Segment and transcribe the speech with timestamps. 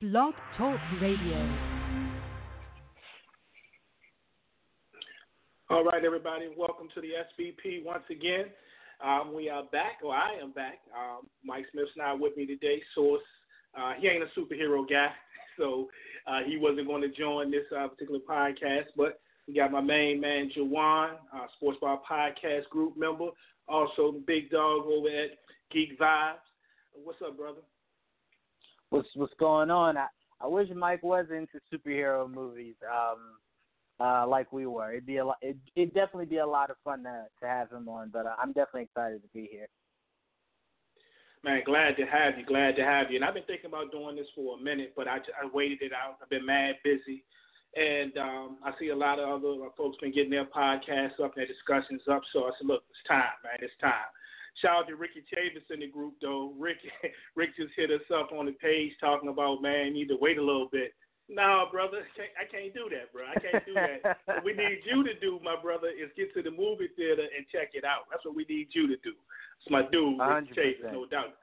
[0.00, 1.58] Blog Talk Radio.
[5.70, 8.44] All right, everybody, welcome to the SBP once again.
[9.04, 10.78] Um, we are back, or I am back.
[10.96, 12.80] Um, Mike Smith's not with me today.
[12.94, 13.24] Source,
[13.76, 15.08] uh, he ain't a superhero guy,
[15.58, 15.88] so
[16.28, 18.84] uh, he wasn't going to join this uh, particular podcast.
[18.96, 19.18] But
[19.48, 21.14] we got my main man, Juwaan,
[21.56, 23.30] Sports Bar Podcast group member,
[23.66, 25.30] also big dog over at
[25.72, 26.36] Geek Vibes.
[26.94, 27.62] What's up, brother?
[28.90, 29.96] What's what's going on?
[29.96, 30.06] I,
[30.40, 33.38] I wish Mike was into superhero movies, um,
[34.00, 34.92] uh, like we were.
[34.92, 35.38] It'd be a lot.
[35.42, 38.10] It, it'd definitely be a lot of fun to to have him on.
[38.12, 39.68] But uh, I'm definitely excited to be here.
[41.44, 42.44] Man, glad to have you.
[42.44, 43.16] Glad to have you.
[43.16, 45.92] And I've been thinking about doing this for a minute, but I, I waited it
[45.92, 46.18] out.
[46.20, 47.24] I've been mad busy.
[47.76, 51.46] And um, I see a lot of other folks been getting their podcasts up, their
[51.46, 52.22] discussions up.
[52.32, 53.58] So I said, look, it's time, man.
[53.60, 54.10] It's time.
[54.60, 56.52] Shout out to Ricky Chavis in the group, though.
[56.58, 56.78] Rick,
[57.36, 60.38] Rick just hit us up on the page talking about, man, you need to wait
[60.38, 60.94] a little bit.
[61.28, 63.28] No, brother, I can't, I can't do that, bro.
[63.28, 64.16] I can't do that.
[64.24, 67.44] what we need you to do, my brother, is get to the movie theater and
[67.52, 68.08] check it out.
[68.08, 69.12] That's what we need you to do.
[69.60, 71.36] It's my dude, Rick Chavis, no doubt.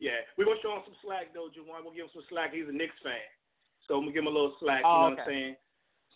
[0.00, 1.84] Yeah, we're gonna show him some slack though, Juwaan.
[1.84, 2.56] We'll give him some slack.
[2.56, 3.20] He's a Knicks fan.
[3.84, 4.80] So I'm gonna give him a little slack.
[4.80, 5.12] Oh, you know okay.
[5.12, 5.54] what I'm saying?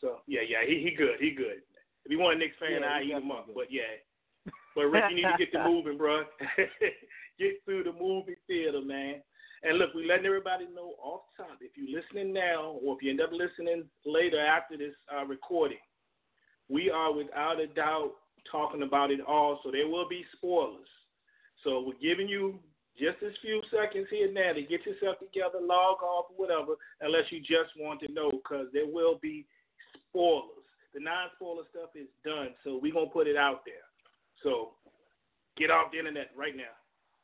[0.00, 1.60] So yeah, yeah, he he good, he good.
[2.04, 3.44] If he want a Knicks fan, Yeah, I eat him up.
[3.44, 3.92] definitely But yeah,
[4.74, 6.24] but Rick, you need to get the moving, bro.
[7.38, 9.22] get through the movie theater, man.
[9.62, 11.58] And look, we're letting everybody know off top.
[11.60, 15.80] If you're listening now, or if you end up listening later after this uh, recording,
[16.68, 18.12] we are without a doubt
[18.50, 19.60] talking about it all.
[19.64, 20.88] So there will be spoilers.
[21.62, 22.58] So we're giving you
[22.98, 27.24] just a few seconds here and there to get yourself together, log off, whatever, unless
[27.30, 29.46] you just want to know, because there will be
[30.08, 30.62] spoilers.
[30.94, 33.82] The non-spoiler stuff is done, so we're gonna put it out there.
[34.44, 34.76] So
[35.56, 36.76] get off the internet right now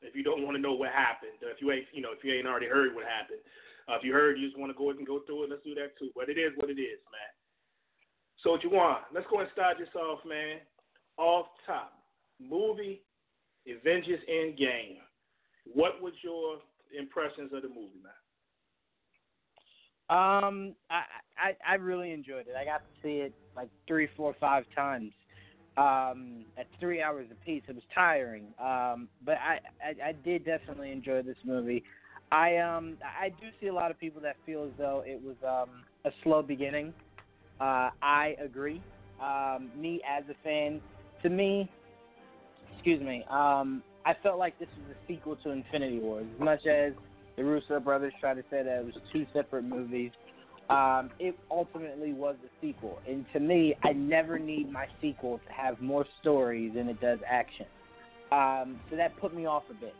[0.03, 1.37] if you don't want to know what happened.
[1.43, 3.41] If you ain't, you know, if you ain't already heard what happened.
[3.87, 5.51] Uh, if you heard, you just want to go ahead and go through it.
[5.51, 6.11] Let's do that too.
[6.17, 7.31] But it is what it is, man.
[8.43, 10.59] So Juwaan, let's go and start this off, man.
[11.19, 11.92] Off top,
[12.41, 13.03] movie
[13.69, 14.97] Avengers Endgame.
[15.67, 16.59] What was your
[16.98, 18.13] impressions of the movie, man?
[20.09, 21.03] Um, I,
[21.39, 22.55] I I really enjoyed it.
[22.59, 25.13] I got to see it like three, four, five times.
[25.77, 28.45] Um, at three hours apiece, it was tiring.
[28.58, 31.85] Um, but I, I I did definitely enjoy this movie.
[32.33, 35.36] I um I do see a lot of people that feel as though it was
[35.47, 36.92] um a slow beginning.
[37.61, 38.83] Uh, I agree.
[39.23, 40.80] Um, me as a fan,
[41.23, 41.70] to me,
[42.75, 46.20] excuse me, um, I felt like this was a sequel to Infinity War.
[46.20, 46.95] As much as
[47.36, 50.11] the Russo brothers tried to say that it was two separate movies,
[50.70, 53.01] um, it ultimately was a sequel.
[53.07, 57.19] And to me, I never need my sequel to have more story than it does
[57.29, 57.67] action.
[58.31, 59.95] Um, so that put me off a bit.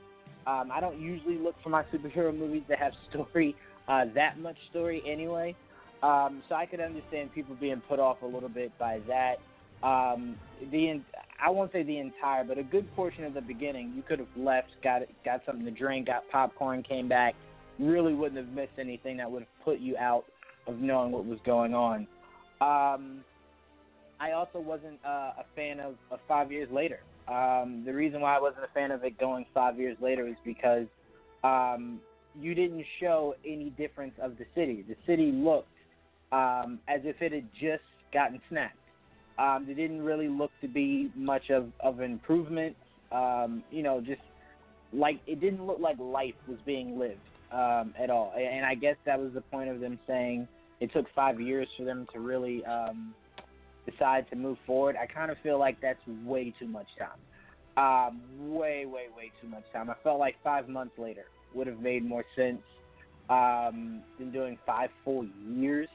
[0.47, 3.57] Um, I don't usually look for my superhero movies to have story,
[3.89, 5.57] uh, that much story anyway.
[6.05, 9.37] Um, so I could understand people being put off a little bit by that.
[9.87, 10.37] Um,
[10.71, 11.01] the
[11.43, 14.29] I won't say the entire, but a good portion of the beginning, you could have
[14.37, 17.35] left, got got something to drink, got popcorn, came back.
[17.79, 20.25] Really wouldn't have missed anything that would have put you out
[20.67, 22.07] of knowing what was going on.
[22.61, 23.25] Um,
[24.21, 27.01] I also wasn't uh, a fan of, of Five Years Later.
[27.27, 30.35] Um, the reason why I wasn't a fan of it going five years later is
[30.45, 30.87] because
[31.45, 32.01] um,
[32.39, 34.85] you didn't show any difference of the city.
[34.87, 35.69] The city looked
[36.33, 38.77] um, as if it had just gotten snapped.
[39.39, 42.77] Um, didn't really look to be much of, of improvement.
[43.13, 44.21] Um, you know, just
[44.93, 47.21] like it didn't look like life was being lived
[47.53, 48.33] um, at all.
[48.37, 50.47] And, I guess that was the point of them saying
[50.81, 53.15] it took five years for them to really um,
[53.89, 54.97] decide to move forward.
[55.01, 57.19] I kind of feel like that's way too much time.
[57.77, 59.91] Um, way, way, way too much time.
[59.91, 61.25] I felt like five months later
[61.55, 62.63] would have made more sense
[63.29, 65.89] um, than doing five full years.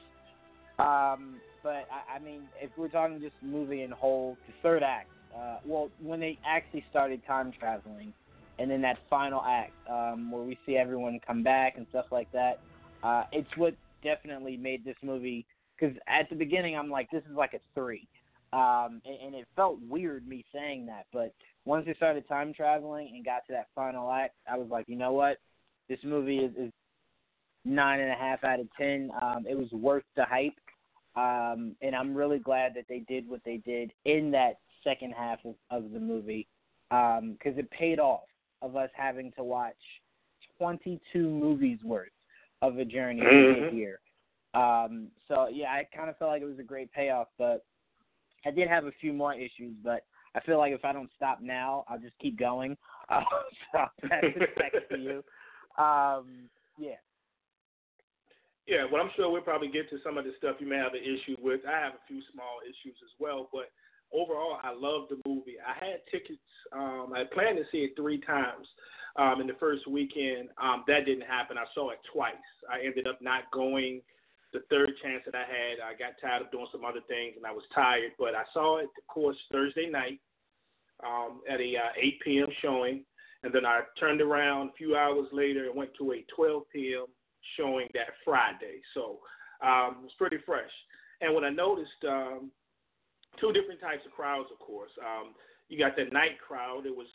[0.79, 5.09] Um, but I, I mean, if we're talking just movie in whole, the third act,
[5.35, 8.13] uh, well, when they actually started time traveling,
[8.59, 12.31] and then that final act um, where we see everyone come back and stuff like
[12.31, 12.59] that,
[13.03, 15.46] uh, it's what definitely made this movie.
[15.78, 18.07] Because at the beginning, I'm like, this is like a three,
[18.53, 21.05] um, and, and it felt weird me saying that.
[21.11, 21.34] But
[21.66, 24.96] once they started time traveling and got to that final act, I was like, you
[24.96, 25.37] know what,
[25.90, 26.72] this movie is, is
[27.66, 29.11] nine and a half out of ten.
[29.22, 30.53] Um, it was worth the hype.
[31.17, 35.40] Um, and I'm really glad that they did what they did in that second half
[35.46, 36.47] of, of the movie
[36.90, 38.23] because um, it paid off
[38.66, 39.76] of us having to watch
[40.58, 42.09] 22 movies worth
[42.62, 43.70] of a journey Mhm.
[43.70, 44.00] here.
[44.53, 47.66] Um, so yeah, I kind of felt like it was a great payoff, but
[48.46, 49.76] I did have a few more issues.
[49.84, 52.78] But I feel like if I don't stop now, I'll just keep going.
[53.09, 53.23] Uh,
[53.72, 55.23] so it back to you.
[55.78, 56.96] Um, yeah.
[58.66, 60.96] Yeah, well, I'm sure we'll probably get to some of the stuff you may have
[60.96, 61.61] an issue with.
[61.68, 63.70] I have a few small issues as well, but
[64.16, 65.56] overall, I love the movie.
[65.59, 66.40] I had tickets.
[66.72, 68.67] Um, I planned to see it three times
[69.17, 70.50] um, in the first weekend.
[70.62, 71.58] Um, that didn't happen.
[71.58, 72.35] I saw it twice.
[72.72, 74.02] I ended up not going.
[74.53, 77.46] The third chance that I had, I got tired of doing some other things and
[77.46, 78.12] I was tired.
[78.17, 80.20] But I saw it, of course, Thursday night
[81.06, 82.47] um, at a uh, 8 p.m.
[82.61, 83.03] showing,
[83.44, 87.06] and then I turned around a few hours later and went to a 12 p.m.
[87.58, 88.79] showing that Friday.
[88.94, 89.20] So
[89.61, 90.72] um, it was pretty fresh.
[91.22, 92.52] And when I noticed um,
[93.40, 94.91] two different types of crowds, of course.
[94.99, 95.34] Um,
[95.70, 96.85] you got the night crowd.
[96.85, 97.08] There was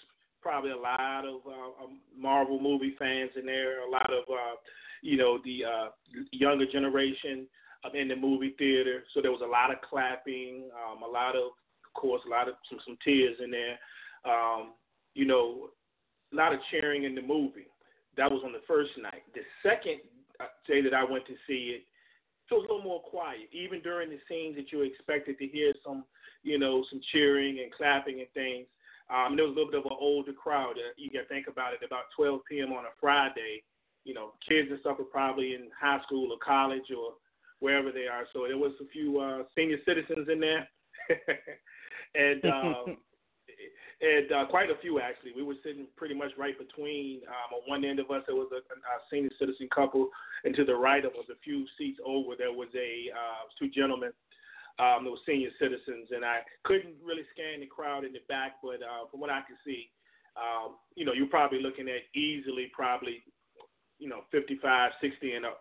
[0.42, 4.56] probably a lot of uh, um, Marvel movie fans in there, a lot of uh,
[5.02, 5.88] you know the uh,
[6.32, 7.46] younger generation
[7.84, 9.02] um, in the movie theater.
[9.14, 11.52] So there was a lot of clapping, um, a lot of,
[11.84, 13.78] of course, a lot of some some tears in there.
[14.24, 14.72] Um,
[15.14, 15.70] you know,
[16.32, 17.66] a lot of cheering in the movie.
[18.16, 19.22] That was on the first night.
[19.34, 20.00] The second
[20.40, 21.82] uh, day that I went to see it,
[22.50, 23.48] it was a little more quiet.
[23.52, 26.04] Even during the scenes that you expected to hear some,
[26.42, 28.66] you know, some cheering and clapping and things.
[29.10, 30.74] Um, there was a little bit of an older crowd.
[30.78, 31.80] Uh, you got to think about it.
[31.84, 32.72] About 12 p.m.
[32.72, 33.62] on a Friday,
[34.04, 37.14] you know, kids and stuff are probably in high school or college or
[37.58, 38.24] wherever they are.
[38.32, 40.68] So there was a few uh, senior citizens in there,
[42.14, 42.96] and um,
[44.00, 45.32] and uh, quite a few actually.
[45.36, 47.20] We were sitting pretty much right between.
[47.28, 50.08] Um, on one end of us, there was a, a senior citizen couple,
[50.44, 53.68] and to the right of us, a few seats over, there was a uh, two
[53.70, 54.12] gentlemen.
[54.78, 58.80] Um, there senior citizens, and I couldn't really scan the crowd in the back, but
[58.80, 59.90] uh, from what I could see,
[60.40, 63.20] um, you know, you're probably looking at easily probably,
[63.98, 65.60] you know, 55, 60 and up.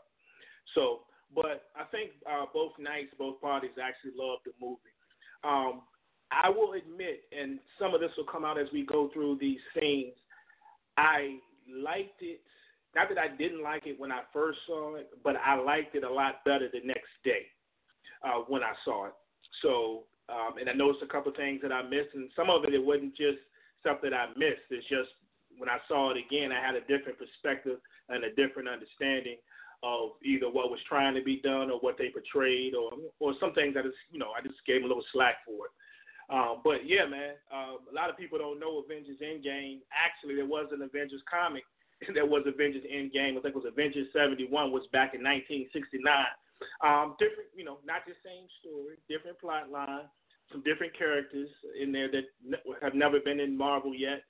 [0.74, 1.02] So,
[1.36, 4.96] but I think uh, both nights, both parties actually loved the movie.
[5.44, 5.82] Um,
[6.32, 9.60] I will admit, and some of this will come out as we go through these
[9.74, 10.14] scenes.
[10.98, 12.42] I liked it.
[12.96, 16.04] Not that I didn't like it when I first saw it, but I liked it
[16.04, 17.46] a lot better the next day
[18.24, 19.14] uh, when I saw it.
[19.62, 22.64] So, um, and I noticed a couple of things that I missed, and some of
[22.64, 23.40] it it wasn't just
[23.82, 24.70] stuff that I missed.
[24.70, 25.10] It's just
[25.58, 27.80] when I saw it again, I had a different perspective
[28.10, 29.38] and a different understanding
[29.82, 33.54] of either what was trying to be done or what they portrayed, or or some
[33.54, 35.74] things that is you know I just gave a little slack for it.
[36.30, 39.82] Um, but yeah, man, uh, a lot of people don't know Avengers Endgame.
[39.90, 41.64] Actually, there was an Avengers comic
[42.16, 43.38] that was Avengers Endgame.
[43.38, 46.06] I think it was Avengers 71, was back in 1969.
[46.86, 50.06] Um, different, you know, not the same story, different plot line,
[50.52, 51.50] some different characters
[51.80, 52.30] in there that
[52.82, 54.22] have never been in Marvel yet.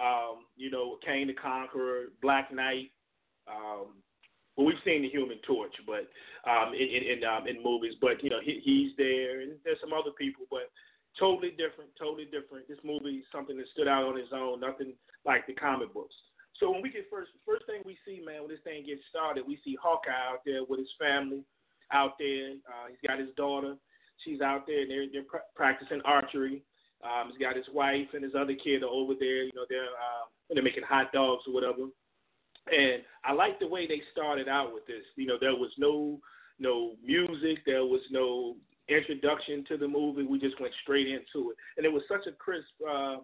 [0.00, 2.92] Um, you know, Kang the Conqueror, Black Knight.
[3.46, 4.00] Um,
[4.56, 6.08] well, we've seen the Human Torch, but
[6.48, 7.94] um, in in in, um, in movies.
[8.00, 10.70] But you know, he, he's there, and there's some other people, but
[11.18, 12.68] totally different, totally different.
[12.68, 14.94] This movie something that stood out on its own, nothing
[15.24, 16.14] like the comic books.
[16.60, 19.44] So when we get first, first thing we see, man, when this thing gets started,
[19.46, 21.42] we see Hawkeye out there with his family,
[21.90, 22.54] out there.
[22.68, 23.74] Uh, he's got his daughter.
[24.24, 26.62] She's out there, and they're they're pr- practicing archery.
[27.02, 29.42] Um, he's got his wife and his other kid are over there.
[29.42, 31.90] You know, they're uh, they're making hot dogs or whatever.
[32.70, 35.02] And I like the way they started out with this.
[35.16, 36.20] You know, there was no
[36.58, 38.56] no music, there was no
[38.88, 40.24] introduction to the movie.
[40.24, 43.16] We just went straight into it, and it was such a crisp, uh,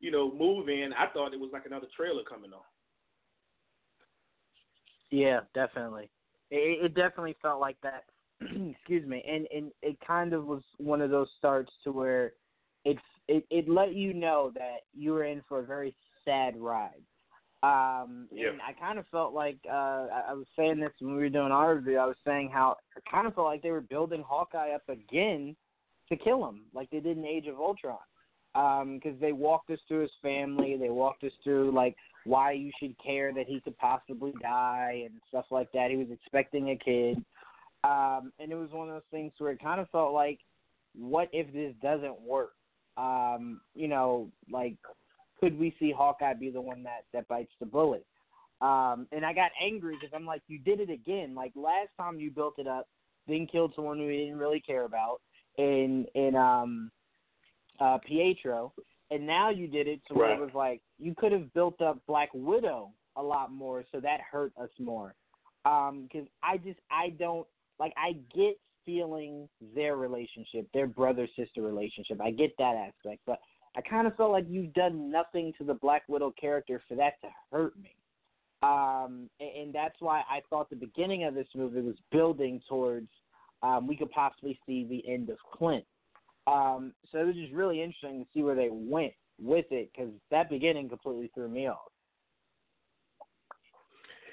[0.00, 0.82] you know, movie.
[0.82, 2.62] And I thought it was like another trailer coming on.
[5.10, 6.10] Yeah, definitely.
[6.50, 8.04] It, it definitely felt like that.
[8.40, 12.32] Excuse me, and and it kind of was one of those starts to where
[12.84, 15.94] it it it let you know that you were in for a very
[16.24, 17.02] sad ride.
[17.64, 18.50] Um, yeah.
[18.50, 19.72] and I kind of felt like uh,
[20.12, 21.96] I, I was saying this when we were doing our review.
[21.96, 25.56] I was saying how I kind of felt like they were building Hawkeye up again
[26.10, 27.96] to kill him, like they did in Age of Ultron.
[28.52, 32.70] Because um, they walked us through his family, they walked us through like why you
[32.78, 35.90] should care that he could possibly die and stuff like that.
[35.90, 37.16] He was expecting a kid,
[37.82, 40.38] um, and it was one of those things where it kind of felt like,
[40.94, 42.52] what if this doesn't work?
[42.98, 44.76] Um, you know, like
[45.44, 48.06] could we see Hawkeye be the one that that bites the bullet?
[48.62, 51.34] Um, and I got angry because I'm like, you did it again.
[51.34, 52.88] Like last time you built it up,
[53.28, 55.20] then killed someone who you didn't really care about
[55.58, 56.90] in in um
[57.78, 58.72] uh Pietro,
[59.10, 60.38] and now you did it to where right.
[60.38, 64.20] it was like you could have built up Black Widow a lot more, so that
[64.22, 65.14] hurt us more.
[65.66, 67.46] Um, because I just I don't
[67.78, 72.20] like I get feeling their relationship, their brother sister relationship.
[72.22, 73.40] I get that aspect, but
[73.76, 77.20] I kind of felt like you've done nothing to the Black Widow character for that
[77.22, 77.94] to hurt me.
[78.62, 83.08] Um, and, and that's why I thought the beginning of this movie was building towards
[83.62, 85.84] um, we could possibly see the end of Clint.
[86.46, 90.12] Um, so it was just really interesting to see where they went with it because
[90.30, 91.90] that beginning completely threw me off.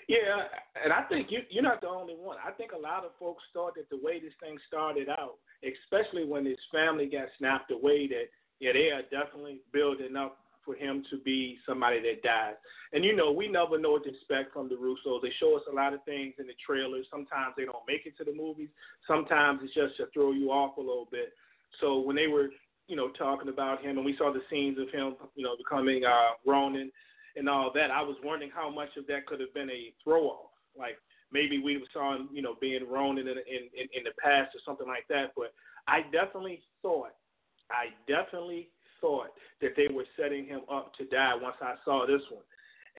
[0.09, 0.43] Yeah,
[0.83, 2.35] and I think you you're not the only one.
[2.45, 6.25] I think a lot of folks thought that the way this thing started out, especially
[6.25, 8.27] when his family got snapped away, that
[8.61, 12.53] yeah, they are definitely building up for him to be somebody that dies.
[12.93, 15.21] And you know, we never know what to expect from the Russos.
[15.23, 17.07] They show us a lot of things in the trailers.
[17.09, 18.69] Sometimes they don't make it to the movies.
[19.07, 21.33] Sometimes it's just to throw you off a little bit.
[21.79, 22.49] So when they were,
[22.87, 26.03] you know, talking about him and we saw the scenes of him, you know, becoming
[26.05, 26.91] uh Ronin
[27.35, 30.25] and all that, I was wondering how much of that could have been a throw
[30.25, 30.51] off.
[30.77, 30.97] Like
[31.31, 34.61] maybe we saw him, you know, being Ronin in, in in in the past or
[34.63, 35.31] something like that.
[35.35, 35.53] But
[35.87, 37.15] I definitely thought,
[37.71, 42.21] I definitely thought that they were setting him up to die once I saw this
[42.29, 42.43] one.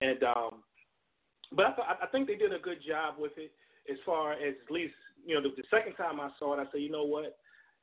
[0.01, 0.63] And um,
[1.55, 3.51] but I, th- I think they did a good job with it
[3.89, 4.93] as far as at least
[5.25, 7.37] you know the, the second time I saw it, I said, you know what,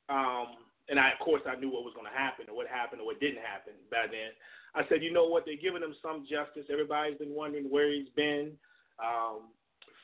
[0.09, 3.01] um, and I of course I knew what was going to happen or what happened
[3.01, 4.35] or what didn't happen by then.
[4.73, 6.69] I said, you know what, they're giving him some justice.
[6.71, 8.53] Everybody's been wondering where he's been.
[8.99, 9.51] Um,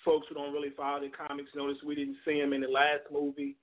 [0.04, 3.04] folks who don't really follow the comics notice we didn't see him in the last
[3.12, 3.56] movie.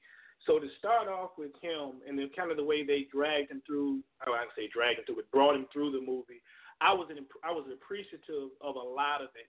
[0.47, 3.63] So to start off with him and then kind of the way they dragged him
[3.67, 6.43] through, oh, I would say dragged him through, but brought him through the movie,
[6.81, 9.49] I was an, I was appreciative of a lot of it,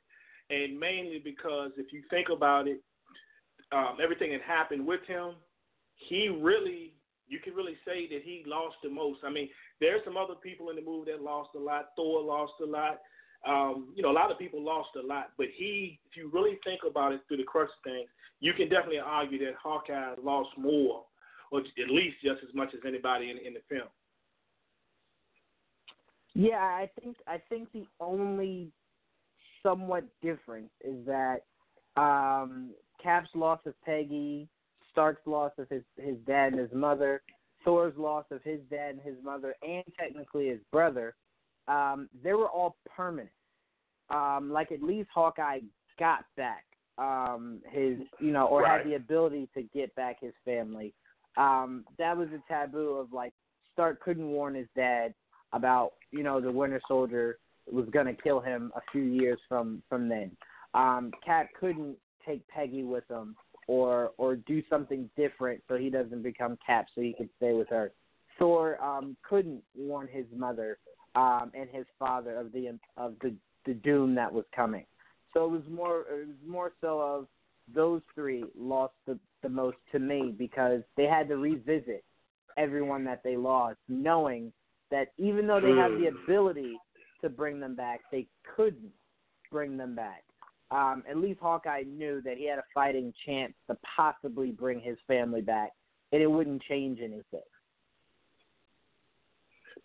[0.54, 2.80] and mainly because if you think about it,
[3.72, 5.34] um, everything that happened with him,
[5.96, 6.94] he really,
[7.28, 9.20] you can really say that he lost the most.
[9.26, 9.50] I mean,
[9.82, 11.90] there's some other people in the movie that lost a lot.
[11.96, 13.00] Thor lost a lot.
[13.48, 16.58] Um, you know, a lot of people lost a lot, but he, if you really
[16.64, 18.10] think about it through the crux of things,
[18.40, 21.04] you can definitely argue that Hawkeye lost more,
[21.52, 23.88] or at least just as much as anybody in, in the film.
[26.34, 28.72] Yeah, I think I think the only
[29.64, 31.44] somewhat difference is that
[31.96, 32.72] um,
[33.02, 34.50] Cap's loss of Peggy,
[34.92, 37.22] Stark's loss of his his dad and his mother,
[37.64, 41.16] Thor's loss of his dad and his mother, and technically his brother,
[41.68, 43.30] um, they were all permanent.
[44.10, 45.60] Um, like at least Hawkeye
[45.98, 46.66] got back
[46.98, 48.80] um, his, you know, or right.
[48.80, 50.94] had the ability to get back his family.
[51.38, 53.34] Um, that was a taboo of like
[53.74, 55.14] Stark couldn't warn his dad
[55.54, 57.40] about you know the Winter Soldier
[57.72, 60.32] was going to kill him a few years from from then.
[60.74, 63.36] Um, Cap couldn't take Peggy with him
[63.68, 67.70] or or do something different so he doesn't become Cap so he could stay with
[67.70, 67.92] her.
[68.40, 70.78] Thor um, couldn't warn his mother
[71.16, 73.36] um, and his father of the of the
[73.66, 74.86] the doom that was coming.
[75.34, 77.28] So it was more it was more so of
[77.74, 82.04] those three lost the, the most to me because they had to revisit
[82.58, 84.54] everyone that they lost, knowing
[84.92, 86.24] that even though they have the Hmm.
[86.24, 86.78] ability
[87.22, 88.94] to bring them back, they couldn't
[89.52, 90.24] bring them back.
[90.72, 94.98] Um, at least Hawkeye knew that he had a fighting chance to possibly bring his
[95.08, 95.72] family back,
[96.12, 97.42] and it wouldn't change anything.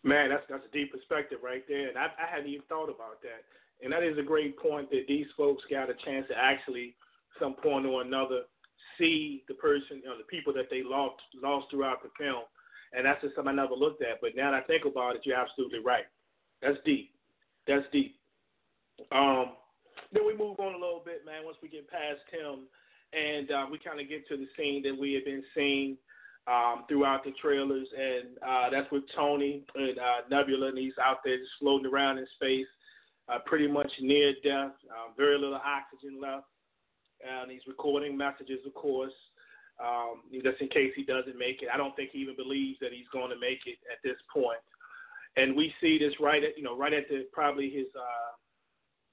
[0.02, 3.20] Man, that's that's a deep perspective right there, and I, I hadn't even thought about
[3.22, 3.44] that.
[3.82, 6.94] And that is a great point that these folks got a chance to actually,
[7.40, 8.42] some point or another,
[8.98, 12.44] see the person, know, the people that they lost lost throughout the film,
[12.92, 14.20] and that's just something I never looked at.
[14.20, 16.04] But now that I think about it, you're absolutely right.
[16.60, 17.12] That's deep.
[17.66, 18.16] That's deep.
[19.12, 19.52] Um,
[20.12, 21.44] then we move on a little bit, man.
[21.44, 22.66] Once we get past him,
[23.12, 25.96] and uh, we kind of get to the scene that we have been seeing
[26.46, 31.18] um, throughout the trailers, and uh, that's with Tony and uh, Nebula, and he's out
[31.24, 32.66] there just floating around in space,
[33.30, 36.46] uh, pretty much near death, uh, very little oxygen left,
[37.22, 39.12] and he's recording messages, of course,
[39.82, 41.68] um, just in case he doesn't make it.
[41.72, 44.58] I don't think he even believes that he's going to make it at this point.
[45.36, 48.34] And we see this right at you know right at the probably his uh,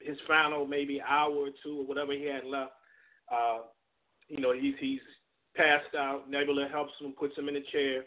[0.01, 2.71] his final maybe hour or two or whatever he had left.
[3.31, 3.59] Uh,
[4.27, 5.01] you know he's he's
[5.55, 6.29] passed out.
[6.29, 8.03] Nebula helps him, puts him in a chair,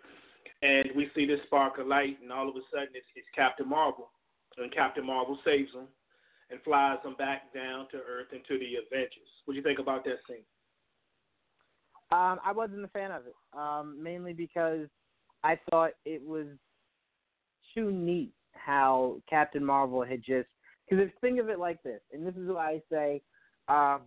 [0.63, 3.69] and we see this spark of light, and all of a sudden it's, it's Captain
[3.69, 4.11] Marvel,
[4.59, 5.87] and Captain Marvel saves him
[6.51, 9.29] and flies them back down to Earth into the Avengers.
[9.45, 10.45] What do you think about that scene?
[12.13, 14.89] Um, I wasn't a fan of it, um, mainly because
[15.45, 16.47] I thought it was
[17.75, 20.49] too neat how Captain Marvel had just.
[20.89, 23.23] Because if think of it like this, and this is why I say
[23.69, 24.01] um,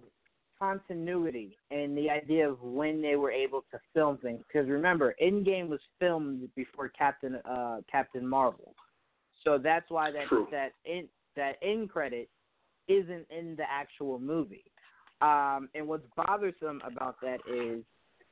[0.59, 4.41] continuity and the idea of when they were able to film things.
[4.51, 8.75] Because remember, Endgame was filmed before Captain uh, Captain Marvel,
[9.45, 10.47] so that's why that True.
[10.51, 12.29] that in, that end credit
[12.87, 14.65] isn't in the actual movie.
[15.21, 17.83] Um, and what's bothersome about that is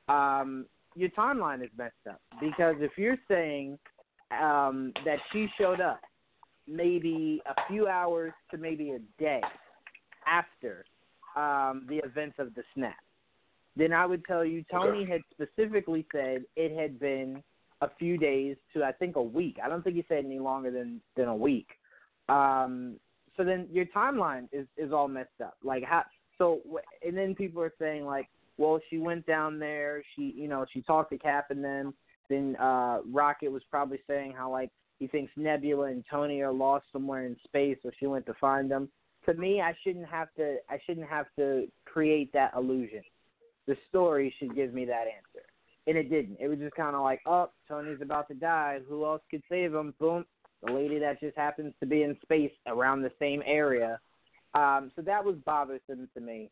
[0.08, 3.78] um, your timeline is messed up because if you're saying
[4.30, 6.00] um, that she showed up
[6.68, 9.40] maybe a few hours to maybe a day
[10.26, 10.84] after
[11.36, 12.96] um, the events of the snap,
[13.74, 17.42] then I would tell you Tony had specifically said it had been
[17.80, 19.56] a few days to I think a week.
[19.62, 21.68] I don't think he said any longer than than a week.
[22.32, 22.96] Um,
[23.36, 25.56] so then your timeline is is all messed up.
[25.62, 26.04] Like how?
[26.38, 26.60] So
[27.06, 30.82] and then people are saying like, well, she went down there, she you know she
[30.82, 31.94] talked to Cap and them.
[32.28, 36.86] Then uh Rocket was probably saying how like he thinks Nebula and Tony are lost
[36.92, 38.88] somewhere in space, so she went to find them.
[39.26, 40.56] To me, I shouldn't have to.
[40.70, 43.02] I shouldn't have to create that illusion.
[43.66, 45.46] The story should give me that answer,
[45.86, 46.38] and it didn't.
[46.40, 48.80] It was just kind of like, oh, Tony's about to die.
[48.88, 49.94] Who else could save him?
[50.00, 50.24] Boom,
[50.62, 53.98] the lady that just happens to be in space around the same area.
[54.54, 56.50] Um, so that was bothersome to me.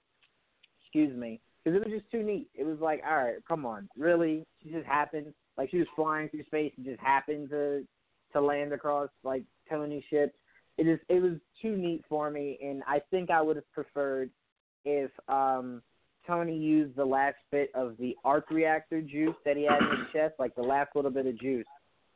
[0.83, 2.49] Excuse me, because it was just too neat.
[2.55, 4.45] It was like, all right, come on, really?
[4.63, 7.87] She just happened, like she was flying through space and just happened to
[8.33, 10.35] to land across like Tony's ship.
[10.79, 14.31] It is it was too neat for me, and I think I would have preferred
[14.85, 15.83] if um
[16.27, 20.13] Tony used the last bit of the arc reactor juice that he had in his
[20.13, 21.67] chest, like the last little bit of juice,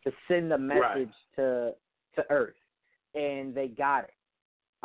[0.05, 1.09] to send a message right.
[1.37, 1.75] to
[2.17, 2.55] to Earth,
[3.15, 4.15] and they got it.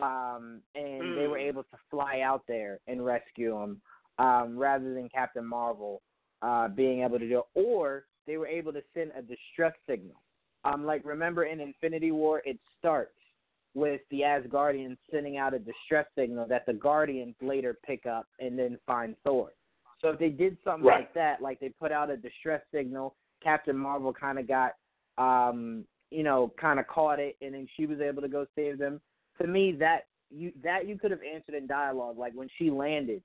[0.01, 1.15] Um, and mm.
[1.15, 1.47] they were Hmm.
[1.47, 3.81] able to fly out there and rescue him,
[4.17, 6.01] um, rather than Captain Marvel
[6.41, 10.21] uh, being able to do it, or they were able to send a distress signal.
[10.63, 13.11] Um, like remember in Infinity War, it starts
[13.73, 18.57] with the Asgardians sending out a distress signal that the Guardians later pick up and
[18.57, 19.51] then find Thor.
[20.01, 21.01] So if they did something Right.
[21.01, 24.75] like that, like they put out a distress signal, Captain Marvel kind of got,
[25.17, 28.77] um, you know, kind of caught it, and then she was able to go save
[28.77, 29.01] them.
[29.41, 33.21] To me, that you that you could have answered in dialogue, like when she landed.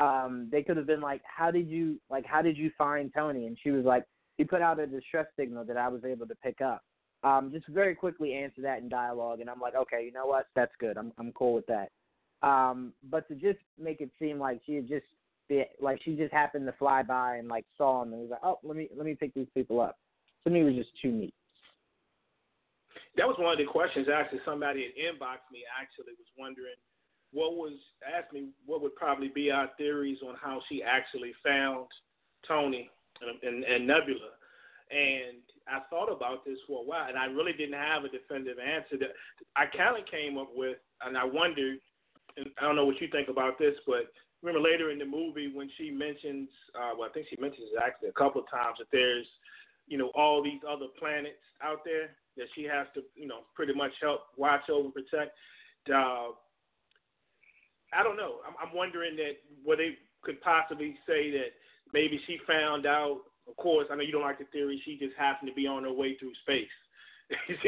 [0.00, 2.26] Um, they could have been like, "How did you like?
[2.26, 4.04] How did you find Tony?" And she was like,
[4.36, 6.82] "He put out a distress signal that I was able to pick up."
[7.24, 10.46] Um, just very quickly answer that in dialogue, and I'm like, okay, you know what?
[10.56, 10.98] That's good.
[10.98, 11.90] I'm I'm cool with that.
[12.42, 15.04] Um, but to just make it seem like she had just
[15.80, 18.58] like she just happened to fly by and like saw him and was like, oh,
[18.62, 19.96] let me let me pick these people up.
[20.44, 21.34] To me, it was just too neat.
[23.16, 24.08] That was one of the questions.
[24.08, 25.64] Actually, somebody had inboxed me.
[25.68, 26.78] Actually, was wondering
[27.32, 27.72] what was
[28.04, 31.86] asked me what would probably be our theories on how she actually found
[32.46, 34.36] Tony and, and, and Nebula.
[34.90, 38.58] And I thought about this for a while, and I really didn't have a definitive
[38.58, 38.98] answer.
[38.98, 39.16] That
[39.56, 41.78] I kind of came up with, and I wondered,
[42.36, 44.12] and I don't know what you think about this, but
[44.42, 47.80] remember later in the movie when she mentions, uh, well, I think she mentions it
[47.82, 49.26] actually a couple of times that there's,
[49.86, 53.74] you know, all these other planets out there that she has to, you know, pretty
[53.74, 55.32] much help watch over, protect.
[55.88, 56.32] Uh,
[57.92, 58.36] I don't know.
[58.46, 61.52] I'm, I'm wondering that what they could possibly say that
[61.92, 63.20] maybe she found out.
[63.48, 64.80] Of course, I know you don't like the theory.
[64.84, 66.70] She just happened to be on her way through space.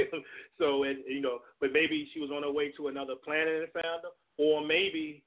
[0.59, 3.72] so, and you know, but maybe she was on her way to another planet and
[3.72, 5.22] found them, or maybe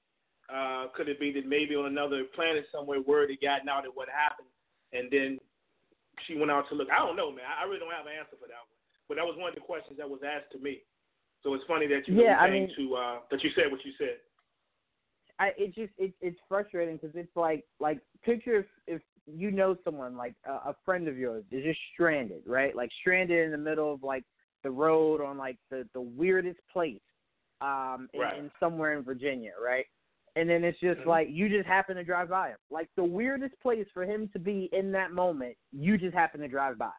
[0.47, 3.93] uh, could it be that maybe on another planet somewhere word had gotten out of
[3.93, 4.47] what happened,
[4.93, 5.38] and then
[6.26, 6.88] she went out to look.
[6.89, 7.45] I don't know, man.
[7.45, 8.77] I really don't have an answer for that one.
[9.08, 10.80] But that was one of the questions that was asked to me.
[11.43, 13.91] So it's funny that you Yeah, I mean- to uh, that you said what you
[13.98, 14.17] said.
[15.39, 19.78] I it just it, it's frustrating because it's like like picture if, if you know
[19.84, 23.58] someone like a, a friend of yours is just stranded right like stranded in the
[23.58, 24.24] middle of like
[24.63, 27.00] the road on like the the weirdest place
[27.62, 28.39] um in, Right.
[28.39, 29.86] in somewhere in Virginia right
[30.36, 31.06] and then it's just Mhm.
[31.06, 34.39] like you just happen to drive by him like the weirdest place for him to
[34.39, 36.89] be in that moment you just happen to drive by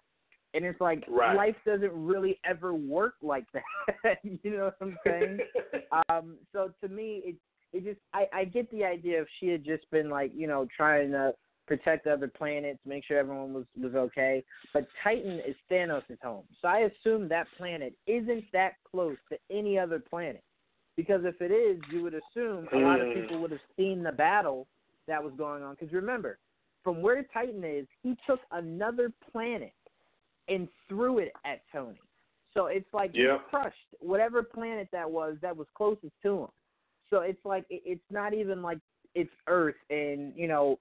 [0.55, 1.37] and it's like Right.
[1.37, 3.47] life doesn't really ever work like
[4.03, 5.41] that you know what I'm saying
[6.11, 7.37] um so to me it
[7.73, 10.67] it just I, I get the idea if she had just been like, you know,
[10.77, 11.35] trying to
[11.67, 14.43] protect other planets, make sure everyone was was okay.
[14.73, 16.45] But Titan is Thanos' home.
[16.63, 20.43] So I assume that planet isn't that close to any other planet.
[20.97, 23.15] Because if it is, you would assume a lot of Mm.
[23.15, 24.67] people would have seen the battle
[25.07, 25.75] that was going on.
[25.75, 26.39] Because remember,
[26.83, 29.73] from where Titan is, he took another planet
[30.49, 32.01] and threw it at Tony.
[32.55, 36.49] So it's like he crushed whatever planet that was that was closest to him.
[37.11, 38.79] So it's like it's not even like
[39.15, 40.79] it's Earth and you know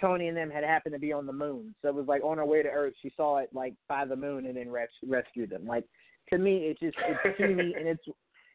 [0.00, 1.74] Tony and them had happened to be on the moon.
[1.82, 4.16] So it was like on her way to Earth, she saw it like by the
[4.16, 5.66] moon and then res- rescued them.
[5.66, 5.84] Like
[6.30, 8.04] to me, it's just it's neat and it's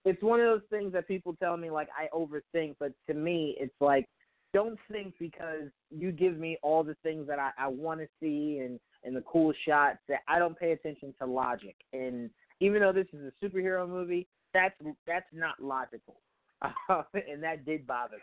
[0.05, 3.55] it's one of those things that people tell me like I overthink, but to me,
[3.59, 4.07] it's like
[4.53, 8.59] don't think because you give me all the things that I, I want to see
[8.63, 11.75] and and the cool shots that I don't pay attention to logic.
[11.93, 16.15] And even though this is a superhero movie, that's that's not logical,
[16.89, 18.21] and that did bother me.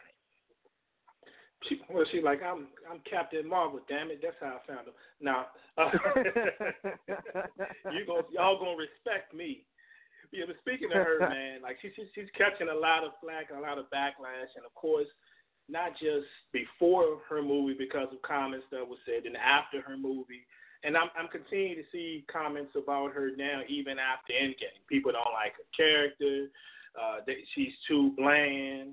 [1.68, 3.78] She, well, she like I'm I'm Captain Marvel.
[3.88, 4.94] Damn it, that's how I found him.
[5.20, 5.46] Now,
[5.78, 5.90] uh,
[7.92, 9.64] you going y'all gonna respect me.
[10.32, 13.50] Yeah, but speaking of her, man, like she, she she's catching a lot of flack
[13.50, 15.08] and a lot of backlash, and of course,
[15.68, 20.46] not just before her movie because of comments that was said, and after her movie.
[20.84, 24.82] And I'm I'm continuing to see comments about her now, even after Endgame.
[24.88, 26.48] People don't like her character.
[26.92, 28.92] Uh, that she's too bland.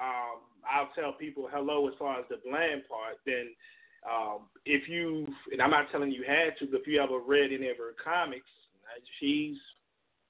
[0.00, 3.52] Um, I'll tell people hello as far as the bland part, then
[4.04, 7.52] um, if you and I'm not telling you had to, but if you ever read
[7.52, 8.48] any of her comics,
[9.20, 9.56] she's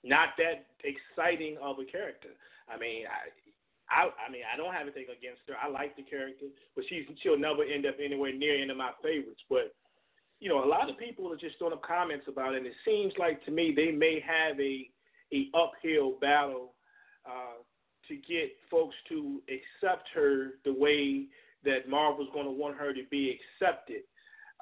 [0.02, 2.34] not that exciting of a character.
[2.68, 3.30] I mean, I,
[3.90, 5.54] I, I mean, I don't have anything against her.
[5.58, 8.92] I like the character, but she's she'll never end up anywhere near any of my
[9.02, 9.42] favorites.
[9.50, 9.74] But
[10.44, 12.58] you know, a lot of people are just throwing up comments about it.
[12.58, 14.90] And it seems like to me they may have a
[15.32, 16.74] a uphill battle
[17.24, 17.62] uh,
[18.08, 21.24] to get folks to accept her the way
[21.64, 24.02] that Marvel's going to want her to be accepted.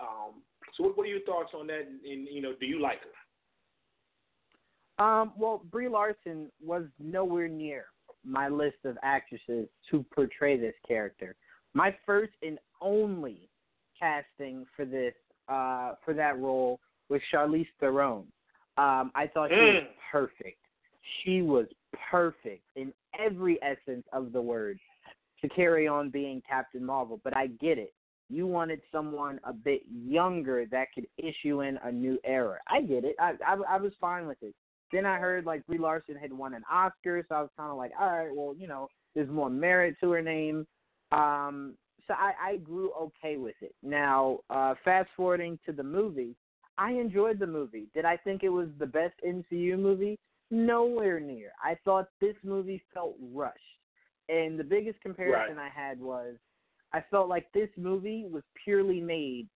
[0.01, 0.35] Um,
[0.77, 1.81] so, what, what are your thoughts on that?
[1.81, 3.01] And, and you know, do you like
[4.99, 5.05] her?
[5.05, 7.87] Um, well, Brie Larson was nowhere near
[8.25, 11.35] my list of actresses to portray this character.
[11.75, 13.49] My first and only
[13.99, 15.15] casting for this
[15.53, 18.25] uh, for that role was Charlize Theron.
[18.79, 19.87] Um, I thought she was mm.
[20.11, 20.59] perfect.
[21.23, 21.67] She was
[22.11, 24.79] perfect in every essence of the word
[25.43, 27.21] to carry on being Captain Marvel.
[27.23, 27.93] But I get it.
[28.31, 32.59] You wanted someone a bit younger that could issue in a new era.
[32.69, 33.15] I get it.
[33.21, 34.55] I I, I was fine with it.
[34.91, 37.77] Then I heard like Brie Larson had won an Oscar, so I was kind of
[37.77, 40.67] like, all right, well, you know, there's more merit to her name.
[41.11, 41.75] Um,
[42.07, 43.75] so I, I grew okay with it.
[43.83, 46.35] Now, uh, fast forwarding to the movie,
[46.79, 47.87] I enjoyed the movie.
[47.95, 50.19] Did I think it was the best MCU movie?
[50.51, 51.53] Nowhere near.
[51.63, 53.59] I thought this movie felt rushed.
[54.29, 55.67] And the biggest comparison right.
[55.67, 56.37] I had was
[56.93, 59.49] I felt like this movie was purely made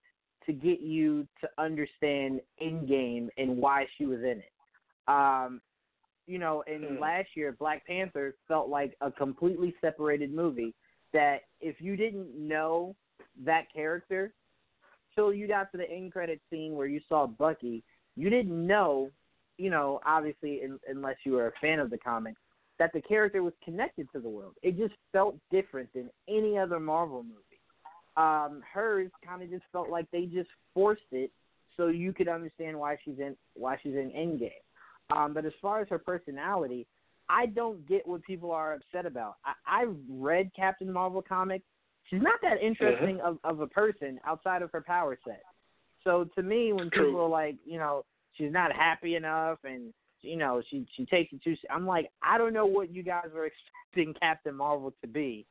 [0.45, 4.51] to get you to understand Endgame and why she was in it.
[5.07, 5.61] Um,
[6.25, 7.01] you know, and hmm.
[7.01, 10.73] last year Black Panther felt like a completely separated movie
[11.17, 12.95] that if you didn't know
[13.43, 14.31] that character
[15.15, 17.83] till you got to the end credit scene where you saw Bucky,
[18.15, 19.09] you didn't know,
[19.57, 22.39] you know, obviously in, unless you were a fan of the comics,
[22.77, 24.53] that the character was connected to the world.
[24.61, 27.41] It just felt different than any other Marvel movie.
[28.15, 31.31] Um, hers kind of just felt like they just forced it
[31.77, 34.51] so you could understand why she's in why she's in Endgame.
[35.15, 36.85] Um, but as far as her personality,
[37.29, 39.35] I don't get what people are upset about.
[39.45, 41.65] I, I've read Captain Marvel comics.
[42.09, 43.35] She's not that interesting uh-huh.
[43.43, 45.43] of, of a person outside of her power set.
[46.03, 50.35] So to me, when people are like, you know, she's not happy enough and you
[50.35, 53.45] know she she takes it too, I'm like, I don't know what you guys are
[53.93, 55.45] expecting Captain Marvel to be.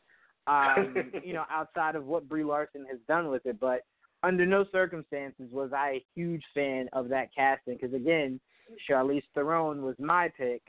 [0.46, 3.80] Um, you know, outside of what Brie Larson has done with it, but
[4.22, 8.40] under no circumstances was I a huge fan of that casting because again,
[8.88, 10.62] Charlize Theron was my pick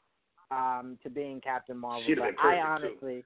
[0.51, 2.03] um, to being Captain Marvel.
[2.05, 3.23] She'd but I honestly, too.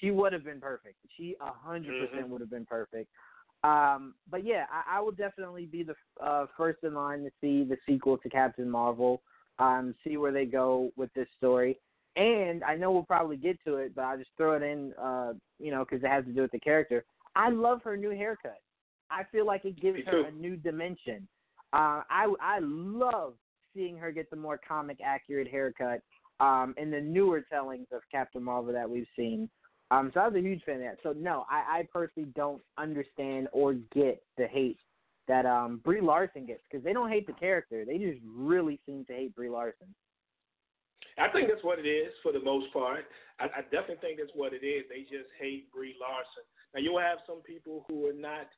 [0.00, 0.96] she would have been perfect.
[1.16, 2.32] She a hundred percent mm-hmm.
[2.32, 3.08] would have been perfect.
[3.64, 7.64] Um, but yeah, I, I would definitely be the uh, first in line to see
[7.64, 9.22] the sequel to Captain Marvel.
[9.58, 11.78] Um, see where they go with this story.
[12.16, 15.34] And I know we'll probably get to it, but I'll just throw it in, uh,
[15.58, 17.04] you know, because it has to do with the character.
[17.36, 18.60] I love her new haircut.
[19.10, 21.28] I feel like it gives her a new dimension.
[21.72, 23.34] Uh, I I love
[23.74, 26.00] seeing her get the more comic accurate haircut
[26.40, 29.48] um, in the newer tellings of Captain Marvel that we've seen.
[29.90, 30.98] Um, so I was a huge fan of that.
[31.02, 34.78] So no, I, I personally don't understand or get the hate
[35.28, 39.04] that um, Brie Larson gets because they don't hate the character; they just really seem
[39.06, 39.88] to hate Brie Larson.
[41.18, 43.04] I think that's what it is for the most part.
[43.38, 44.84] I, I definitely think that's what it is.
[44.88, 46.48] They just hate Brie Larson.
[46.74, 48.48] Now you'll have some people who are not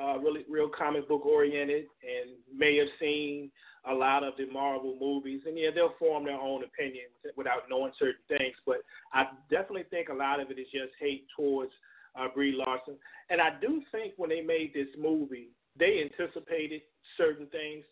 [0.00, 3.50] uh, really real comic book oriented and may have seen
[3.88, 7.92] a lot of the Marvel movies, and yeah, they'll form their own opinions without knowing
[7.98, 8.54] certain things.
[8.66, 8.78] But
[9.12, 11.72] I definitely think a lot of it is just hate towards
[12.18, 12.96] uh, Brie Larson,
[13.30, 16.82] and I do think when they made this movie, they anticipated
[17.16, 17.84] certain things.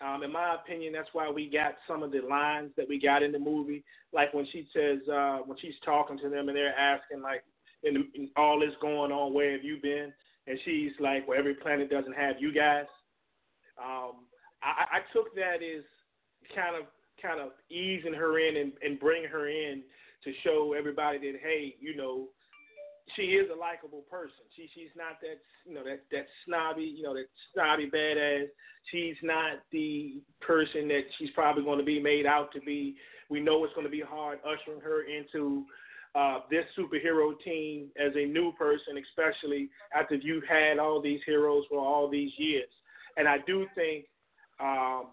[0.00, 3.22] Um, in my opinion, that's why we got some of the lines that we got
[3.22, 6.76] in the movie, like when she says uh, when she's talking to them and they're
[6.78, 7.42] asking like,
[7.82, 10.12] in all this going on, where have you been?
[10.48, 12.86] And she's like, "Well, every planet doesn't have you guys."
[13.78, 14.26] Um,
[14.62, 15.84] I, I took that as
[16.54, 16.86] kind of
[17.20, 19.82] kind of easing her in and, and bringing her in
[20.24, 22.28] to show everybody that hey, you know,
[23.16, 24.44] she is a likable person.
[24.56, 28.46] She she's not that you know that that snobby you know that snobby badass.
[28.90, 32.96] She's not the person that she's probably going to be made out to be.
[33.28, 35.66] We know it's going to be hard ushering her into
[36.18, 41.64] uh, this superhero team as a new person, especially after you've had all these heroes
[41.70, 42.68] for all these years.
[43.16, 44.06] And I do think
[44.58, 45.10] um,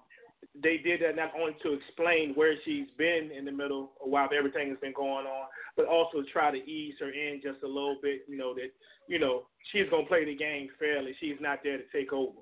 [0.63, 4.69] they did that not only to explain where she's been in the middle while everything
[4.69, 8.21] has been going on, but also try to ease her in just a little bit.
[8.27, 8.71] You know that
[9.07, 11.15] you know she's gonna play the game fairly.
[11.19, 12.39] She's not there to take over.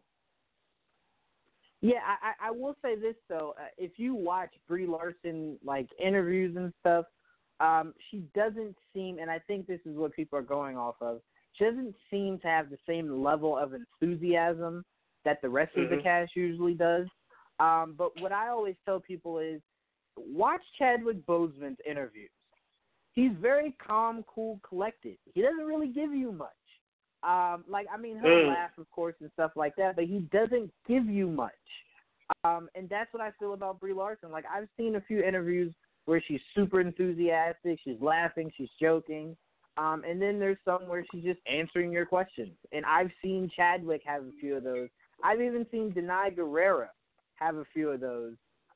[1.82, 6.56] Yeah, I, I will say this though: uh, if you watch Brie Larson like interviews
[6.56, 7.06] and stuff,
[7.64, 11.22] um, she doesn't seem, and I think this is what people are going off of.
[11.54, 14.84] She doesn't seem to have the same level of enthusiasm
[15.24, 15.84] that the rest mm-hmm.
[15.84, 16.04] of the mm-hmm.
[16.04, 17.08] cast usually does.
[17.60, 19.62] Um, but what I always tell people is,
[20.18, 22.30] watch Chadwick Boseman's interviews.
[23.14, 25.18] He's very calm, cool, collected.
[25.34, 26.50] He doesn't really give you much.
[27.24, 28.48] Um, like I mean, he'll mm.
[28.50, 31.52] laugh, of course, and stuff like that, but he doesn't give you much.
[32.44, 34.32] Um, and that's what I feel about Brie Larson.
[34.32, 35.74] Like I've seen a few interviews
[36.06, 39.36] where she's super enthusiastic, she's laughing, she's joking.
[39.78, 42.52] Um, and then there's some where she's just answering your questions.
[42.72, 44.90] And I've seen Chadwick have a few of those.
[45.24, 46.90] I've even seen Danai Gurira
[47.36, 48.34] have a few of those.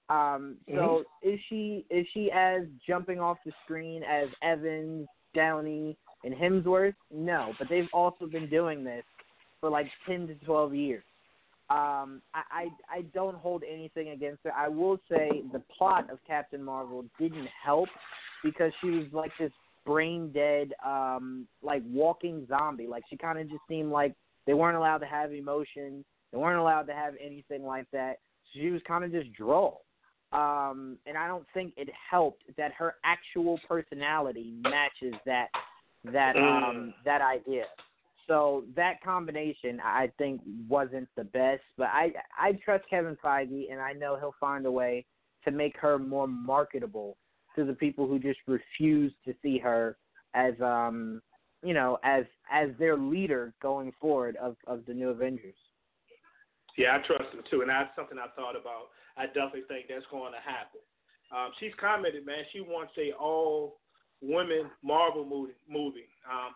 [0.10, 1.30] Um, so mm-hmm.
[1.30, 6.96] is she is she as jumping off the screen as Evans, Downey, and Hemsworth?
[7.12, 9.04] No, but they've also been doing this
[9.60, 11.04] for like ten to twelve years.
[11.70, 14.54] Um, I, I I don't hold anything against her.
[14.54, 17.90] I will say the plot of Captain Marvel didn't help
[18.44, 19.52] because she was like this
[19.86, 22.88] brain dead, um, like walking zombie.
[22.88, 24.14] Like she kind of just seemed like
[24.46, 26.06] they weren't allowed to have emotions.
[26.32, 28.20] They weren't allowed to have anything like that.
[28.54, 29.82] So She was kind of just droll.
[30.32, 35.48] Um, and I don't think it helped that her actual personality matches that
[36.12, 36.94] that um mm.
[37.06, 37.64] that idea.
[38.28, 41.64] So that combination, I think, wasn't the best.
[41.78, 45.06] But I I trust Kevin Feige, and I know he'll find a way
[45.46, 47.18] to make her more marketable
[47.56, 49.98] to the people who just refuse to see her
[50.36, 51.22] as um
[51.64, 55.56] you know as as their leader going forward of of the new Avengers.
[56.78, 58.92] Yeah, I trust him too, and that's something I thought about.
[59.18, 60.82] I definitely think that's going to happen.
[61.34, 63.80] Um, she's commented, man, she wants a all
[64.22, 65.58] women Marvel movie.
[65.68, 66.08] movie.
[66.30, 66.54] Um,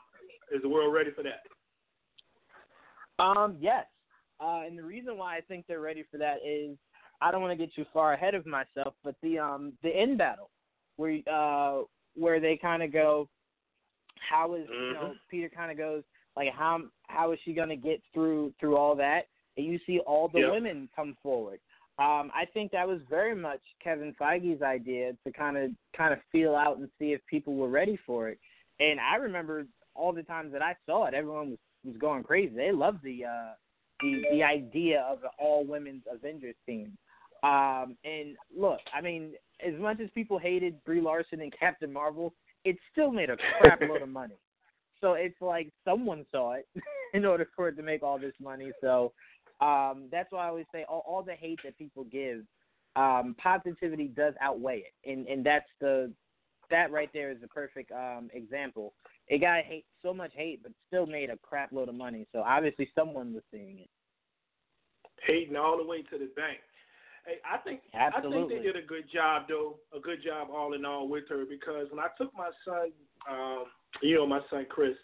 [0.54, 1.42] is the world ready for that?
[3.22, 3.86] Um, yes.
[4.40, 6.76] Uh, and the reason why I think they're ready for that is
[7.22, 10.18] I don't want to get too far ahead of myself, but the um the end
[10.18, 10.50] battle
[10.98, 11.84] where uh
[12.16, 13.30] where they kind of go,
[14.30, 14.74] how is, mm-hmm.
[14.74, 16.04] you know Peter kind of goes
[16.36, 19.28] like how how is she going to get through through all that?
[19.58, 20.52] And you see all the yep.
[20.52, 21.60] women come forward.
[22.00, 26.20] Um, I think that was very much Kevin Feige's idea to kind of kind of
[26.32, 28.40] feel out and see if people were ready for it.
[28.80, 32.56] And I remember all the times that I saw it, everyone was was going crazy.
[32.56, 33.54] They loved the uh,
[34.02, 36.98] the the idea of an all women's Avengers team.
[37.44, 39.34] Um, and look, I mean,
[39.66, 42.34] as much as people hated Brie Larson and Captain Marvel,
[42.66, 44.36] it still made a crap load of money.
[45.00, 46.68] So it's like someone saw it
[47.14, 48.72] in order for it to make all this money.
[48.80, 49.12] So
[49.60, 52.44] um, that's why I always say all, all the hate that people give,
[52.96, 56.12] um, positivity does outweigh it, and and that's the
[56.70, 58.94] that right there is the perfect um, example.
[59.32, 62.28] It got hate so much hate, but still made a crap load of money.
[62.34, 63.90] So obviously someone was seeing it.
[65.26, 66.60] Hating all the way to the bank.
[67.26, 68.38] Hey, I think Absolutely.
[68.38, 71.30] I think they did a good job though, a good job all in all with
[71.30, 72.92] her because when I took my son,
[73.30, 73.66] um,
[74.02, 74.98] you know, my son Chris,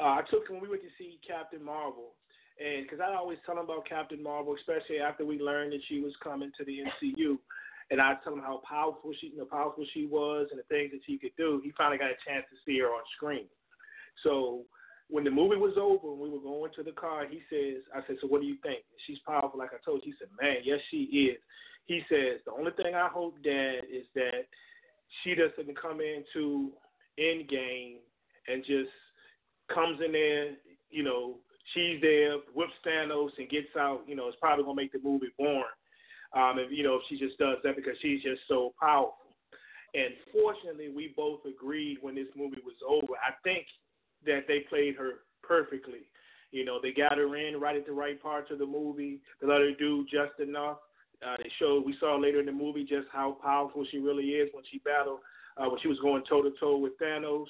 [0.00, 2.16] uh, I took him when we went to see Captain Marvel,
[2.58, 6.00] and because I always tell him about Captain Marvel, especially after we learned that she
[6.00, 7.38] was coming to the MCU,
[7.92, 10.90] and I tell him how powerful she, you know, powerful she was and the things
[10.90, 11.60] that she could do.
[11.62, 13.46] He finally got a chance to see her on screen.
[14.22, 14.62] So
[15.08, 18.00] when the movie was over and we were going to the car, he says, I
[18.06, 18.82] said, so what do you think?
[19.06, 20.12] She's powerful, like I told you.
[20.12, 21.38] He said, man, yes, she is.
[21.86, 24.46] He says, the only thing I hope, Dad, is that
[25.22, 26.70] she doesn't come into
[27.18, 27.96] Endgame
[28.46, 28.90] and just
[29.74, 30.52] comes in there,
[30.90, 31.36] you know,
[31.74, 34.02] she's there, whips Thanos, and gets out.
[34.06, 35.64] You know, it's probably gonna make the movie boring.
[36.34, 39.16] Um, and you know, if she just does that because she's just so powerful.
[39.94, 43.14] And fortunately, we both agreed when this movie was over.
[43.18, 43.66] I think
[44.26, 46.10] that they played her perfectly.
[46.50, 49.20] You know, they got her in right at the right parts of the movie.
[49.40, 50.78] They let her do just enough.
[51.24, 54.48] Uh, they showed we saw later in the movie just how powerful she really is
[54.52, 55.20] when she battled
[55.58, 57.44] uh, when she was going toe to toe with Thanos,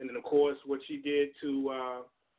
[0.00, 1.98] and then of course what she did to uh,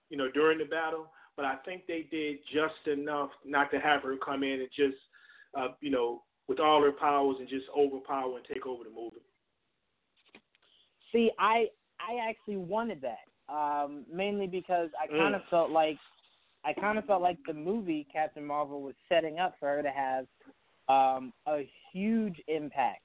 [0.09, 4.03] you know during the battle but I think they did just enough not to have
[4.03, 4.97] her come in and just,
[5.57, 9.23] uh, you know, with all her powers and just overpower and take over the movie.
[11.11, 11.67] See, I
[11.99, 15.49] I actually wanted that um, mainly because I kind of mm.
[15.49, 15.97] felt like
[16.65, 19.89] I kind of felt like the movie Captain Marvel was setting up for her to
[19.89, 20.25] have
[20.88, 23.01] um, a huge impact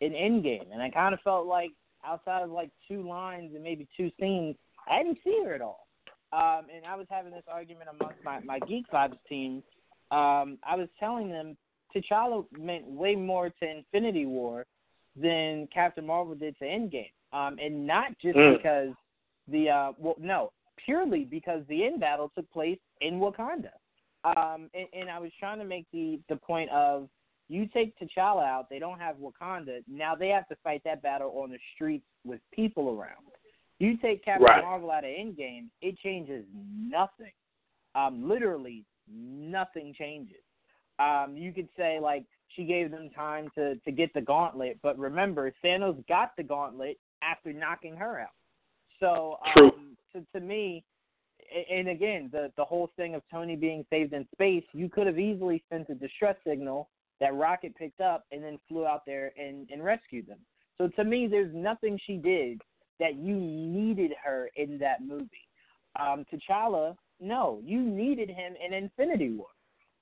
[0.00, 1.70] in Endgame, and I kind of felt like
[2.04, 4.56] outside of like two lines and maybe two scenes,
[4.90, 5.86] I didn't see her at all.
[6.32, 9.62] Um, and I was having this argument amongst my, my Geek Vibes team.
[10.10, 11.56] Um, I was telling them
[11.94, 14.66] T'Challa meant way more to Infinity War
[15.16, 17.12] than Captain Marvel did to Endgame.
[17.32, 18.56] Um, and not just mm.
[18.56, 18.94] because
[19.50, 20.52] the uh, well, no,
[20.84, 23.70] purely because the end battle took place in Wakanda.
[24.24, 27.08] Um, and, and I was trying to make the the point of
[27.48, 29.82] You take T'Challa out, they don't have Wakanda.
[29.88, 33.24] Now they have to fight that battle on the streets with people around.
[33.78, 34.62] You take Captain Right.
[34.62, 37.32] Marvel out of Endgame, it changes nothing.
[37.94, 40.42] Um, literally nothing changes.
[40.98, 44.98] Um, you could say like she gave them time to to get the gauntlet, but
[44.98, 48.30] remember Thanos got the gauntlet after knocking her out.
[49.00, 49.68] So True.
[49.68, 50.84] um, to to me,
[51.70, 55.18] and again the the whole thing of Tony being saved in space, you could have
[55.18, 56.88] easily sent a distress signal
[57.20, 60.38] that Rocket picked up and then flew out there and and rescued them.
[60.78, 62.60] So to me, there's nothing she did
[63.00, 65.30] that you needed her in that movie.
[65.98, 69.46] Um, T'Challa, no, you needed him in Infinity War.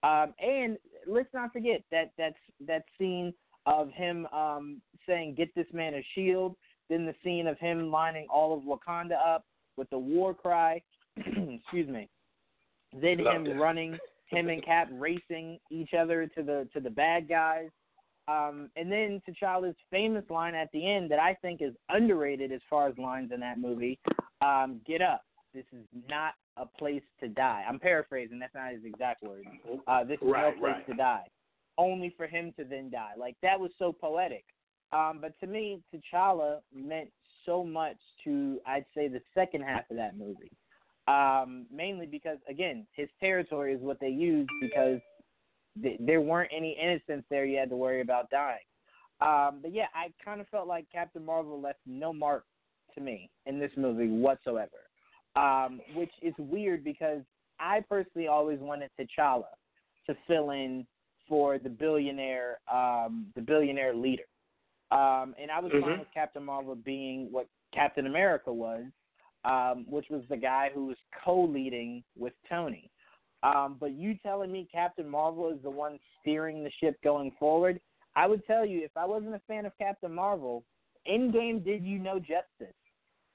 [0.02, 3.32] Um, and let's not forget that that's that scene
[3.64, 6.56] of him um, saying, "Get this man a shield."
[6.88, 9.44] Then the scene of him lining all of Wakanda up
[9.76, 10.80] with the war cry.
[11.16, 12.08] Excuse me.
[13.00, 13.60] Then Loved him it.
[13.60, 17.68] running, him and Cap racing each other to the to the bad guys.
[18.28, 22.60] Um, and then T'Challa's famous line at the end that I think is underrated as
[22.68, 23.98] far as lines in that movie.
[24.40, 25.22] Um, Get up.
[25.54, 27.64] This is not a place to die.
[27.68, 28.38] I'm paraphrasing.
[28.38, 29.46] That's not his exact words.
[29.86, 30.86] Uh, this is Right, no place right.
[30.88, 31.24] to die.
[31.78, 33.12] Only for him to then die.
[33.18, 34.44] Like that was so poetic.
[34.92, 37.10] Um, but to me, T'Challa meant
[37.44, 40.52] so much to I'd say the second half of that movie.
[41.08, 45.00] Um, mainly because again, his territory is what they used because
[45.80, 48.58] th- there weren't any innocents there you had to worry about dying.
[49.20, 52.44] Um, but yeah, I kind of felt like Captain Marvel left no mark
[52.94, 54.90] to me in this movie whatsoever,
[55.36, 57.22] um, which is weird because
[57.58, 59.44] I personally always wanted T'Challa
[60.06, 60.86] to fill in
[61.28, 64.24] for the billionaire, um, the billionaire leader,
[64.90, 65.98] um, and I was fine Mhm.
[66.00, 68.84] with Captain Marvel being what Captain America was,
[69.44, 72.90] um, which was the guy who was co-leading with Tony.
[73.42, 77.80] Um, but you telling me Captain Marvel is the one steering the ship going forward?
[78.14, 80.64] I would tell you if I wasn't a fan of Captain Marvel,
[81.06, 82.74] Endgame did you no justice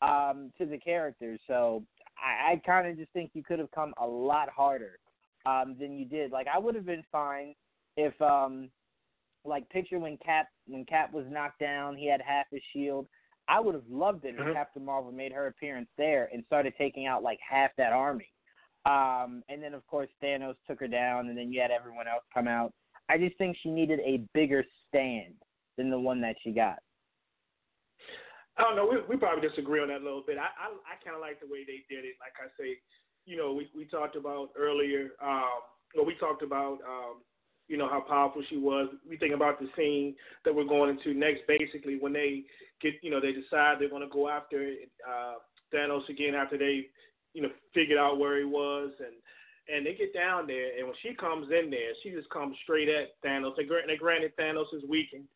[0.01, 1.37] um, to the character.
[1.47, 1.83] So
[2.17, 4.97] I, I kind of just think you could have come a lot harder
[5.45, 6.31] um, than you did.
[6.31, 7.53] Like I would have been fine
[7.95, 8.69] if, um,
[9.43, 13.07] like, picture when Cap when Cap was knocked down, he had half his shield.
[13.47, 14.53] I would have loved it if Mhm.
[14.53, 18.31] Captain Marvel made her appearance there and started taking out like half that army.
[18.85, 22.23] Um, and then of course Thanos took her down, and then you had everyone else
[22.33, 22.73] come out.
[23.09, 25.35] I just think she needed a bigger stand
[25.77, 26.79] than the one that she got.
[28.57, 28.85] I don't know.
[28.85, 30.37] We, we probably disagree on that a little bit.
[30.37, 32.15] I I, I kind of like the way they did it.
[32.19, 32.77] Like I say,
[33.25, 35.11] you know, we we talked about earlier.
[35.21, 35.61] Um,
[35.95, 37.21] well, we talked about um,
[37.71, 38.89] you know how powerful she was.
[39.09, 41.41] We think about the scene that we're going into next.
[41.47, 42.43] Basically, when they
[42.81, 44.73] get, you know, they decide they're going to go after
[45.07, 45.35] uh,
[45.73, 46.87] Thanos again after they,
[47.33, 49.15] you know, figured out where he was and.
[49.71, 52.89] And they get down there, and when she comes in there, she just comes straight
[52.89, 53.53] at Thanos.
[53.57, 55.27] And gra- and granted, Thanos is weakened,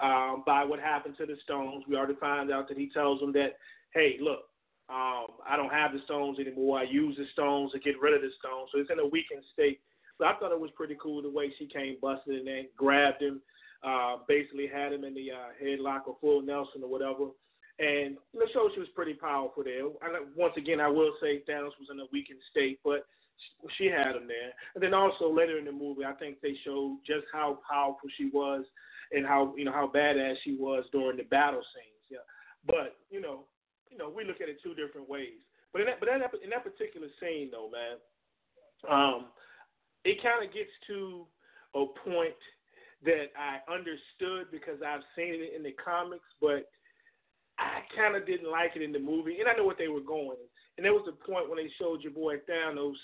[0.00, 1.84] um, by what happened to the stones.
[1.88, 3.58] We already find out that he tells them that,
[3.92, 4.48] hey, look,
[4.88, 6.78] um, I don't have the stones anymore.
[6.78, 8.70] I use the stones to get rid of the stones.
[8.72, 9.80] So it's in a weakened state.
[10.18, 13.22] But I thought it was pretty cool the way she came busting in there, grabbed
[13.22, 13.40] him,
[13.82, 17.30] uh, basically had him in the uh, headlock or full Nelson or whatever.
[17.78, 19.86] And it showed she was pretty powerful there.
[20.02, 23.06] I, once again, I will say Thanos was in a weakened state, but
[23.76, 24.52] she had him there.
[24.74, 28.30] And then also later in the movie, I think they showed just how powerful she
[28.32, 28.64] was
[29.10, 32.06] and how you know how badass she was during the battle scenes.
[32.10, 32.24] Yeah,
[32.66, 33.44] but you know,
[33.90, 35.40] you know, we look at it two different ways.
[35.72, 37.96] But in that, but that, in that particular scene, though, man,
[38.88, 39.26] um,
[40.04, 41.26] it kind of gets to
[41.74, 42.38] a point
[43.04, 46.70] that I understood because I've seen it in the comics, but
[47.58, 50.04] I kind of didn't like it in the movie, and I know what they were
[50.04, 50.38] going.
[50.76, 52.98] And there was the point when they showed your boy Thanos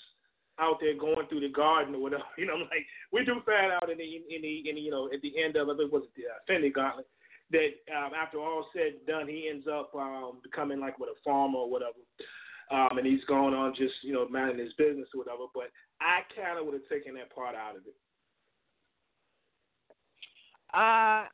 [0.59, 2.23] out there going through the garden or whatever.
[2.37, 4.91] You know, I'm like we do find out in the in the in the you
[4.91, 7.07] know at the end of it was the uh, Infinity Gauntlet
[7.51, 11.17] that um, after all said and done, he ends up um, becoming like with a
[11.23, 11.97] farmer or whatever.
[12.71, 15.45] Um, and he's going on just you know minding his business or whatever.
[15.53, 17.95] But I kind of would have taken that part out of it.
[20.73, 21.25] Uh,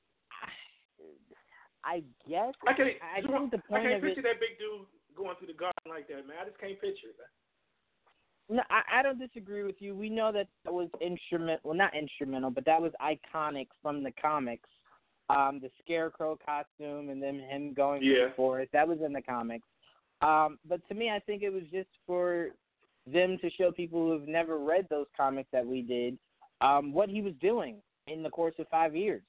[1.84, 4.24] I guess I can I I think the point can't of picture it.
[4.24, 6.38] that big dude going through the garden like that, man.
[6.41, 7.18] I just can't picture it.
[7.20, 8.57] Man.
[8.57, 9.95] No, I, I don't disagree with you.
[9.95, 14.12] We know that that was instrument, well, not instrumental, but that was iconic from the
[14.22, 14.70] comics.
[15.30, 18.28] Um, the Scarecrow costume and then him going through Yeah.
[18.28, 18.72] the forest.
[18.74, 19.68] That was in the comics.
[20.26, 22.49] Um, but to me, I think it was just for
[23.05, 26.17] them to show people who've never read those comics that we did
[26.61, 29.21] um, what he was doing in the course of five years.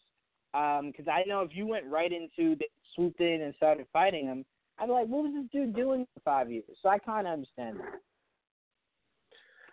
[0.52, 4.44] Because I know if you went right into the, swooped in and started fighting him,
[4.78, 6.64] I'd be like, what was this dude doing for five years?
[6.82, 8.00] So I kind of understand that.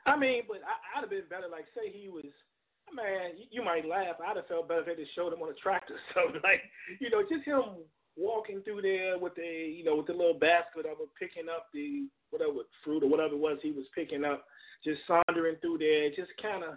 [0.06, 1.48] I mean, but I, I'd have been better.
[1.50, 2.26] Like, say he was.
[2.94, 4.20] Man, you might laugh.
[4.20, 5.96] I'd have felt better if they just showed him on a tractor.
[6.14, 6.60] So like,
[7.00, 7.80] you know, just him
[8.18, 11.68] walking through there with the, you know, with the little basket of it, picking up
[11.74, 14.46] the whatever fruit or whatever it was he was picking up,
[14.84, 16.76] just sauntering through there, just kind of.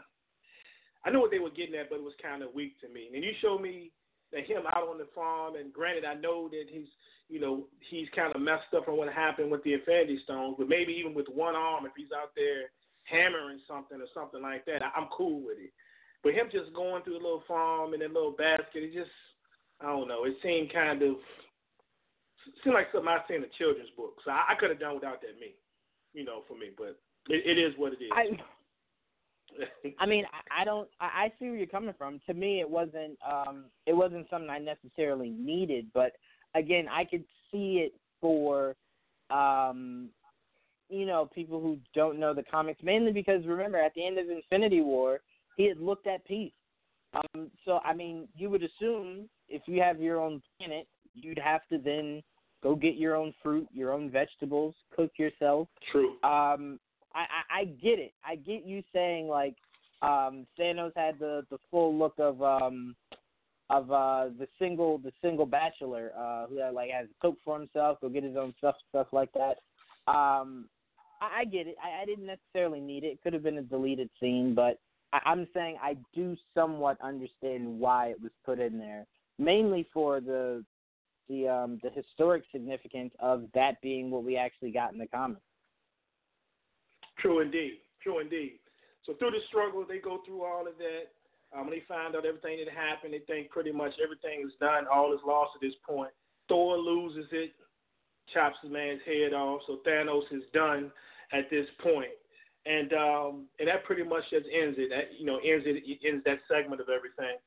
[1.05, 3.09] I knew what they were getting at, but it was kind of weak to me.
[3.15, 3.93] And you showed me
[4.33, 6.89] that him out on the farm, and granted, I know that he's,
[7.29, 10.69] you know, he's kind of messed up from what happened with the Infinity Stones, but
[10.69, 12.75] maybe even with one arm, if he's out there
[13.05, 15.71] hammering something or something like that, I'm cool with it.
[16.25, 19.15] But him just going through the little farm and that little basket, it just
[19.81, 20.25] I don't know.
[20.25, 21.17] It seemed kind of
[22.63, 24.15] seemed like something I seen in a children's book.
[24.25, 25.55] So I, I could have done without that me,
[26.15, 26.71] you know, for me.
[26.77, 26.99] But
[27.29, 28.11] it, it is what it is.
[28.13, 28.39] I,
[29.99, 30.89] I mean, I, I don't.
[31.01, 32.21] I, I see where you're coming from.
[32.27, 33.19] To me, it wasn't.
[33.27, 35.87] Um, it wasn't something I necessarily needed.
[35.95, 36.13] But
[36.55, 38.75] again, I could see it for,
[39.31, 40.09] um,
[40.89, 42.83] you know, people who don't know the comics.
[42.83, 45.21] Mainly because remember, at the end of Infinity War,
[45.57, 46.53] he had looked at peace.
[47.15, 51.63] Um, so I mean, you would assume if you have your own planet, you'd have
[51.71, 52.23] to then
[52.63, 55.69] go get your own fruit, your own vegetables, cook yourself.
[55.93, 56.11] True.
[56.23, 56.79] Um,
[57.15, 58.13] I, I, I get it.
[58.25, 59.55] I get you saying like
[60.03, 62.95] um, Thanos had the the full look of um,
[63.71, 67.99] of uh, the single the single bachelor uh, who had, like has cook for himself,
[68.01, 69.57] go get his own stuff, stuff like that.
[70.11, 70.69] Um,
[71.21, 71.77] I, I get it.
[71.83, 73.09] I, I didn't necessarily need it.
[73.09, 74.79] It could have been a deleted scene, but
[75.13, 79.07] I, I'm saying I do somewhat understand why it was put in there,
[79.39, 80.65] mainly for the
[81.29, 85.41] the um, the historic significance of that being what we actually got in the comics.
[87.19, 87.79] True indeed.
[88.03, 88.59] True indeed.
[89.05, 91.11] So through the struggle, they go through all of that.
[91.57, 94.85] Um, when they find out everything that happened, they think pretty much everything is done.
[94.93, 96.11] All is lost at this point.
[96.49, 97.53] Thor loses it,
[98.35, 99.63] chops his man's head off.
[99.67, 100.91] So Thanos is done
[101.33, 102.11] at this point
[102.67, 104.91] and um, and that pretty much just ends it.
[104.91, 107.39] That you know ends it ends that segment of everything.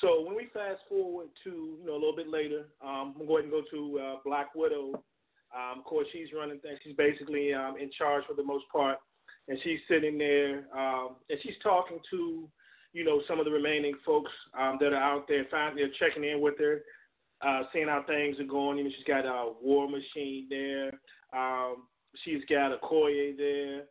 [0.00, 3.44] So when we fast forward to you know a little bit later, um, I'm going
[3.44, 5.02] to go to uh, Black Widow.
[5.54, 6.78] Um, of course, she's running things.
[6.84, 8.98] She's basically um, in charge for the most part,
[9.48, 12.48] and she's sitting there um, and she's talking to
[12.92, 15.44] you know some of the remaining folks um, that are out there.
[15.50, 16.82] Finally, they're checking in with her,
[17.42, 18.78] uh, seeing how things are going.
[18.78, 20.92] You know, she's got a War Machine there.
[21.32, 21.88] Um,
[22.24, 23.84] she's got a Okoye there.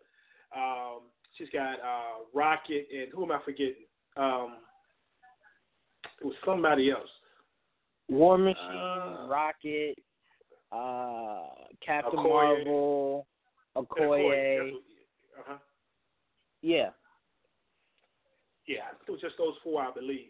[0.55, 1.01] Um,
[1.37, 3.85] she's got uh, Rocket and who am I forgetting?
[4.17, 4.57] Um,
[6.21, 7.09] it was somebody else.
[8.09, 9.95] War Machine, uh, Rocket,
[10.71, 11.47] uh,
[11.85, 12.65] Captain Okoye.
[12.65, 13.27] Marvel,
[13.75, 14.71] Okoye.
[15.39, 15.57] Uh-huh.
[16.61, 16.89] Yeah.
[18.67, 20.29] Yeah, it was just those four, I believe.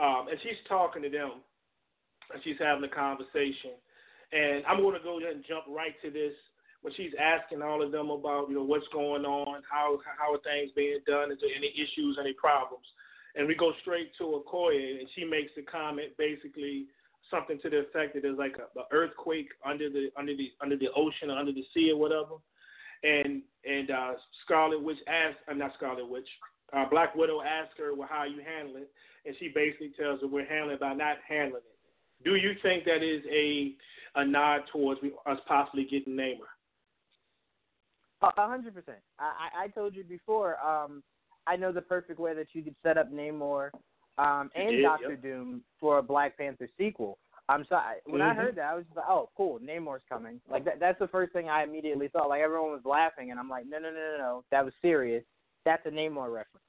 [0.00, 1.42] Um, and she's talking to them,
[2.32, 3.74] and she's having a conversation.
[4.32, 6.32] And I'm going to go ahead and jump right to this
[6.82, 10.42] when she's asking all of them about you know what's going on, how how are
[10.42, 12.86] things being done, is there any issues, any problems,
[13.34, 16.86] and we go straight to Okoye, and she makes a comment basically
[17.30, 20.76] something to the effect that there's like a, a earthquake under the under the under
[20.76, 22.36] the ocean or under the sea or whatever,
[23.02, 24.12] and and uh,
[24.44, 26.28] Scarlet Witch asks, I'm not Scarlet Witch,
[26.72, 28.90] uh, Black Widow asks her, well, how are you handling it?
[29.24, 32.24] And she basically tells her we're handling by not handling it.
[32.24, 33.74] Do you think that is a
[34.14, 36.50] a nod towards us possibly getting Namor?
[38.22, 38.98] A hundred percent.
[39.18, 40.58] I I told you before.
[40.60, 41.02] Um,
[41.46, 43.70] I know the perfect way that you could set up Namor,
[44.18, 45.22] um, and Doctor yep.
[45.22, 47.18] Doom for a Black Panther sequel.
[47.48, 47.96] I'm sorry.
[48.06, 48.38] When mm-hmm.
[48.38, 51.08] I heard that, I was just like, "Oh, cool, Namor's coming." Like that, that's the
[51.08, 52.28] first thing I immediately thought.
[52.28, 54.44] Like everyone was laughing, and I'm like, "No, no, no, no, no.
[54.50, 55.24] That was serious.
[55.64, 56.64] That's a Namor reference."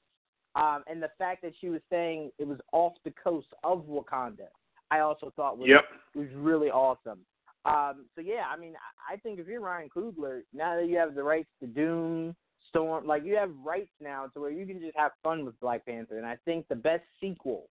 [0.55, 4.47] Um, and the fact that she was saying it was off the coast of Wakanda,
[4.91, 5.85] I also thought was yep.
[6.15, 7.19] was really awesome.
[7.65, 8.73] Um, so yeah, I mean,
[9.09, 12.35] I think if you're Ryan Coogler, now that you have the rights to Doom,
[12.73, 15.85] Storm, like you have rights now to where you can just have fun with Black
[15.85, 16.17] Panther.
[16.17, 17.69] And I think the best sequel,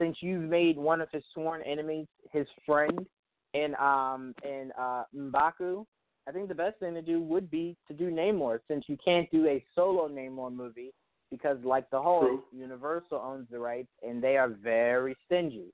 [0.00, 3.06] since you've made one of his sworn enemies his friend
[3.52, 5.84] in um in uh Mbaku,
[6.28, 9.30] I think the best thing to do would be to do Namor, since you can't
[9.30, 10.92] do a solo Namor movie
[11.30, 15.72] because, like the whole, Universal owns the rights and they are very stingy.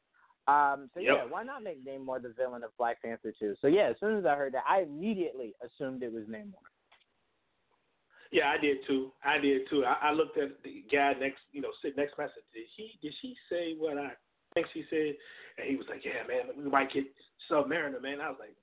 [0.48, 1.14] Um, so yep.
[1.16, 3.56] yeah, why not make Namor the villain of Black Panther 2?
[3.60, 6.69] So yeah, as soon as I heard that, I immediately assumed it was Namor.
[8.30, 9.10] Yeah, I did too.
[9.24, 9.84] I did too.
[9.84, 12.46] I, I looked at the guy next, you know, sit next message.
[12.54, 12.94] Did he?
[13.02, 14.14] Did she say what I
[14.54, 15.18] think she said?
[15.58, 17.10] And he was like, "Yeah, man, we might get
[17.50, 18.54] Submariner, man." I was like,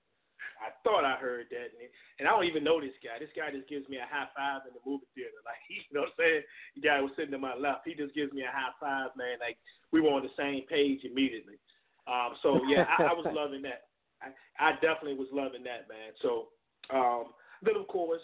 [0.63, 3.19] I thought I heard that, and, and I don't even know this guy.
[3.19, 5.35] This guy just gives me a high five in the movie theater.
[5.47, 6.43] Like, you know what I'm saying?
[6.75, 7.83] The guy was sitting to my left.
[7.83, 9.39] He just gives me a high five, man.
[9.43, 9.59] Like
[9.91, 11.59] we were on the same page immediately.
[12.07, 13.91] Um, so yeah, I, I was loving that.
[14.23, 16.15] I, I definitely was loving that, man.
[16.23, 16.55] So
[16.87, 18.23] um, then of course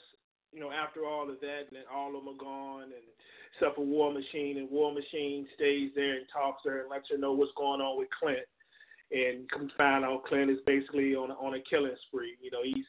[0.53, 3.03] you know, after all of that, and then all of them are gone, and
[3.53, 7.09] except for War Machine, and War Machine stays there and talks to her and lets
[7.11, 8.45] her know what's going on with Clint.
[9.11, 12.37] And come find out Clint is basically on on a killing spree.
[12.41, 12.85] You know, he's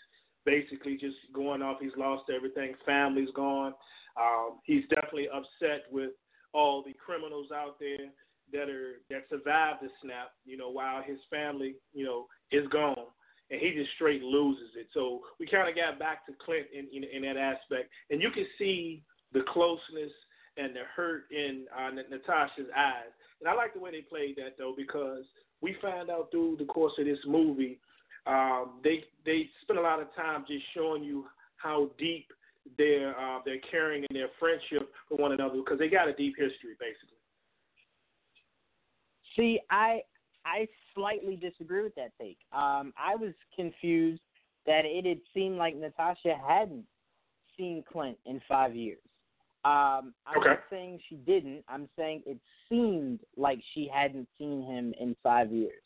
[0.47, 1.79] basically just going off.
[1.81, 2.75] He's lost everything.
[2.87, 3.75] Family's gone.
[4.17, 6.11] Um, he's definitely upset with
[6.53, 8.09] all the criminals out there
[8.53, 10.31] that are that survived the snap.
[10.45, 13.07] You know, while his family, you know, is gone
[13.51, 14.87] and he just straight loses it.
[14.95, 18.31] So we kind of got back to Clint in, in, in that aspect, and you
[18.31, 20.13] can see the closeness
[20.57, 23.13] and the hurt in uh, Natasha's eyes.
[23.41, 25.25] And I like the way they played that though because
[25.61, 27.79] we found out through the course of this movie,
[28.27, 31.27] um, they they spent a lot of time just showing you
[31.57, 32.29] how deep
[32.79, 33.41] their uh,
[33.71, 37.19] caring and their friendship for one another because they got a deep history basically.
[39.37, 40.03] See, I
[40.45, 42.39] I slightly disagree with that take.
[42.53, 44.21] Um, I was confused
[44.67, 46.85] that it had seemed like Natasha hadn't
[47.57, 48.99] seen Clint in five years.
[49.65, 50.51] Um, I'm okay.
[50.51, 51.65] not saying she didn't.
[51.69, 52.39] I'm saying it
[52.69, 55.83] seemed like she hadn't seen him in five years.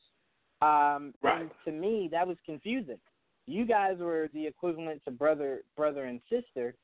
[0.63, 1.43] Um, right.
[1.43, 2.99] And to me, that was confusing.
[3.47, 6.75] You guys were the equivalent to brother, brother and sister,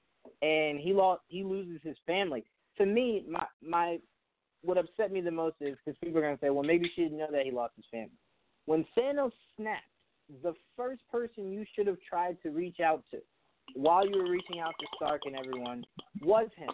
[0.41, 1.23] and he lost.
[1.27, 2.45] He loses his family.
[2.79, 3.99] To me, my my
[4.65, 7.03] what upset me the most is because people are going to say, well, maybe she
[7.03, 8.11] didn't know that he lost his family.
[8.67, 9.83] When Thanos snapped,
[10.43, 13.19] the first person you should have tried to reach out to
[13.75, 15.85] while you were reaching out to Stark and everyone
[16.23, 16.71] was him.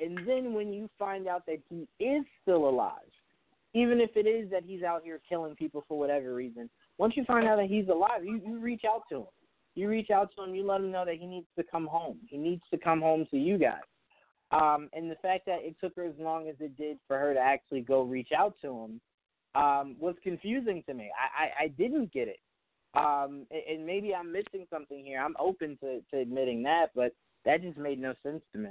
[0.00, 2.92] And then when you find out that he is still alive,
[3.74, 7.24] even if it is that he's out here killing people for whatever reason, once you
[7.24, 9.26] find out that he's alive, you, you reach out to him.
[9.74, 12.18] You reach out to him, you let him know that he needs to come home.
[12.28, 13.82] He needs to come home to you guys.
[14.52, 17.34] Um, and the fact that it took her as long as it did for her
[17.34, 19.00] to actually go reach out to him
[19.54, 21.10] um, was confusing to me.
[21.18, 22.38] I, I, I didn't get it.
[22.94, 25.20] Um, and maybe I'm missing something here.
[25.20, 27.12] I'm open to, to admitting that, but
[27.44, 28.70] that just made no sense to me.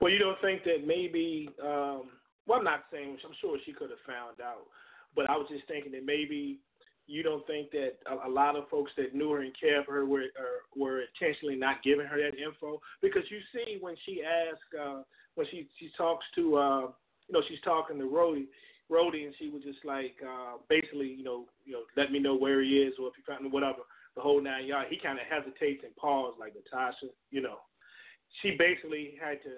[0.00, 1.50] Well, you don't think that maybe?
[1.62, 2.10] Um,
[2.46, 3.18] well, I'm not saying.
[3.24, 4.66] I'm sure she could have found out,
[5.14, 6.60] but I was just thinking that maybe
[7.08, 9.94] you don't think that a, a lot of folks that knew her and cared for
[9.94, 12.80] her were or, were intentionally not giving her that info?
[13.00, 15.02] Because you see when she asks uh,
[15.34, 16.80] when she she talks to uh,
[17.26, 18.46] you know she's talking to Rhodey
[18.92, 22.36] Rhodey and she was just like uh, basically you know you know let me know
[22.36, 23.80] where he is or if you found him, whatever
[24.14, 24.90] the whole nine yards.
[24.90, 27.56] He kind of hesitates and pauses like Natasha you know.
[28.42, 29.56] She basically had to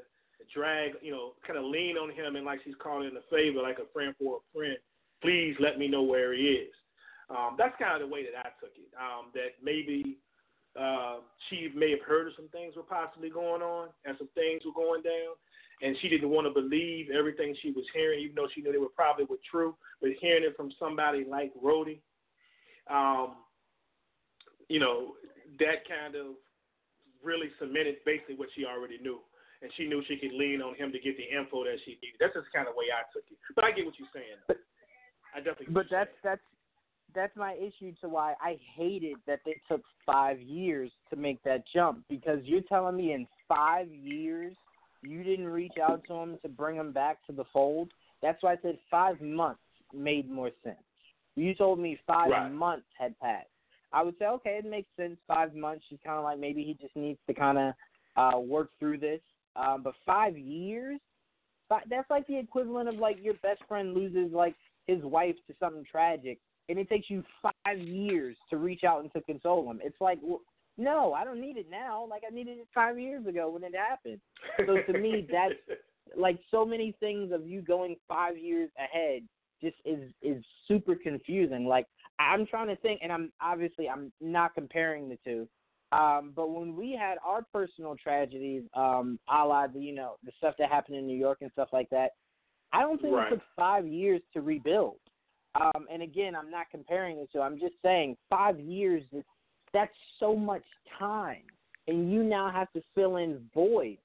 [0.55, 3.61] drag you know kind of lean on him and like she's calling in a favor
[3.61, 4.78] like a friend for a friend.
[5.20, 6.72] Please let me know where he is
[7.31, 8.91] um, that's kind of the way that I took it.
[8.99, 10.18] Um, that maybe
[10.74, 14.62] uh, she may have heard of some things were possibly going on and some things
[14.66, 15.39] were going down,
[15.83, 18.78] and she didn't want to believe everything she was hearing, even though she knew they
[18.78, 19.74] were probably were true.
[20.03, 22.03] But hearing it from somebody like Rhodey,
[22.91, 23.47] um,
[24.68, 25.14] you know,
[25.59, 26.35] that kind of
[27.22, 29.20] really cemented basically what she already knew.
[29.62, 32.16] And she knew she could lean on him to get the info that she needed.
[32.16, 33.37] That's just kind of the way I took it.
[33.55, 34.41] But I get what you're saying.
[35.37, 35.76] I definitely.
[35.76, 36.41] But that's that's
[37.14, 41.62] that's my issue to why I hated that they took five years to make that
[41.74, 44.54] jump because you're telling me in five years
[45.02, 47.90] you didn't reach out to him to bring him back to the fold.
[48.22, 49.61] That's why I said five months
[49.94, 50.76] made more sense.
[51.36, 52.52] You told me five right.
[52.52, 53.48] months had passed.
[53.92, 55.16] I would say, okay, it makes sense.
[55.26, 55.84] Five months.
[55.88, 57.74] She's kind of like maybe he just needs to kind of
[58.16, 59.20] uh, work through this.
[59.56, 61.00] Um, but five years,
[61.68, 64.54] that's like the equivalent of like your best friend loses like
[64.86, 66.38] his wife to something tragic
[66.70, 69.80] and it takes you five years to reach out and to console them.
[69.82, 70.40] It's like, well,
[70.78, 72.06] no, I don't need it now.
[72.08, 74.20] Like I needed it five years ago when it happened.
[74.66, 75.78] So to me, that's
[76.16, 79.22] like so many things of you going five years ahead
[79.60, 81.66] just is is super confusing.
[81.66, 81.86] Like
[82.18, 85.48] I'm trying to think, and I'm obviously I'm not comparing the two.
[85.92, 90.32] Um, but when we had our personal tragedies, um, a la the you know the
[90.38, 92.12] stuff that happened in New York and stuff like that,
[92.72, 93.26] I don't think right.
[93.26, 94.96] it took five years to rebuild.
[95.55, 97.40] Um, and again, I'm not comparing it to.
[97.40, 99.03] I'm just saying five years.
[99.12, 99.24] Is,
[99.72, 100.64] that's so much
[100.98, 101.42] time,
[101.86, 104.01] and you now have to fill in voids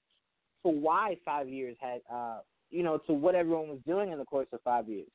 [0.64, 2.40] for why five years had, uh,
[2.72, 5.08] you know, to what everyone was doing in the course of five years.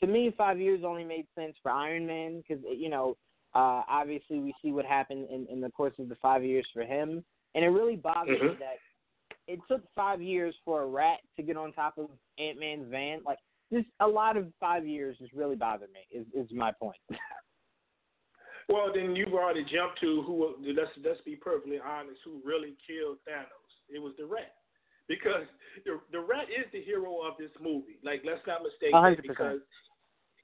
[0.00, 3.16] To me, five years only made sense for Iron Man because you know,
[3.54, 6.82] uh, obviously we see what happened in, in the course of the five years for
[6.82, 7.24] him,
[7.54, 8.48] and it really bothers mm-hmm.
[8.48, 8.78] me that
[9.46, 12.08] it took five years for a rat to get on top of
[12.38, 13.20] Ant Man's van.
[13.24, 13.38] Like
[13.72, 16.06] just a lot of five years just really bothered me.
[16.10, 16.96] Is is my point.
[18.68, 20.54] well, then you've already jumped to who.
[20.60, 22.18] Let's let's be perfectly honest.
[22.24, 23.72] Who really killed Thanos?
[23.88, 24.54] It was the Rat,
[25.08, 25.46] because
[25.84, 27.98] the the Rat is the hero of this movie.
[28.02, 29.16] Like let's not mistake 100%.
[29.16, 29.60] that because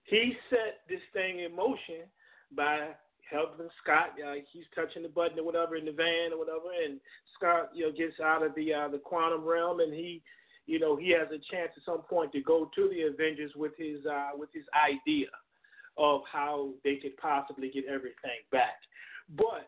[0.04, 2.08] he set this thing in motion
[2.56, 2.90] by
[3.30, 4.18] helping Scott.
[4.18, 7.00] Uh, he's touching the button or whatever in the van or whatever, and
[7.36, 10.22] Scott, you know, gets out of the uh, the quantum realm, and he,
[10.70, 13.72] you know, he has a chance at some point to go to the Avengers with
[13.76, 15.26] his uh, with his idea
[15.98, 18.78] of how they could possibly get everything back.
[19.36, 19.66] But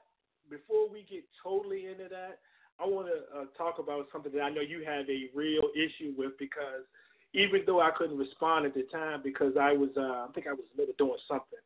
[0.49, 2.39] before we get totally into that,
[2.79, 6.15] I want to uh, talk about something that I know you have a real issue
[6.17, 6.87] with because
[7.35, 10.53] even though I couldn't respond at the time because I was, uh, I think I
[10.53, 11.59] was maybe doing something.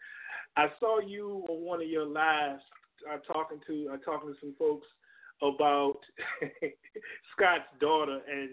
[0.57, 2.63] I saw you on one of your lives
[3.13, 4.87] uh, talking to uh, talking to some folks
[5.43, 5.99] about
[7.37, 8.51] Scott's daughter and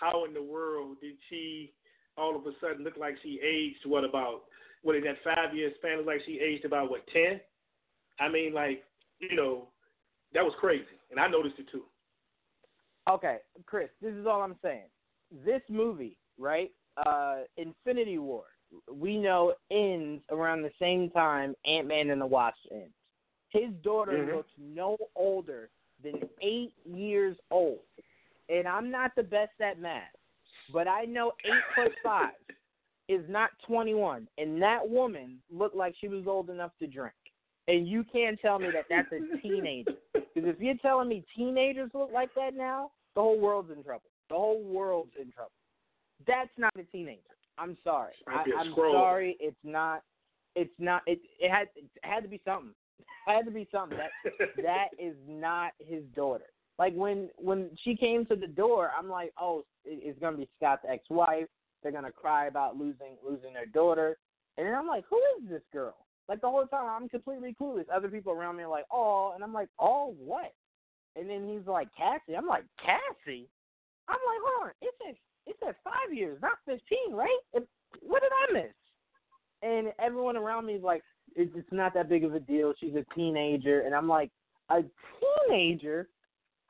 [0.00, 1.72] how in the world did she
[2.16, 4.42] all of a sudden look like she aged what about
[4.82, 7.40] what in that five year span look like she aged about what ten?
[8.18, 8.84] I mean like
[9.18, 9.68] you know
[10.32, 11.84] that was crazy and I noticed it too.
[13.08, 14.86] Okay, Chris, this is all I'm saying.
[15.44, 16.70] This movie, right?
[16.96, 18.44] Uh, Infinity War
[18.92, 22.94] we know ends around the same time Ant Man and the Wasp ends.
[23.50, 24.36] His daughter mm-hmm.
[24.36, 25.70] looks no older
[26.02, 27.80] than eight years old.
[28.50, 30.02] And I'm not the best at math,
[30.72, 32.32] but I know eight plus five
[33.08, 34.28] is not 21.
[34.38, 37.14] And that woman looked like she was old enough to drink.
[37.68, 39.92] And you can't tell me that that's a teenager.
[40.12, 44.10] Because if you're telling me teenagers look like that now, the whole world's in trouble.
[44.28, 45.52] The whole world's in trouble.
[46.26, 47.20] That's not a teenager.
[47.58, 48.14] I'm sorry.
[48.26, 49.36] I, am sorry.
[49.40, 50.02] It's not.
[50.56, 51.02] It's not.
[51.06, 52.74] It it had it had to be something.
[53.28, 53.98] It had to be something.
[53.98, 56.46] That that is not his daughter.
[56.80, 60.82] Like when when she came to the door, I'm like, oh, it's gonna be Scott's
[60.88, 61.46] ex-wife.
[61.82, 64.16] They're gonna cry about losing losing their daughter,
[64.56, 65.94] and then I'm like, who is this girl?
[66.26, 67.84] Like the whole time, I'm completely clueless.
[67.94, 70.54] Other people around me are like, oh, and I'm like, oh, what?
[71.16, 72.34] And then he's like, Cassie.
[72.34, 73.46] I'm like, Cassie.
[74.08, 77.40] I'm like, hold on, it's a it said five years, not fifteen, right?
[77.52, 77.68] It,
[78.00, 78.72] what did I miss?
[79.62, 81.02] And everyone around me is like,
[81.36, 82.72] it's, it's not that big of a deal.
[82.80, 84.30] She's a teenager, and I'm like,
[84.70, 84.80] a
[85.46, 86.08] teenager?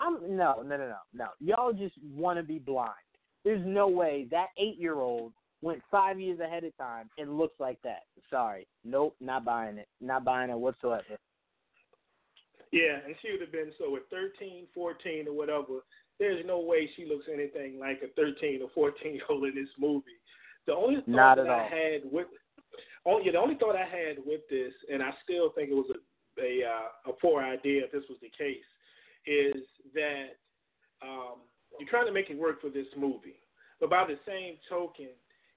[0.00, 1.26] I'm no, no, no, no, no.
[1.40, 2.90] Y'all just want to be blind.
[3.44, 5.32] There's no way that eight-year-old
[5.62, 8.02] went five years ahead of time and looks like that.
[8.30, 9.88] Sorry, nope, not buying it.
[10.00, 11.18] Not buying it whatsoever.
[12.72, 15.82] Yeah, and she would have been so at 13, 14, or whatever.
[16.18, 19.68] There's no way she looks anything like a 13 or 14 year old in this
[19.78, 20.04] movie.
[20.66, 21.68] The only thought Not that I all.
[21.68, 22.26] had with,
[23.06, 25.90] oh yeah, the only thought I had with this, and I still think it was
[25.90, 25.98] a
[26.38, 28.64] a, uh, a poor idea if this was the case,
[29.26, 29.62] is
[29.94, 30.36] that
[31.02, 31.40] um,
[31.78, 33.40] you're trying to make it work for this movie,
[33.80, 35.08] but by the same token,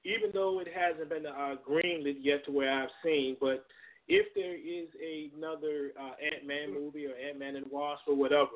[0.06, 3.66] even though it hasn't been uh, greenlit yet to where I've seen, but
[4.08, 4.90] if there is
[5.34, 8.50] another uh, Ant Man movie or Ant Man and Wasp or whatever,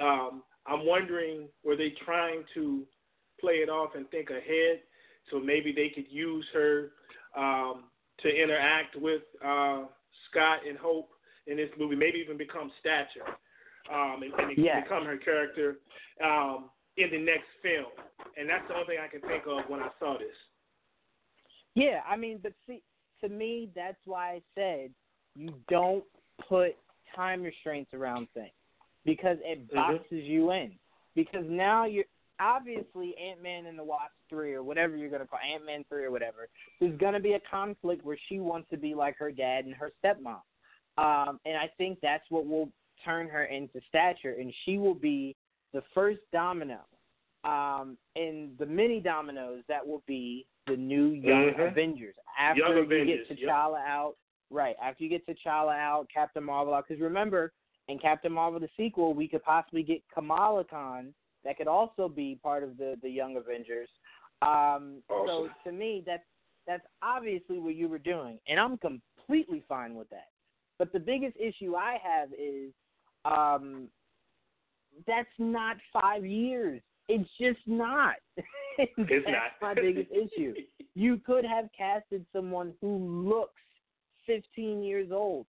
[0.00, 2.82] um, I'm wondering were they trying to
[3.40, 4.80] play it off and think ahead,
[5.30, 6.90] so maybe they could use her
[7.36, 7.84] um,
[8.20, 9.84] to interact with uh,
[10.30, 11.10] Scott and Hope
[11.46, 13.36] in this movie, maybe even become Stature
[13.92, 14.82] um, and, and yes.
[14.82, 15.78] become her character
[16.22, 17.92] um, in the next film.
[18.36, 20.36] And that's the only thing I can think of when I saw this.
[21.74, 22.82] Yeah, I mean, but see,
[23.20, 24.90] to me, that's why I said
[25.36, 26.04] you don't
[26.48, 26.76] put
[27.14, 28.52] time restraints around things
[29.04, 29.76] because it mm-hmm.
[29.76, 30.32] boxes mm-hmm.
[30.32, 30.72] you in.
[31.14, 32.04] Because now you're
[32.40, 36.04] obviously Ant Man and the Wasp three or whatever you're gonna call Ant Man three
[36.04, 36.48] or whatever.
[36.80, 39.92] There's gonna be a conflict where she wants to be like her dad and her
[40.04, 40.40] stepmom,
[40.98, 42.68] um, and I think that's what will
[43.04, 45.36] turn her into stature, and she will be
[45.72, 46.80] the first domino
[47.44, 51.60] um, in the many dominoes that will be the new Young mm-hmm.
[51.60, 53.88] Avengers after young you Avengers, get T'Challa yep.
[53.88, 54.14] out.
[54.50, 56.84] Right after you get T'Challa out, Captain Marvel out.
[56.88, 57.52] Because remember,
[57.88, 61.12] in Captain Marvel the sequel, we could possibly get Kamala Khan
[61.44, 63.88] that could also be part of the the Young Avengers.
[64.42, 65.26] Um, awesome.
[65.26, 66.22] So to me, that's
[66.66, 70.28] that's obviously what you were doing, and I'm completely fine with that.
[70.78, 72.72] But the biggest issue I have is
[73.24, 73.88] um,
[75.06, 76.80] that's not five years.
[77.08, 78.16] It's just not.
[78.78, 79.52] it's that's not.
[79.60, 80.54] my biggest issue.
[80.96, 83.60] You could have casted someone who looks
[84.28, 85.44] 15 years old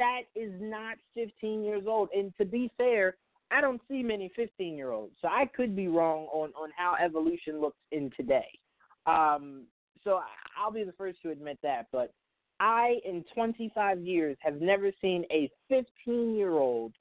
[0.00, 2.08] that is not 15 years old.
[2.16, 3.16] And to be fair,
[3.52, 6.96] I don't see many 15 year olds, so I could be wrong on on how
[7.00, 8.48] evolution looks in today.
[9.06, 9.64] Um,
[10.02, 10.20] so
[10.58, 12.12] I'll be the first to admit that, but
[12.58, 16.92] I, in 25 years, have never seen a 15 year old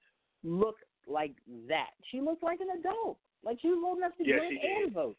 [0.43, 0.77] look
[1.07, 1.33] like
[1.67, 1.89] that.
[2.11, 5.17] She looked like an adult, like she was old enough to yes, drink and vote.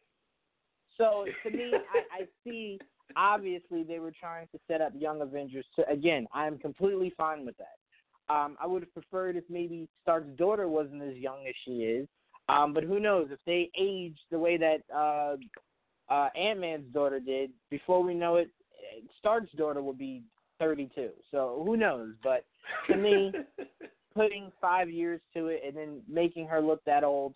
[0.96, 2.78] So to me, I, I see
[3.16, 5.66] obviously they were trying to set up Young Avengers.
[5.76, 8.32] To, again, I'm completely fine with that.
[8.32, 12.08] Um, I would have preferred if maybe Stark's daughter wasn't as young as she is.
[12.48, 15.36] Um, but who knows if they age the way that uh,
[16.12, 17.50] uh, Ant Man's daughter did?
[17.70, 18.50] Before we know it,
[19.18, 20.22] Stark's daughter will be
[20.58, 21.10] 32.
[21.30, 22.14] So who knows?
[22.22, 22.44] But
[22.88, 23.32] to me,
[24.14, 27.34] putting five years to it and then making her look that old,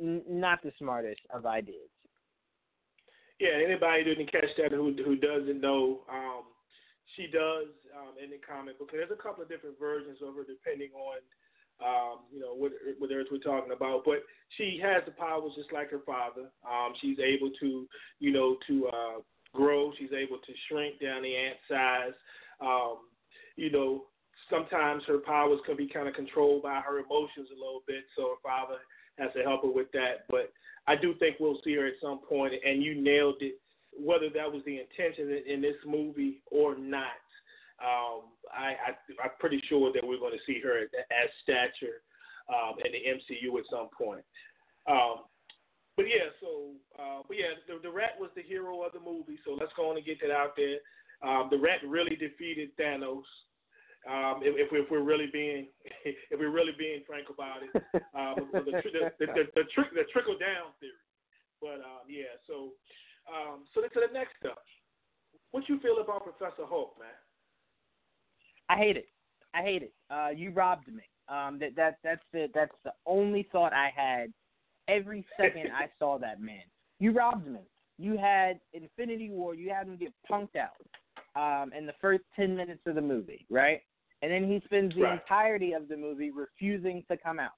[0.00, 1.88] n- not the smartest of ideas.
[3.40, 6.44] Yeah, anybody didn't catch that who who doesn't know, um,
[7.16, 8.90] she does um, in the comic book.
[8.92, 11.18] There's a couple of different versions of her depending on
[11.82, 14.02] um, you know, what, what earth we're talking about.
[14.04, 14.22] But
[14.56, 16.48] she has the powers just like her father.
[16.64, 17.88] Um, she's able to,
[18.20, 19.20] you know, to uh,
[19.52, 19.92] grow.
[19.98, 22.16] She's able to shrink down the ant size.
[22.60, 22.98] Um,
[23.56, 24.04] you know,
[24.50, 28.04] sometimes her powers can be kind of controlled by her emotions a little bit.
[28.16, 28.78] So her father
[29.18, 30.26] has to help her with that.
[30.28, 30.52] But
[30.86, 33.60] I do think we'll see her at some point, and you nailed it.
[33.96, 37.22] Whether that was the intention in, this movie or not,
[37.78, 38.90] um, I, I
[39.22, 42.02] I'm pretty sure that we're going to see her as stature
[42.50, 44.24] um, in the MCU at some point.
[44.90, 45.30] Um,
[45.96, 49.38] but yeah, so uh, but yeah, the, the rat was the hero of the movie.
[49.46, 50.82] So let's go on and get that out there.
[51.22, 53.22] Um, the rat really defeated Thanos.
[54.04, 55.68] Um, if, if, we're, if we're really being
[56.04, 57.72] if we're really being frank about it,
[58.14, 60.92] um, the, the, the, the, the, the, trick, the trickle down theory.
[61.60, 62.76] But um, yeah, so
[63.28, 64.58] um, so to the next stuff.
[65.52, 67.08] What you feel about Professor Hulk, man?
[68.68, 69.06] I hate it.
[69.54, 69.92] I hate it.
[70.10, 71.04] Uh, you robbed me.
[71.28, 74.32] Um, that that that's the that's the only thought I had
[74.88, 76.62] every second I saw that man.
[76.98, 77.60] You robbed me.
[77.98, 79.54] You had Infinity War.
[79.54, 80.74] You had him get punked out
[81.36, 83.80] um, in the first ten minutes of the movie, right?
[84.24, 85.20] And then he spends the right.
[85.20, 87.50] entirety of the movie refusing to come out.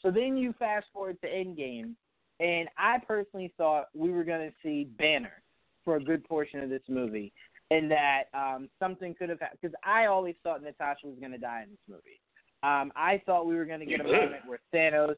[0.00, 1.94] So then you fast forward to Endgame,
[2.38, 5.42] and I personally thought we were going to see Banner
[5.84, 7.32] for a good portion of this movie,
[7.72, 9.58] and that um, something could have happened.
[9.60, 12.20] Because I always thought Natasha was going to die in this movie.
[12.62, 15.16] Um, I thought we were going to get a moment where Thanos.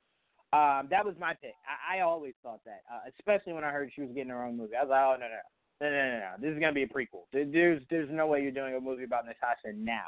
[0.55, 1.55] Um, that was my pick.
[1.69, 4.57] I, I always thought that, uh, especially when I heard she was getting her own
[4.57, 4.75] movie.
[4.75, 5.43] I was like, oh no no
[5.83, 7.25] no no no no, this is going to be a prequel.
[7.31, 10.07] There's there's no way you're doing a movie about Natasha now.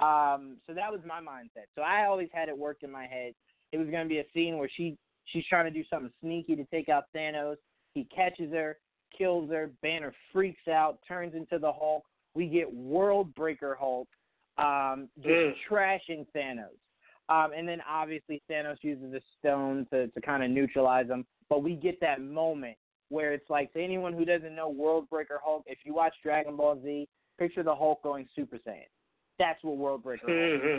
[0.00, 1.66] Um, so that was my mindset.
[1.74, 3.34] So I always had it worked in my head.
[3.72, 4.96] It was going to be a scene where she
[5.26, 7.56] she's trying to do something sneaky to take out Thanos.
[7.94, 8.78] He catches her
[9.16, 9.70] kills her.
[9.82, 12.04] Banner freaks out, turns into the Hulk.
[12.34, 14.08] We get World Breaker Hulk,
[14.58, 15.52] um, just mm.
[15.70, 16.76] trashing Thanos.
[17.28, 21.24] Um, and then obviously Thanos uses the stone to, to kind of neutralize him.
[21.48, 22.76] But we get that moment
[23.08, 26.56] where it's like to anyone who doesn't know World Breaker Hulk, if you watch Dragon
[26.56, 28.86] Ball Z, picture the Hulk going Super Saiyan.
[29.40, 30.28] That's what World Breaker.
[30.28, 30.78] Mm-hmm.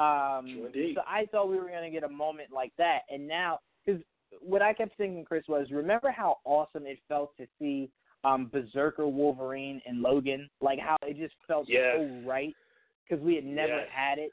[0.00, 3.60] Um, so I thought we were going to get a moment like that, and now
[3.84, 4.02] because
[4.40, 7.90] what I kept thinking, Chris, was remember how awesome it felt to see
[8.24, 11.96] um, Berserker Wolverine and Logan, like how it just felt yes.
[11.96, 12.54] so right
[13.08, 13.88] because we had never yes.
[13.92, 14.30] had it.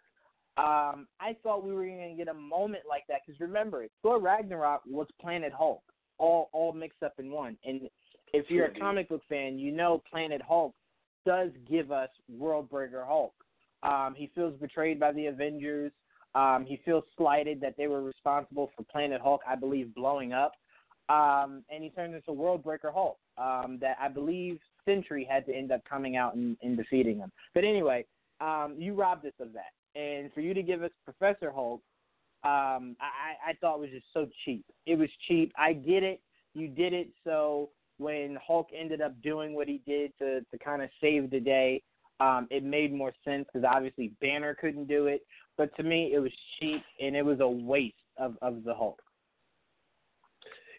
[0.57, 4.19] Um, I thought we were going to get a moment like that because remember, Thor
[4.19, 5.83] Ragnarok was Planet Hulk,
[6.17, 7.57] all all mixed up in one.
[7.63, 7.81] And
[8.33, 10.73] if you're a comic book fan, you know Planet Hulk
[11.25, 13.33] does give us World Breaker Hulk.
[13.87, 15.91] Um, he feels betrayed by the Avengers.
[16.35, 20.51] Um, he feels slighted that they were responsible for Planet Hulk, I believe, blowing up.
[21.09, 25.55] Um, and he turns into World Breaker Hulk um, that I believe Sentry had to
[25.55, 27.31] end up coming out and, and defeating him.
[27.55, 28.05] But anyway,
[28.41, 29.99] um, you robbed us of that.
[29.99, 31.81] And for you to give us Professor Hulk,
[32.43, 34.65] um, I, I thought was just so cheap.
[34.85, 35.51] It was cheap.
[35.57, 36.21] I get it.
[36.53, 40.81] You did it so when Hulk ended up doing what he did to, to kind
[40.81, 41.81] of save the day,
[42.19, 45.21] um, it made more sense because obviously Banner couldn't do it.
[45.57, 49.01] But to me, it was cheap and it was a waste of, of the Hulk.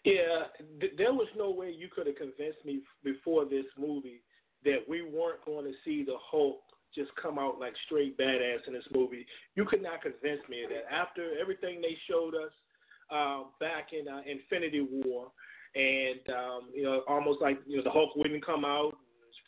[0.05, 0.47] Yeah,
[0.79, 4.21] th- there was no way you could have convinced me before this movie
[4.63, 6.61] that we weren't going to see the Hulk
[6.95, 9.25] just come out like straight badass in this movie.
[9.55, 10.91] You could not convince me of that.
[10.91, 12.51] After everything they showed us
[13.11, 15.31] uh, back in uh, Infinity War,
[15.75, 18.93] and um, you know, almost like you know the Hulk wouldn't come out,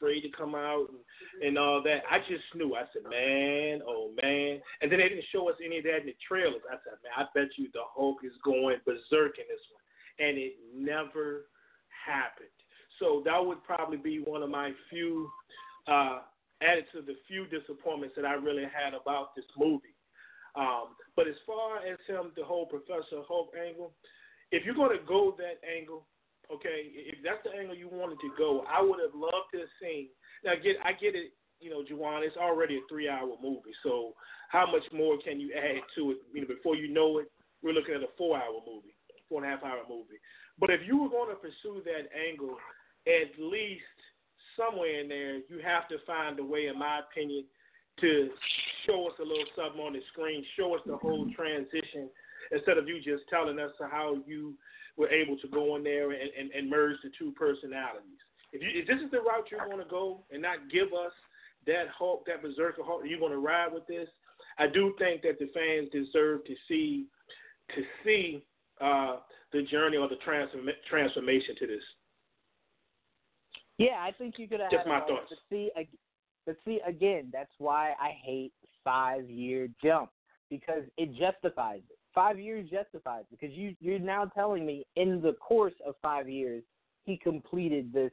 [0.01, 2.01] afraid to come out and, and all that.
[2.09, 2.73] I just knew.
[2.73, 4.59] I said, man, oh man.
[4.81, 6.61] And then they didn't show us any of that in the trailers.
[6.67, 10.27] I said, man, I bet you the Hulk is going berserk in this one.
[10.27, 11.45] And it never
[12.05, 12.49] happened.
[12.99, 15.29] So that would probably be one of my few,
[15.87, 16.19] uh,
[16.61, 19.95] added to the few disappointments that I really had about this movie.
[20.55, 23.93] Um, but as far as him, the whole Professor Hulk angle,
[24.51, 26.05] if you're going to go that angle,
[26.51, 29.73] Okay, if that's the angle you wanted to go, I would have loved to have
[29.81, 30.09] seen.
[30.43, 31.31] Now, get I get it,
[31.61, 32.27] you know, Juwaan.
[32.27, 34.13] It's already a three-hour movie, so
[34.49, 36.17] how much more can you add to it?
[36.33, 37.31] You know, before you know it,
[37.63, 38.95] we're looking at a four-hour movie,
[39.29, 40.19] four and a half-hour movie.
[40.59, 42.57] But if you were going to pursue that angle,
[43.07, 43.95] at least
[44.59, 47.45] somewhere in there, you have to find a way, in my opinion,
[48.01, 48.29] to
[48.85, 52.09] show us a little something on the screen, show us the whole transition,
[52.51, 54.53] instead of you just telling us how you
[54.97, 58.19] were able to go in there and, and, and merge the two personalities.
[58.53, 61.13] If, you, if this is the route you're going to go and not give us
[61.67, 64.07] that Hulk, that Berserker Hulk, you're you going to ride with this?
[64.57, 67.05] I do think that the fans deserve to see
[67.75, 68.43] to see
[68.81, 69.17] uh,
[69.53, 71.83] the journey or the transform- transformation to this.
[73.77, 74.71] Yeah, I think you could have.
[74.71, 75.29] Just my thoughts.
[75.29, 75.71] But see,
[76.45, 78.51] but see again, that's why I hate
[78.83, 80.09] five year jump
[80.49, 81.97] because it justifies it.
[82.13, 86.63] Five years justifies because you you're now telling me in the course of five years
[87.05, 88.11] he completed this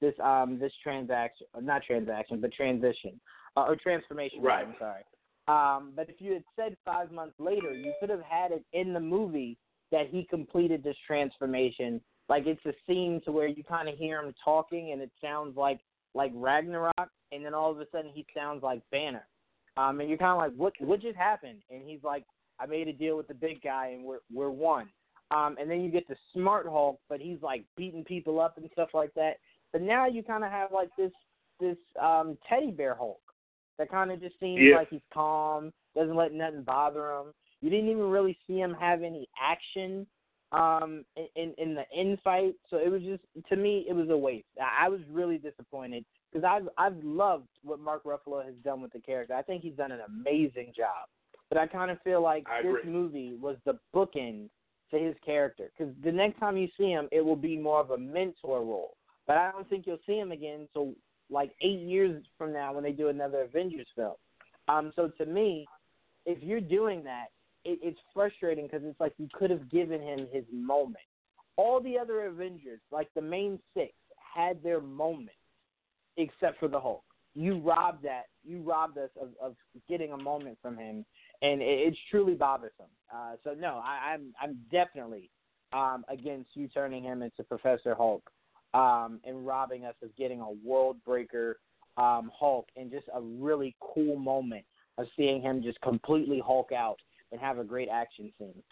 [0.00, 3.20] this um this transaction not transaction but transition
[3.56, 4.42] uh, or transformation.
[4.42, 4.66] Right.
[4.66, 5.02] I'm sorry.
[5.48, 8.92] Um, but if you had said five months later, you could have had it in
[8.92, 9.56] the movie
[9.92, 12.00] that he completed this transformation.
[12.28, 15.56] Like it's a scene to where you kind of hear him talking, and it sounds
[15.56, 15.80] like
[16.14, 19.26] like Ragnarok, and then all of a sudden he sounds like Banner.
[19.76, 21.60] Um, and you're kind of like, what what just happened?
[21.70, 22.24] And he's like,
[22.58, 24.88] I made a deal with the big guy, and we're we're one.
[25.30, 28.70] Um, and then you get the Smart Hulk, but he's like beating people up and
[28.72, 29.38] stuff like that.
[29.72, 31.12] But now you kind of have like this
[31.60, 33.20] this um, teddy bear Hulk
[33.78, 34.76] that kind of just seems Yeah.
[34.76, 37.34] like he's calm, doesn't let nothing bother him.
[37.60, 40.06] You didn't even really see him have any action
[40.52, 41.04] um
[41.34, 44.46] in in, the end fight so it was just to me it was a waste
[44.60, 48.92] i I was really disappointed because i've i've loved what mark ruffalo has done with
[48.92, 51.08] the character i think he's done an amazing job
[51.48, 52.92] but i kind of feel like I this agree.
[52.92, 54.48] movie was the bookend
[54.90, 57.90] to his character because the next time you see him it will be more of
[57.90, 60.94] a mentor role but i don't think you'll see him again so
[61.28, 64.14] like eight years from now when they do another avengers film
[64.68, 65.66] um so to me
[66.24, 67.26] if you're doing that
[67.66, 71.04] it, it's frustrating because it's like you could have given him his moment.
[71.56, 73.92] All the other Avengers, like the main six,
[74.34, 75.36] had their moment,
[76.16, 77.02] except for the Hulk.
[77.34, 78.24] You robbed that.
[78.44, 79.56] You robbed us of, of
[79.88, 81.04] getting a moment from him,
[81.46, 82.86] and it's truly bothersome.
[83.14, 85.30] Uh, so no, I, I'm I'm definitely
[85.72, 88.28] um, against you turning him into Professor Hulk
[88.74, 91.58] um, and robbing us of getting a world breaker
[91.96, 94.64] um, Hulk and just a really cool moment
[94.98, 96.98] of seeing him just completely Hulk out
[97.32, 98.62] and have a great action scene.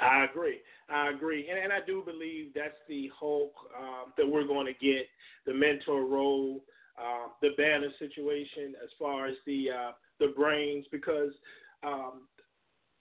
[0.00, 0.58] I agree.
[0.88, 4.72] I agree, and and I do believe that's the Hulk um, that we're going to
[4.84, 5.06] get
[5.46, 6.60] the mentor role,
[6.98, 9.92] uh, the banner situation as far as the uh,
[10.26, 11.32] the brains because
[11.82, 12.28] um,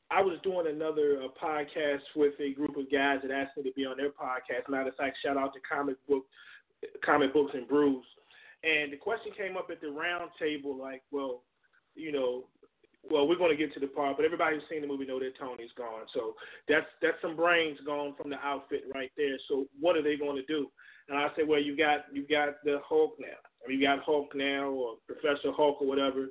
[0.09, 3.71] I was doing another uh, podcast with a group of guys that asked me to
[3.73, 4.69] be on their podcast.
[4.69, 6.25] Matter of fact, shout out to comic book
[7.05, 8.05] comic books and brews.
[8.63, 11.43] And the question came up at the round table, like, well,
[11.95, 12.45] you know,
[13.09, 15.19] well, we're going to get to the part, but everybody who's seen the movie know
[15.19, 16.05] that Tony's gone.
[16.13, 16.35] So
[16.67, 19.37] that's that's some brains gone from the outfit right there.
[19.49, 20.67] So what are they going to do?
[21.09, 23.41] And I said, well, you got you got the Hulk now.
[23.67, 26.27] Mean, you got Hulk now, or Professor Hulk, or whatever.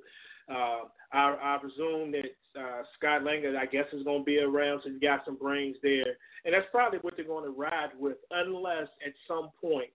[0.51, 4.81] Uh, I, I presume that uh, Scott Lang, I guess, is going to be around,
[4.83, 8.17] so you got some brains there, and that's probably what they're going to ride with,
[8.31, 9.93] unless at some point,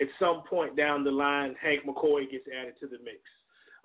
[0.00, 3.18] at some point down the line, Hank McCoy gets added to the mix.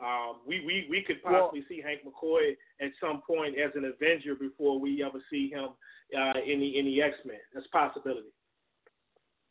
[0.04, 4.34] Um, we, we we could possibly see Hank McCoy at some point as an Avenger
[4.34, 5.70] before we ever see him
[6.18, 7.38] uh, in the in the X Men.
[7.54, 8.30] That's a possibility.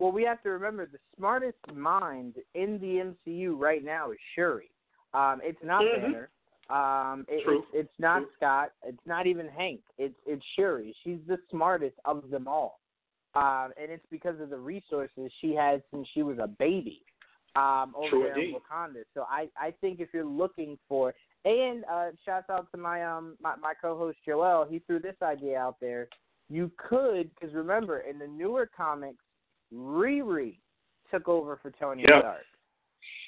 [0.00, 4.70] Well, we have to remember the smartest mind in the MCU right now is Shuri.
[5.14, 6.02] Um, it's not Mhm.
[6.02, 6.30] Banner.
[6.70, 7.58] Um, it, True.
[7.58, 8.28] It's, it's not True.
[8.36, 8.72] Scott.
[8.84, 9.80] It's not even Hank.
[9.98, 10.94] It's it's Shuri.
[11.04, 12.80] She's the smartest of them all,
[13.34, 17.02] um, and it's because of the resources she had since she was a baby
[17.56, 18.54] um, over True there indeed.
[18.54, 19.02] in Wakanda.
[19.14, 21.14] So I I think if you're looking for
[21.44, 24.66] and uh, shouts out to my um my, my co-host Joel.
[24.68, 26.08] He threw this idea out there.
[26.48, 29.22] You could because remember in the newer comics,
[29.74, 30.58] Riri
[31.10, 32.20] took over for Tony Yeah.
[32.20, 32.42] Stark.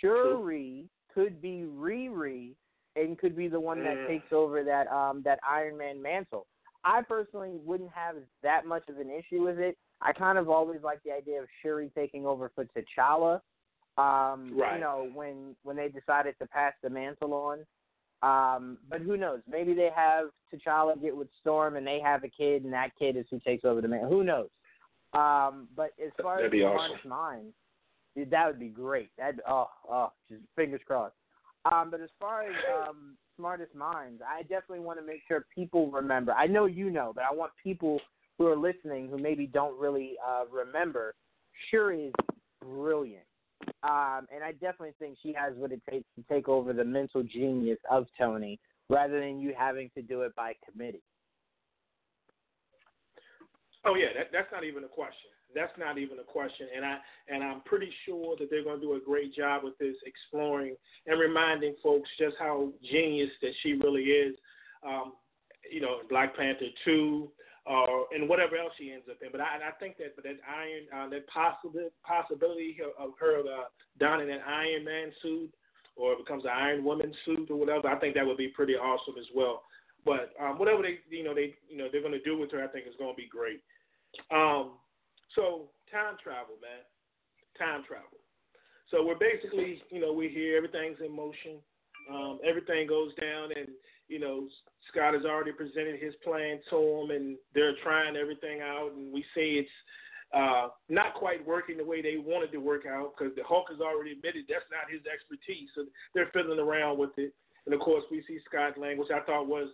[0.01, 2.55] Shuri could be Riri
[2.97, 4.07] and could be the one that Mm.
[4.07, 6.47] takes over that um that Iron Man mantle.
[6.85, 9.77] I personally wouldn't have that much of an issue with it.
[10.01, 13.41] I kind of always like the idea of Shuri taking over for T'Challa.
[13.99, 14.75] Um, Right.
[14.75, 17.67] You know, when when they decided to pass the mantle on.
[18.23, 19.41] Um, but who knows?
[19.49, 23.17] Maybe they have T'Challa get with Storm, and they have a kid, and that kid
[23.17, 24.09] is who takes over the man.
[24.09, 24.49] Who knows?
[25.13, 27.09] Um, but as far That'd as be the awesome.
[27.09, 27.53] Mind,
[28.17, 29.11] dude, that would be great.
[29.19, 31.15] That oh oh, just fingers crossed.
[31.71, 32.55] Um, but as far as
[32.89, 36.33] um, smartest minds, I definitely want to make sure people remember.
[36.33, 38.01] I know you know, but I want people
[38.39, 41.15] who are listening who maybe don't really uh, remember.
[41.71, 42.13] Shuri is
[42.61, 43.25] brilliant,
[43.85, 47.23] um, and I definitely think she has what it takes to take over the mental
[47.23, 48.59] genius of Tony,
[48.89, 51.03] rather than you having to do it by committee.
[53.85, 55.31] Oh yeah, that, that's not even a question.
[55.55, 56.99] That's not even a question, and I
[57.29, 60.77] and I'm pretty sure that they're going to do a great job with this, exploring
[61.07, 64.35] and reminding folks just how genius that she really is.
[64.87, 65.13] Um,
[65.71, 67.31] you know, Black Panther two,
[67.71, 69.31] uh, and whatever else she ends up in.
[69.31, 73.69] But I, I think that but that Iron, uh, that possible possibility of her uh,
[73.99, 75.53] donning an Iron Man suit,
[75.97, 78.75] or it becomes an Iron Woman suit or whatever, I think that would be pretty
[78.75, 79.63] awesome as well.
[80.05, 82.65] But um, whatever they you know they you know they're going to do with her,
[82.65, 83.63] I think is going to be great.
[84.31, 84.73] Um,
[85.35, 86.85] so time travel, man,
[87.59, 88.19] time travel.
[88.91, 91.59] So we're basically you know we're here, everything's in motion,
[92.13, 93.69] um, everything goes down, and
[94.09, 94.49] you know
[94.91, 99.25] Scott has already presented his plan to them, and they're trying everything out, and we
[99.35, 99.77] see it's
[100.35, 103.81] uh, not quite working the way they wanted to work out because the Hulk has
[103.81, 105.69] already admitted that's not his expertise.
[105.75, 107.35] So they're fiddling around with it.
[107.67, 109.69] And of course, we see Scott Lang, which I thought was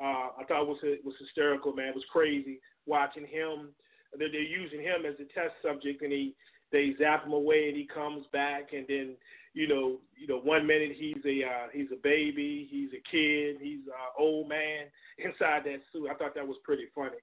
[0.00, 1.88] uh, I thought was was hysterical, man.
[1.88, 3.74] It was crazy watching him.
[4.18, 6.34] They're, they're using him as a test subject, and he
[6.72, 9.16] they zap him away, and he comes back, and then
[9.54, 13.56] you know, you know, one minute he's a uh, he's a baby, he's a kid,
[13.60, 14.86] he's an old man
[15.18, 16.08] inside that suit.
[16.10, 17.22] I thought that was pretty funny,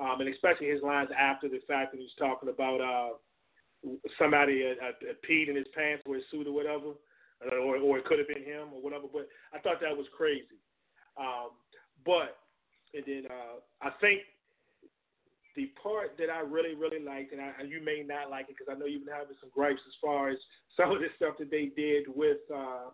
[0.00, 4.88] um, and especially his lines after the fact that he's talking about uh, somebody uh,
[4.88, 6.96] uh, peed in his pants or his suit or whatever,
[7.60, 9.04] or or it could have been him or whatever.
[9.12, 10.56] But I thought that was crazy.
[11.18, 11.50] Um,
[12.06, 12.38] but
[12.94, 14.22] and then uh, I think
[15.56, 18.56] the part that I really really liked, and, I, and you may not like it
[18.58, 20.38] because I know you've been having some gripes as far as
[20.76, 22.90] some of the stuff that they did with uh,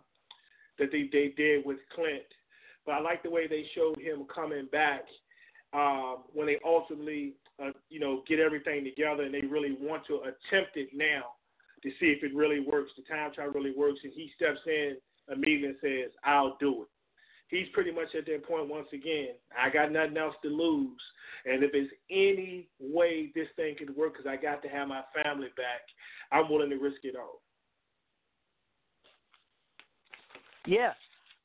[0.79, 2.23] that they they did with Clint.
[2.85, 5.03] But I like the way they showed him coming back
[5.73, 7.33] um, when they ultimately,
[7.63, 11.35] uh, you know, get everything together and they really want to attempt it now
[11.81, 12.91] to see if it really works.
[12.97, 14.97] The time trial really works, and he steps in
[15.31, 16.87] immediately and says, "I'll do it."
[17.47, 19.35] He's pretty much at that point once again.
[19.57, 21.01] I got nothing else to lose,
[21.45, 25.01] and if there's any way this thing could work, because I got to have my
[25.23, 25.81] family back,
[26.31, 27.41] I'm willing to risk it all.
[30.65, 30.93] Yeah.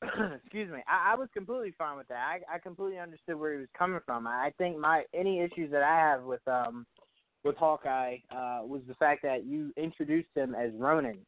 [0.43, 0.79] Excuse me.
[0.87, 2.15] I, I was completely fine with that.
[2.15, 4.27] I, I completely understood where he was coming from.
[4.27, 6.85] I think my any issues that I have with um
[7.43, 11.19] with Hawkeye uh was the fact that you introduced him as Ronin,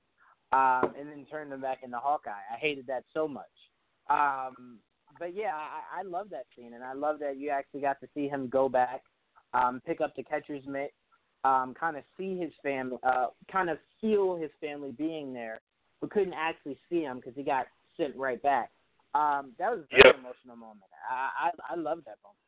[0.53, 2.29] um and then turned him back into Hawkeye.
[2.29, 3.45] I hated that so much.
[4.11, 4.79] Um,
[5.19, 8.07] but yeah, I, I love that scene, and I love that you actually got to
[8.13, 9.03] see him go back,
[9.53, 10.93] um, pick up the catcher's mitt,
[11.43, 15.61] um, kind of see his family, uh, kind of feel his family being there,
[15.99, 18.71] but couldn't actually see him because he got sent right back.
[19.13, 20.15] Um, that was a very yep.
[20.19, 20.87] emotional moment.
[21.09, 22.39] I, I I love that moment.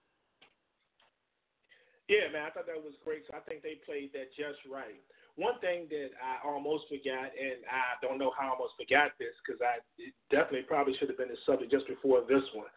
[2.07, 3.23] Yeah, man, I thought that was great.
[3.27, 5.03] So I think they played that just right.
[5.35, 9.33] One thing that I almost forgot, and I don't know how I almost forgot this
[9.41, 9.81] because I
[10.29, 12.69] definitely probably should have been the subject just before this one.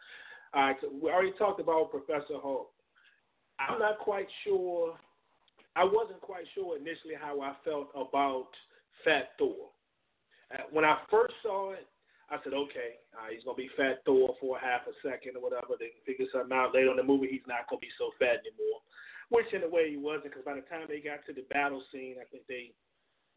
[0.53, 2.73] All right, we already talked about Professor Hulk.
[3.59, 4.97] I'm not quite sure.
[5.75, 8.49] I wasn't quite sure initially how I felt about
[9.05, 9.69] Fat Thor.
[10.49, 11.85] Uh, when I first saw it,
[12.29, 15.77] I said, okay, uh, he's gonna be Fat Thor for half a second or whatever.
[15.77, 17.29] They can figure something out later in the movie.
[17.29, 18.81] He's not gonna be so fat anymore
[19.29, 21.83] which in a way he wasn't because by the time they got to the battle
[21.91, 22.71] scene, I think they,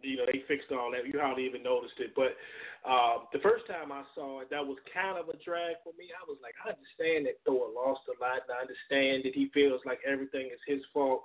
[0.03, 1.07] you know, they fixed all that.
[1.07, 2.15] You hardly even noticed it.
[2.15, 2.39] But
[2.87, 6.15] uh, the first time I saw it, that was kind of a drag for me.
[6.15, 9.51] I was like, I understand that Thor lost a lot, and I understand that he
[9.53, 11.23] feels like everything is his fault,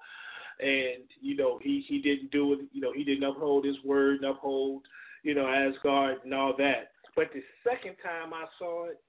[0.59, 2.59] and you know, he he didn't do it.
[2.74, 4.82] You know, he didn't uphold his word and uphold,
[5.24, 6.91] you know, Asgard and all that.
[7.16, 8.99] But the second time I saw it,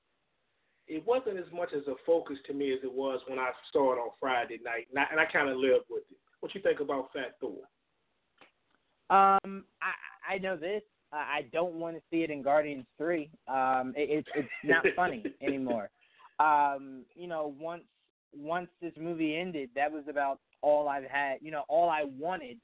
[0.88, 3.92] it wasn't as much as a focus to me as it was when I saw
[3.92, 6.16] it on Friday night, and I, and I kind of lived with it.
[6.40, 7.58] What you think about Fat Thor?
[9.08, 10.82] Um, I I know this.
[11.12, 13.30] I don't want to see it in Guardians Three.
[13.48, 15.90] Um, it, it's it's not funny anymore.
[16.38, 17.84] Um, you know, once
[18.34, 21.38] once this movie ended, that was about all I've had.
[21.40, 22.58] You know, all I wanted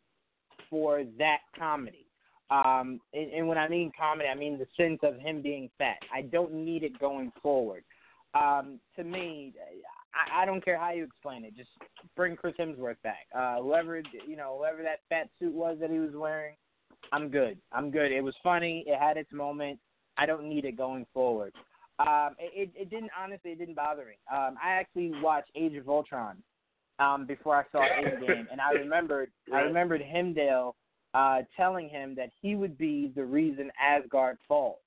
[0.69, 2.07] for that comedy.
[2.51, 5.97] Um, and, and when I mean comedy, I mean the sense of him being fat.
[6.13, 7.85] I don't need it going forward
[8.35, 9.53] um, to me,
[10.15, 11.57] I, I don't care how you explain it.
[11.57, 11.71] Just
[12.17, 13.27] bring Chris Hemsworth back.
[13.37, 16.55] Uh, whoever you know, whoever that fat suit was that he was wearing,
[17.13, 17.59] I'm good.
[17.73, 18.13] I'm good.
[18.13, 18.85] It was funny.
[18.87, 19.79] It had its moment.
[20.17, 21.53] I don't need it going forward.
[21.99, 23.53] Um, it, it, didn't honestly.
[23.53, 24.15] It didn't bother me.
[24.31, 26.37] Um, I actually watched Age of Ultron
[26.99, 30.75] um, before I saw Endgame, and I remembered I remembered Heimdall
[31.15, 34.79] uh, telling him that he would be the reason Asgard falls.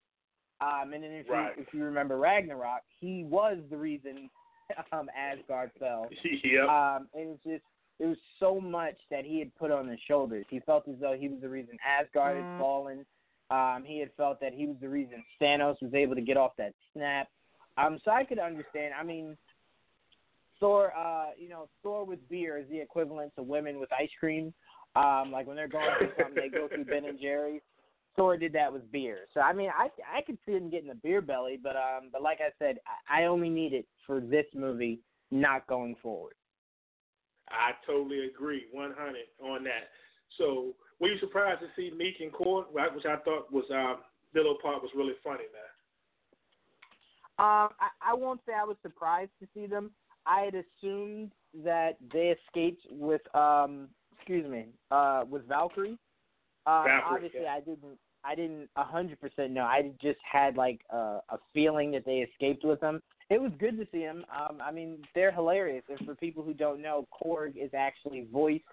[0.66, 1.54] Um, and then if right.
[1.58, 4.30] you if you remember Ragnarok, he was the reason
[4.92, 6.08] um, Asgard fell.
[6.44, 6.68] yep.
[6.68, 7.64] Um, and it's just
[8.00, 10.46] it was so much that he had put on his shoulders.
[10.50, 12.60] He felt as though he was the reason Asgard had mm.
[12.60, 13.06] fallen.
[13.52, 16.52] Um, he had felt that he was the reason Thanos was able to get off
[16.58, 17.28] that snap.
[17.78, 18.94] Um, so I could understand.
[19.00, 19.38] I mean,
[20.60, 24.54] Thor, uh, you know, Thor with beer is the equivalent to women with ice cream.
[24.96, 27.62] Um, like when they're going through something, they go through Ben and Jerry's.
[28.16, 29.20] Thor did that with beer.
[29.34, 32.22] So I mean, I I could see him getting a beer belly, but um, but
[32.22, 32.78] like I said,
[33.10, 35.00] I, I only need it for this movie,
[35.32, 36.36] not going forward.
[37.50, 38.98] I totally agree, 100
[39.44, 39.90] on that.
[40.38, 44.02] So, were you surprised to see Miek and Korg, which I thought was um,
[44.34, 45.72] little part was really funny, man?
[47.38, 49.92] Um, I, I won't say I was surprised to see them.
[50.26, 51.32] I had assumed
[51.64, 55.98] that they escaped with um excuse me, uh with Valkyrie.
[56.66, 57.54] Uh, Valkyrie, obviously yeah.
[57.54, 59.64] I didn't I didn't a hundred percent know.
[59.64, 63.02] I just had like a, a feeling that they escaped with them.
[63.30, 64.26] It was good to see them.
[64.36, 65.84] Um, I mean, they're hilarious.
[65.90, 68.64] And for people who don't know, Korg is actually voiced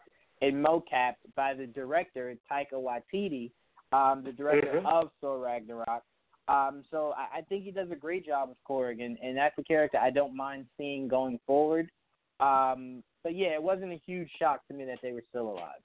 [0.42, 3.50] and mocap by the director Taika Waititi,
[3.92, 4.86] um, the director Mhm.
[4.86, 6.02] of Thor Ragnarok.
[6.48, 9.56] Um, so I, I think he does a great job with Korg, and, and that's
[9.58, 11.90] a character I don't mind seeing going forward.
[12.40, 15.80] Um, but yeah, it wasn't a huge shock to me that they were still alive.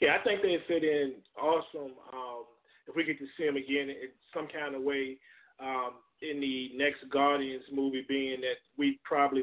[0.00, 1.92] Yeah, I think they fit in awesome.
[2.12, 2.44] Um,
[2.86, 5.18] if we get to see them again in some kind of way
[5.60, 9.42] um, in the next Guardians movie, being that we probably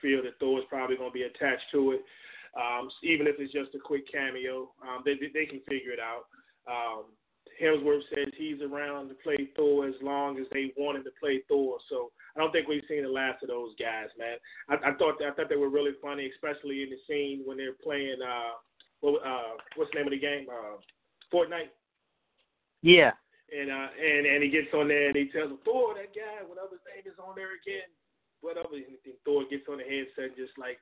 [0.00, 2.02] feel that Thor is probably going to be attached to it,
[2.54, 6.26] um, even if it's just a quick cameo, um, they they can figure it out.
[6.70, 7.04] Um,
[7.60, 11.42] Hemsworth says he's around to play Thor as long as they want him to play
[11.48, 11.78] Thor.
[11.88, 14.36] So I don't think we've seen the last of those guys, man.
[14.68, 17.78] I, I thought I thought they were really funny, especially in the scene when they're
[17.82, 18.18] playing.
[18.22, 18.58] Uh,
[19.04, 20.48] what, uh, what's the name of the game?
[20.48, 20.80] Uh,
[21.28, 21.68] Fortnite.
[22.80, 23.12] Yeah.
[23.52, 26.40] And uh, and and he gets on there and he tells him Thor, that guy,
[26.48, 27.86] whatever his name is, on there again.
[28.40, 28.80] Whatever.
[28.80, 30.80] And Thor gets on the headset and just like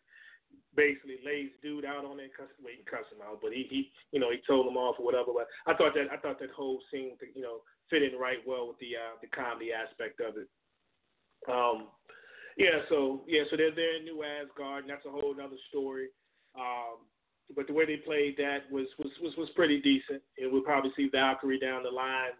[0.78, 2.30] basically lays dude out on there.
[2.30, 4.78] Cuss, well, he can cuss him out, but he he you know he told him
[4.78, 5.34] off or whatever.
[5.34, 8.70] But I thought that I thought that whole scene you know fit in right well
[8.70, 10.46] with the uh, the comedy aspect of it.
[11.50, 11.90] Um,
[12.54, 16.14] yeah, so yeah, so they're there in New Asgard, and that's a whole other story.
[16.54, 17.02] Um,
[17.54, 20.90] but the way they played that was was was, was pretty decent, and we'll probably
[20.96, 22.32] see Valkyrie down the line,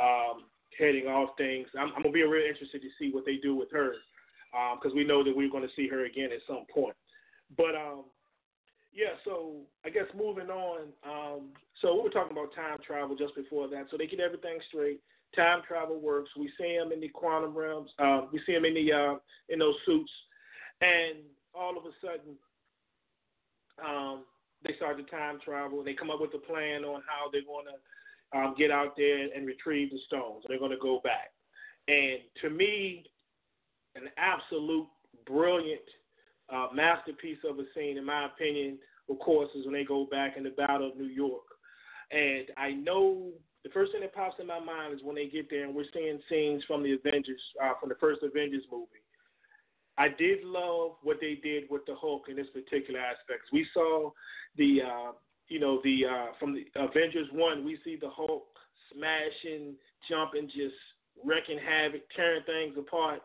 [0.00, 0.44] um,
[0.78, 1.66] heading off things.
[1.78, 3.94] I'm, I'm gonna be real interested to see what they do with her,
[4.76, 6.96] because we know that we're going to see her again at some point.
[7.56, 8.04] But um,
[8.92, 10.86] yeah, so I guess moving on.
[11.04, 11.48] Um,
[11.82, 13.86] so we were talking about time travel just before that.
[13.90, 15.00] So they get everything straight.
[15.34, 16.30] Time travel works.
[16.38, 17.90] We see them in the quantum realms.
[17.98, 19.14] Uh, we see them in the uh,
[19.48, 20.12] in those suits,
[20.80, 21.18] and
[21.52, 22.36] all of a sudden,
[23.84, 24.22] um,
[24.64, 25.78] they start to time travel.
[25.78, 28.96] and They come up with a plan on how they're going to um, get out
[28.96, 30.44] there and retrieve the stones.
[30.48, 31.32] They're going to go back.
[31.88, 33.04] And to me,
[33.94, 34.88] an absolute
[35.26, 35.84] brilliant
[36.52, 38.78] uh, masterpiece of a scene, in my opinion,
[39.10, 41.44] of course, is when they go back in the Battle of New York.
[42.10, 43.30] And I know
[43.64, 45.84] the first thing that pops in my mind is when they get there and we're
[45.92, 49.03] seeing scenes from the Avengers, uh, from the first Avengers movie.
[49.96, 53.42] I did love what they did with the Hulk in this particular aspect.
[53.52, 54.10] We saw
[54.56, 55.12] the, uh,
[55.48, 58.46] you know, the uh, from the Avengers one, we see the Hulk
[58.92, 59.74] smashing,
[60.08, 60.74] jumping, just
[61.24, 63.22] wrecking havoc, tearing things apart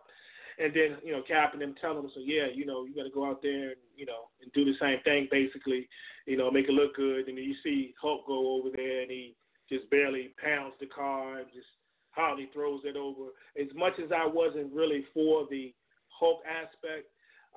[0.60, 3.04] and then you know Cap and them telling him, so yeah, you know you got
[3.04, 5.88] to go out there and you know and do the same thing basically,
[6.26, 7.28] you know make it look good.
[7.28, 9.36] And then you see Hulk go over there and he
[9.72, 11.68] just barely pounds the car and just
[12.12, 13.32] hardly throws it over.
[13.60, 15.74] As much as I wasn't really for the
[16.20, 17.08] Hulk aspect,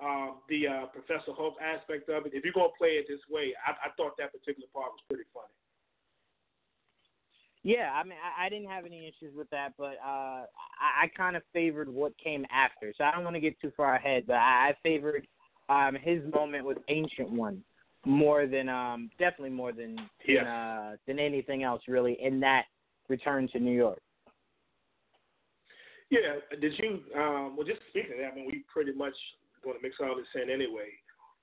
[0.01, 3.53] um, the uh, Professor Hulk aspect of it, if you're gonna play it this way,
[3.67, 5.53] I, I thought that particular part was pretty funny.
[7.65, 10.47] Yeah, I mean, I, I didn't have any issues with that, but uh,
[10.81, 12.93] I, I kind of favored what came after.
[12.99, 15.27] So I don't want to get too far ahead, but I, I favored
[15.69, 17.63] um, his moment with Ancient One
[18.05, 19.97] more than um, definitely more than
[20.27, 20.43] Yeah.
[20.43, 22.65] than, uh, than anything else really in that
[23.09, 24.01] return to New York.
[26.13, 27.01] Yeah, did you?
[27.17, 29.17] Um, well, just speaking of that, I mean, we pretty much
[29.65, 30.93] going to mix all this in anyway.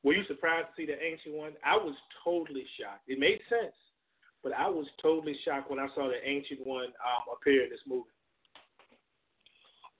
[0.03, 1.53] Were you surprised to see the ancient one?
[1.65, 3.01] I was totally shocked.
[3.07, 3.73] It made sense,
[4.43, 7.81] but I was totally shocked when I saw the ancient one um, appear in this
[7.87, 8.13] movie.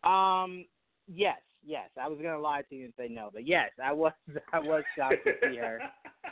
[0.03, 0.65] Um,
[1.07, 1.89] yes, yes.
[1.99, 4.13] I was gonna lie to you and say no, but yes, I was.
[4.53, 5.79] I was shocked to see her.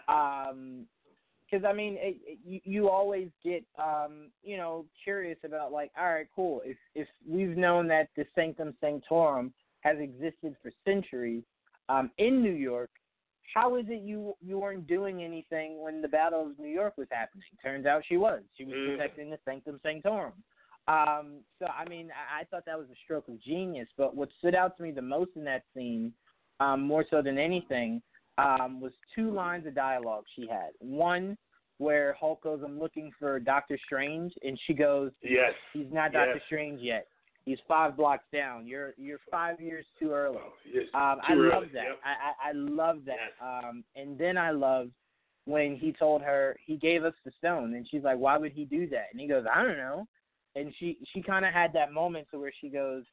[0.07, 0.85] Um,
[1.49, 5.91] because I mean, it, it, you, you always get, um, you know, curious about like,
[5.97, 6.61] all right, cool.
[6.65, 11.43] If if we've known that the Sanctum Sanctorum has existed for centuries
[11.89, 12.89] um, in New York,
[13.53, 17.07] how is it you you weren't doing anything when the Battle of New York was
[17.11, 17.43] happening?
[17.63, 18.41] Turns out she was.
[18.57, 18.97] She was Mhm.
[18.97, 20.33] protecting the Sanctum Sanctorum.
[20.87, 23.87] Um, so I mean, I, I thought that was a stroke of genius.
[23.97, 26.13] But what stood out to me the most in that scene,
[26.59, 28.01] um, more so than anything,
[28.37, 30.69] um, was two lines of dialogue she had.
[30.79, 31.37] One
[31.79, 35.53] where Hulk goes, "I'm looking for Doctor Strange," and she goes, Yes.
[35.73, 36.25] "He's not Yes.
[36.27, 37.07] Doctor Strange yet.
[37.45, 38.67] He's five blocks down.
[38.67, 40.39] You're you're five years too early."
[40.71, 40.85] Yes.
[40.93, 41.83] Um, I early, love that.
[41.83, 41.99] yep.
[42.03, 42.09] I,
[42.47, 43.17] I I love that.
[43.19, 43.31] Yes.
[43.41, 44.91] Um, and then I loved
[45.45, 48.65] when he told her he gave us the stone, and she's like, "Why would he
[48.65, 50.07] do that?" And he goes, "I don't know."
[50.55, 53.03] And she she kind of had that moment to where she goes,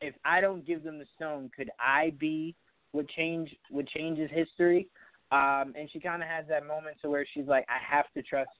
[0.00, 2.56] "If I don't give them the stone, could I be
[2.92, 4.88] what change would change his history?"
[5.32, 8.22] Um, and she kind of has that moment to where she's like, "I have to
[8.22, 8.50] trust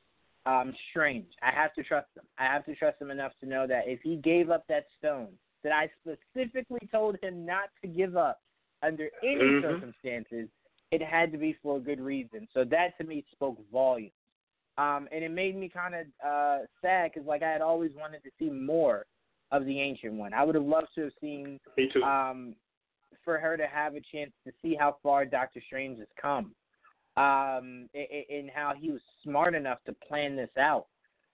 [0.46, 1.26] um, Strange.
[1.42, 2.24] I have to trust him.
[2.38, 5.28] I have to trust him enough to know that if he gave up that stone,
[5.62, 8.40] that I specifically told him not to give up
[8.82, 9.60] under any Mhm.
[9.60, 10.48] circumstances,
[10.90, 12.48] it had to be for a good reason.
[12.52, 14.12] So that to me spoke volumes.
[14.78, 18.22] Um, and it made me kind of uh, sad because like I had always wanted
[18.22, 19.04] to see more
[19.52, 20.32] of the ancient one.
[20.32, 22.02] I would have loved to have seen Me too.
[22.02, 22.54] um,
[23.30, 26.52] for her to have a chance to see how far Doctor Strange has come,
[27.16, 30.86] um, and how he was smart enough to plan this out.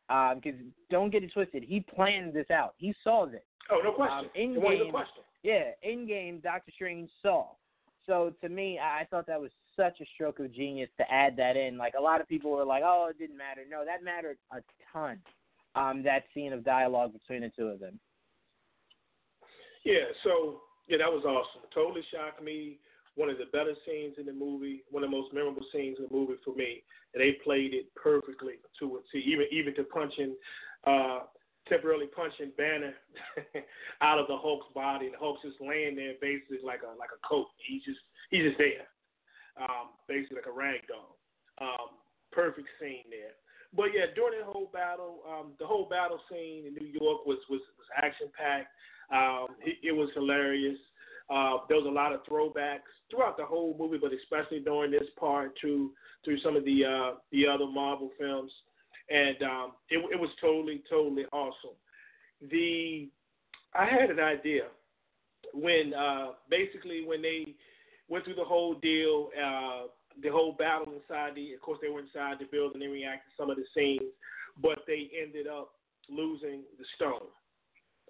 [0.08, 0.60] Because
[0.90, 2.74] don't get it twisted, he planned this out.
[2.76, 3.40] He saw this.
[3.70, 4.18] oh, no question.
[4.18, 5.22] um, in game- question.
[5.42, 7.46] Yeah, in game, Doctor Strange saw.
[8.04, 11.34] So to me, I I thought that was such a stroke of genius to add
[11.38, 11.78] that in.
[11.78, 14.58] Like a lot of people were like, "Oh, it didn't matter." No, that mattered a
[14.92, 15.18] ton.
[15.74, 17.98] Um, that scene of dialogue between the two of them.
[19.84, 21.68] Yeah, so yeah, that was awesome.
[21.74, 22.78] Totally shocked me.
[23.16, 26.04] One of the better scenes in the movie, one of the most memorable scenes in
[26.04, 26.82] the movie for me.
[27.14, 29.24] And they played it perfectly to a T.
[29.24, 30.36] Even even to punching,
[30.86, 31.20] uh,
[31.66, 32.92] temporarily punching Banner
[34.02, 35.08] out of the Hulk's body.
[35.08, 37.48] The Hulk's just laying there, basically like a like a coat.
[37.66, 38.00] He's just
[38.30, 38.84] he's just there,
[39.56, 41.16] um, basically like a rag doll.
[41.56, 41.96] Um,
[42.32, 43.32] perfect scene there.
[43.72, 47.40] But yeah, during that whole battle, um, the whole battle scene in New York was
[47.48, 48.68] was, was action packed.
[49.12, 50.78] Um, it, it was hilarious.
[51.28, 55.08] Uh, there was a lot of throwbacks throughout the whole movie, but especially during this
[55.18, 55.90] part to
[56.24, 58.52] through some of the uh, the other Marvel films,
[59.10, 61.76] and um, it, it was totally totally awesome.
[62.50, 63.08] The
[63.74, 64.64] I had an idea
[65.52, 67.54] when uh, basically when they
[68.08, 69.86] went through the whole deal, uh,
[70.22, 71.54] the whole battle inside the.
[71.54, 72.80] Of course, they were inside the building.
[72.80, 74.12] They reacted to some of the scenes,
[74.62, 75.70] but they ended up
[76.08, 77.28] losing the stone.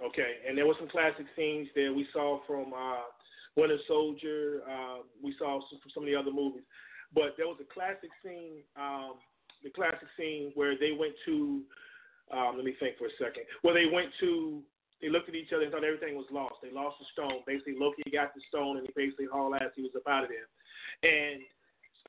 [0.05, 3.09] Okay, and there were some classic scenes there we saw from uh,
[3.57, 4.61] Winter Soldier.
[4.69, 6.69] Uh, we saw some, from some of the other movies,
[7.15, 9.17] but there was a classic scene, um,
[9.65, 11.63] the classic scene where they went to.
[12.29, 13.47] Um, let me think for a second.
[13.63, 14.61] Where they went to,
[15.01, 16.59] they looked at each other and thought everything was lost.
[16.61, 17.47] They lost the stone.
[17.47, 19.71] Basically, Loki got the stone and he basically hauled ass.
[19.79, 20.51] He was up out of there,
[21.07, 21.41] and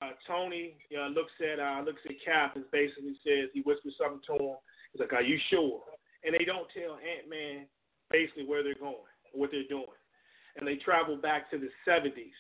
[0.02, 4.22] uh, Tony uh, looks at uh, looks at Cap and basically says he whispers something
[4.28, 4.60] to him.
[4.92, 5.80] He's like, "Are you sure?"
[6.26, 7.70] And they don't tell Ant Man
[8.12, 8.96] basically where they're going,
[9.34, 9.86] what they're doing,
[10.58, 12.34] and they travel back to the 70s.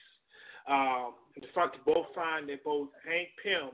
[0.69, 3.71] Um, in fact, both find that both Hank Pym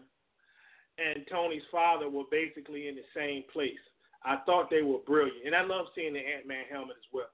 [0.97, 3.81] and Tony's father were basically in the same place.
[4.25, 7.31] I thought they were brilliant, and I love seeing the Ant Man helmet as well.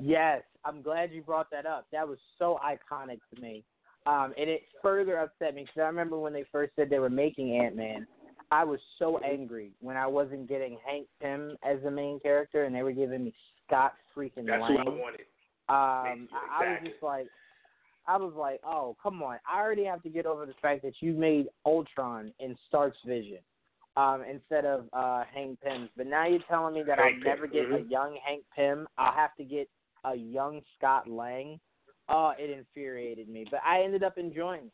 [0.00, 1.86] Yes, I'm glad you brought that up.
[1.92, 3.64] That was so iconic to me.
[4.06, 7.10] Um, and it further upset me because I remember when they first said they were
[7.10, 8.06] making Ant Man,
[8.50, 12.74] I was so angry when I wasn't getting Hank Pym as the main character and
[12.74, 13.34] they were giving me
[13.66, 14.72] Scott freaking That's Lang.
[14.72, 15.20] who I wanted.
[15.68, 17.26] Um, Yeah, I, was just like,
[18.06, 19.38] I was like, oh come on!
[19.50, 23.38] I already have to get over the fact that you made Ultron in Stark's vision
[23.98, 25.90] um, instead of uh, Hank Pym.
[25.96, 27.90] But now you're telling me that Hank I'll Pym, never get a mhm.
[27.90, 28.88] young Hank Pym.
[28.96, 29.68] I'll have to get
[30.04, 31.60] a young Scott Lang.
[32.08, 34.72] Oh, it infuriated me, but I ended up enjoying it.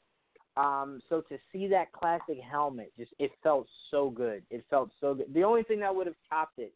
[0.56, 4.42] Um, so to see that classic helmet, just it felt so good.
[4.50, 5.26] It felt so good.
[5.34, 6.72] The only thing that would have topped it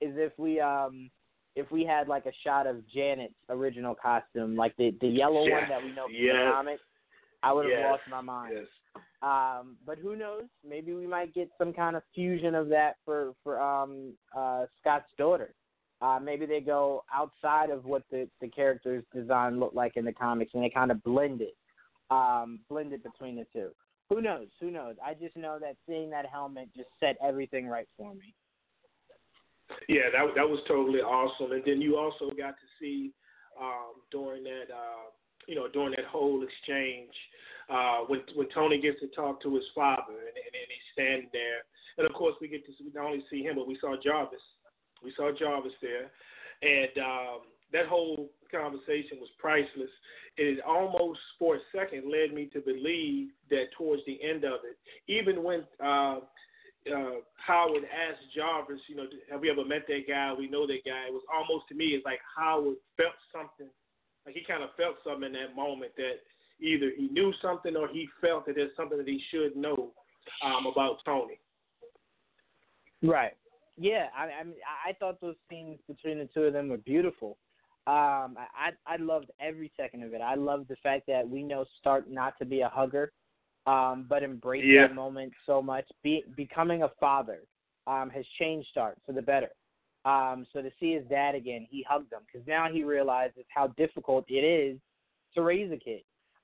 [0.00, 1.10] is if we um
[1.56, 5.68] if we had like a shot of Janet's original costume, like the the yellow one
[5.68, 6.82] that we know from yes, the comics,
[7.42, 8.54] I would have yes, lost my mind.
[8.56, 8.66] Yes.
[9.20, 10.44] Um, but who knows?
[10.66, 15.10] Maybe we might get some kind of fusion of that for for um uh Scott's
[15.18, 15.52] daughter.
[16.00, 20.12] Uh, maybe they go outside of what the the character's design looked like in the
[20.12, 21.56] comics, and they kind of blend it,
[22.10, 23.70] um, blend it between the two.
[24.10, 24.48] Who knows?
[24.60, 24.96] Who knows?
[25.04, 28.34] I just know that seeing that helmet just set everything right for me.
[29.88, 31.52] Yeah, that that was totally awesome.
[31.52, 33.12] And then you also got to see
[33.60, 35.12] um, during that uh,
[35.46, 37.12] you know during that whole exchange
[37.68, 41.28] uh, when when Tony gets to talk to his father and, and, and he's standing
[41.32, 41.60] there,
[41.98, 44.40] and of course we get to see, not only see him but we saw Jarvis.
[45.04, 46.10] We saw Jarvis there,
[46.64, 47.40] and um,
[47.72, 49.90] that whole conversation was priceless.
[50.36, 54.78] It almost for a second led me to believe that towards the end of it,
[55.10, 56.20] even when uh,
[56.88, 60.32] uh, Howard asked Jarvis, you know, have we ever met that guy?
[60.32, 61.08] We know that guy.
[61.08, 63.72] It was almost to me, it's like Howard felt something,
[64.24, 66.22] like he kind of felt something in that moment that
[66.60, 69.90] either he knew something or he felt that there's something that he should know
[70.44, 71.40] um, about Tony.
[73.02, 73.36] Right.
[73.76, 77.38] Yeah, I, I mean, I thought those scenes between the two of them were beautiful.
[77.88, 80.20] Um, I I loved every second of it.
[80.20, 83.12] I loved the fact that we know Stark not to be a hugger,
[83.66, 84.88] um, but embrace Yeah.
[84.88, 85.86] that moment so much.
[86.02, 87.40] Be, becoming a father
[87.86, 89.48] um, has changed Stark for the better.
[90.04, 93.68] Um, so to see his dad again, he hugged him because now he realizes how
[93.68, 94.78] difficult it is
[95.34, 96.02] to raise a kid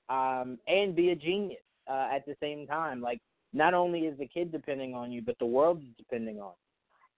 [0.09, 3.01] um, and be a genius uh, at the same time.
[3.01, 3.21] Like
[3.53, 6.53] not only is the kid depending on you, but the world is depending on.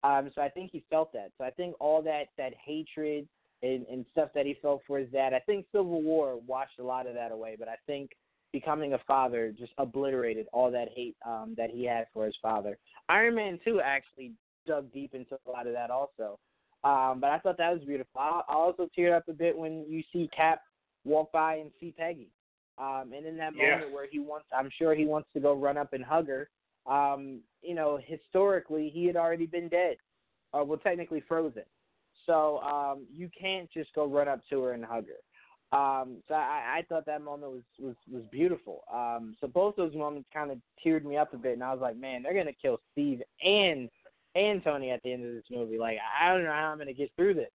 [0.04, 0.10] you.
[0.10, 1.32] Um, so I think he felt that.
[1.38, 3.28] So I think all that that hatred,
[3.64, 5.34] and, and stuff that he felt for his dad.
[5.34, 8.12] I think Civil War washed a lot of that away, but I think
[8.54, 12.78] becoming a father just obliterated all that hate um, that he had for his father.
[13.10, 14.32] Iron Man 2 actually
[14.66, 16.40] dug deep into a lot of that also.
[16.84, 18.20] Um, but I thought that was beautiful.
[18.20, 20.62] I, I also teared up a bit when you see Cap
[21.04, 22.30] walk by and see Peggy.
[22.78, 23.72] Um, and in that yeah.
[23.72, 26.50] moment where he wants, I'm sure he wants to go run up and hug her.
[26.86, 29.98] Um, you know, historically, he had already been dead,
[30.54, 31.64] or well, technically frozen.
[32.28, 35.78] So um, you can't just go run up to her and hug her.
[35.78, 38.84] Um, so I, I thought that moment was was was beautiful.
[38.94, 41.82] Um, so both those moments kind of teared me up a bit, and I was
[41.82, 43.90] like, man, they're gonna kill Steve and
[44.36, 45.78] and Tony at the end of this movie.
[45.78, 47.52] Like I don't know how I'm gonna get through this.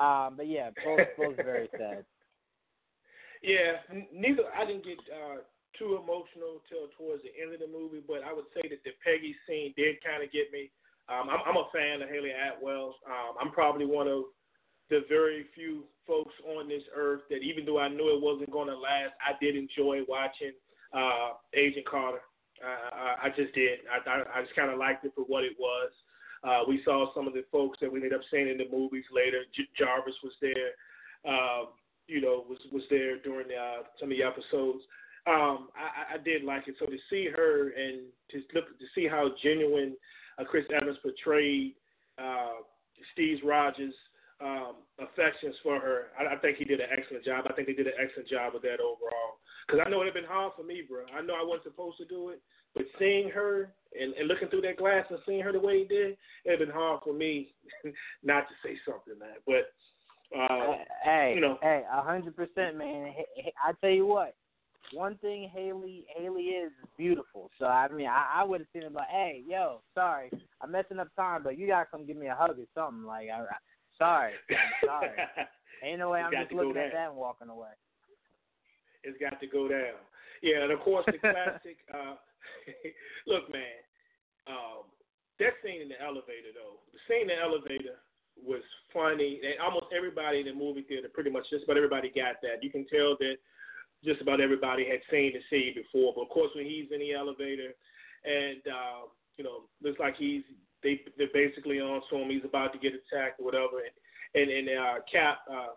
[0.00, 2.04] Um, but yeah, both both very sad.
[3.42, 3.78] Yeah,
[4.12, 4.44] neither.
[4.58, 5.46] I didn't get uh,
[5.78, 8.96] too emotional till towards the end of the movie, but I would say that the
[9.04, 10.70] Peggy scene did kind of get me.
[11.08, 12.96] Um, I'm, I'm a fan of Hayley Atwell.
[13.06, 14.24] Um, I'm probably one of
[14.90, 18.68] the very few folks on this earth that, even though I knew it wasn't going
[18.68, 20.52] to last, I did enjoy watching
[20.92, 22.22] uh, Agent Carter.
[22.64, 23.80] I, I just did.
[23.90, 25.90] I, I, I just kind of liked it for what it was.
[26.42, 29.04] Uh, we saw some of the folks that we ended up seeing in the movies
[29.12, 29.42] later.
[29.54, 30.72] J- Jarvis was there.
[31.26, 31.66] Uh,
[32.06, 34.84] you know, was was there during the, uh, some of the episodes.
[35.26, 36.76] Um, I, I did like it.
[36.78, 39.96] So to see her and to look to see how genuine
[40.38, 41.74] uh, Chris Evans portrayed
[42.18, 42.62] uh,
[43.12, 43.94] Steve Rogers'
[44.40, 47.44] um, affections for her, I, I think he did an excellent job.
[47.48, 49.40] I think they did an excellent job with that overall.
[49.66, 51.04] Because I know it had been hard for me, bro.
[51.16, 52.40] I know I wasn't supposed to do it,
[52.74, 55.84] but seeing her and, and looking through that glass and seeing her the way he
[55.84, 57.54] did, it had been hard for me
[58.22, 59.40] not to say something, man.
[59.46, 59.72] But
[60.36, 63.12] uh, hey, you know, hey, a hundred percent, man.
[63.64, 64.34] I tell you what,
[64.92, 67.50] one thing Hayley Hayley is is beautiful.
[67.58, 70.30] So I mean, I, I would have seen it like, hey, yo, sorry,
[70.60, 73.04] I'm messing up time, but you gotta come give me a hug or something.
[73.04, 73.56] Like, I, I
[73.98, 75.10] sorry, I'm sorry.
[75.84, 77.74] Ain't no way I'm just looking at that and walking away.
[79.04, 80.00] It's got to go down.
[80.42, 81.76] Yeah, and of course the classic.
[81.94, 82.16] uh
[83.26, 83.82] Look, man,
[84.46, 84.86] um,
[85.38, 87.98] that scene in the elevator though, the scene in the elevator
[88.38, 89.40] was funny.
[89.42, 92.62] And almost everybody in the movie theater, pretty much just about everybody got that.
[92.62, 93.36] You can tell that
[94.04, 96.12] just about everybody had seen the scene before.
[96.14, 97.72] But of course, when he's in the elevator,
[98.24, 100.42] and uh, you know, looks like he's
[100.82, 102.30] they they're basically on to him.
[102.30, 103.94] He's about to get attacked or whatever, and
[104.34, 105.74] and, and uh, Cap uh,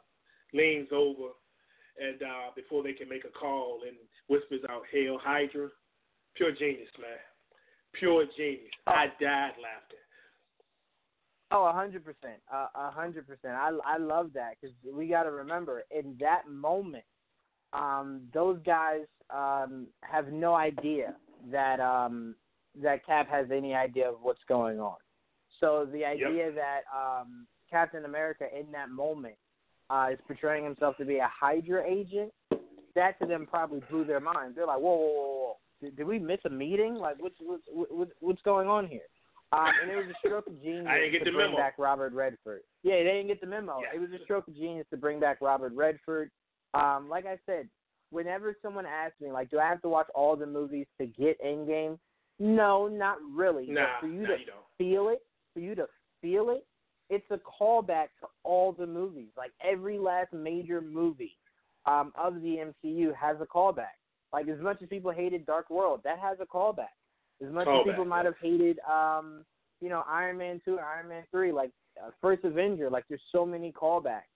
[0.53, 1.31] leans over
[1.99, 3.95] and uh, before they can make a call and
[4.27, 5.69] whispers out, "Hail Hydra!"
[6.35, 7.19] Pure genius, man.
[7.93, 8.71] Pure genius.
[8.87, 9.99] I died laughing.
[11.51, 13.55] Oh, a hundred percent, a hundred percent.
[13.55, 17.03] I I love that because we got to remember in that moment,
[17.73, 21.15] um, those guys um, have no idea
[21.51, 22.35] that um,
[22.81, 24.95] that Cap has any idea of what's going on.
[25.59, 26.55] So the idea yep.
[26.55, 29.35] that um, Captain America in that moment
[29.89, 32.31] uh, is portraying himself to be a Hydra agent,
[32.95, 34.55] that to them probably blew their minds.
[34.55, 35.57] They're like, whoa, whoa, whoa, whoa.
[35.81, 36.95] Did, did we miss a meeting?
[36.95, 39.01] Like, what's what's what's, what's going on here?
[39.51, 41.57] Um, and it was a stroke of genius to bring memo.
[41.57, 42.61] back Robert Redford.
[42.83, 43.79] Yeah, they didn't get the memo.
[43.81, 43.97] Yeah.
[43.97, 46.29] It was a stroke of genius to bring back Robert Redford.
[46.73, 47.67] Um, like I said,
[48.11, 51.41] whenever someone asks me, like, do I have to watch all the movies to get
[51.41, 51.97] Endgame?
[52.39, 53.67] No, not really.
[53.67, 54.45] Nah, but for you nah, to you
[54.77, 55.21] feel it,
[55.53, 55.87] for you to
[56.21, 56.65] feel it,
[57.09, 59.29] it's a callback to all the movies.
[59.35, 61.35] Like every last major movie
[61.85, 63.97] um, of the MCU has a callback.
[64.31, 66.93] Like as much as people hated Dark World, that has a callback.
[67.45, 69.45] As much Callback, as people might have hated, um,
[69.81, 71.71] you know, Iron Man two, Iron Man three, like
[72.01, 74.29] uh, First Avenger, like there's so many callbacks,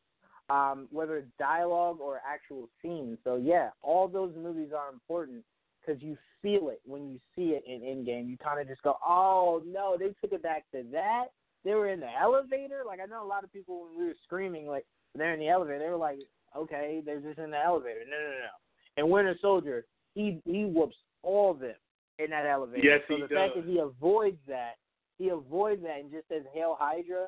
[0.49, 3.17] um, whether it's dialogue or actual scenes.
[3.23, 5.43] So yeah, all those movies are important
[5.79, 8.29] because you feel it when you see it in Endgame.
[8.29, 11.25] You kind of just go, oh no, they took it back to that.
[11.63, 12.81] They were in the elevator.
[12.85, 15.49] Like I know a lot of people when we were screaming, like they're in the
[15.49, 15.79] elevator.
[15.79, 16.19] They were like,
[16.55, 18.01] okay, they're just in the elevator.
[18.09, 18.53] No, no, no.
[18.97, 21.75] And Winter Soldier, he he whoops all of them
[22.19, 22.85] in that elevator.
[22.85, 23.37] Yes, so he the does.
[23.37, 24.73] fact that he avoids that,
[25.17, 27.27] he avoids that and just says "Hail Hydra,"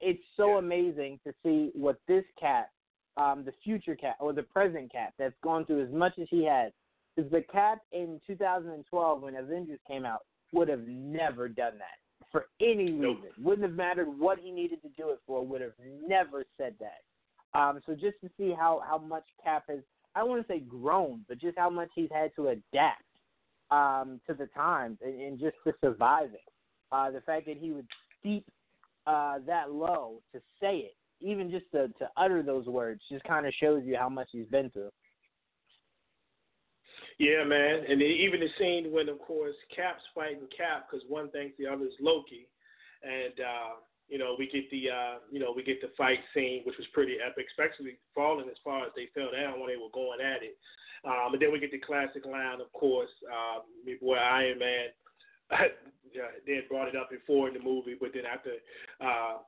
[0.00, 0.58] it's so Yeah.
[0.58, 2.70] amazing to see what this cat,
[3.16, 6.44] um, the future cat or the present cat, that's gone through as much as he
[6.44, 6.72] has.
[7.14, 11.98] Because the cat in 2012 when Avengers came out would have never done that
[12.30, 13.16] for any Nope.
[13.16, 13.30] reason.
[13.42, 15.44] Wouldn't have mattered what he needed to do it for.
[15.44, 17.02] Would have never said that.
[17.52, 19.80] Um, so just to see how how much Cap has,
[20.14, 23.02] I don't want to say grown, but just how much he's had to adapt
[23.70, 26.40] um, to the times and, and just to survive it.
[26.92, 27.86] Uh, the fact that he would
[28.18, 28.46] steep
[29.06, 33.46] uh, that low to say it, even just to, to utter those words, just kind
[33.46, 34.90] of shows you how much he's been through.
[37.18, 41.54] Yeah, man, and even the scene when, of course, Cap's fighting Cap because one thinks
[41.58, 42.48] the other is Loki,
[43.02, 43.76] and uh,
[44.08, 46.86] you know, we get the uh, you know we get the fight scene, which was
[46.92, 50.42] pretty epic, especially falling as far as they fell down when they were going at
[50.42, 50.56] it.
[51.04, 54.88] Um, and then we get the classic line, of course, uh, my boy Iron Man.
[56.14, 58.58] yeah, they had brought it up before in the movie, but then after
[59.00, 59.42] uh,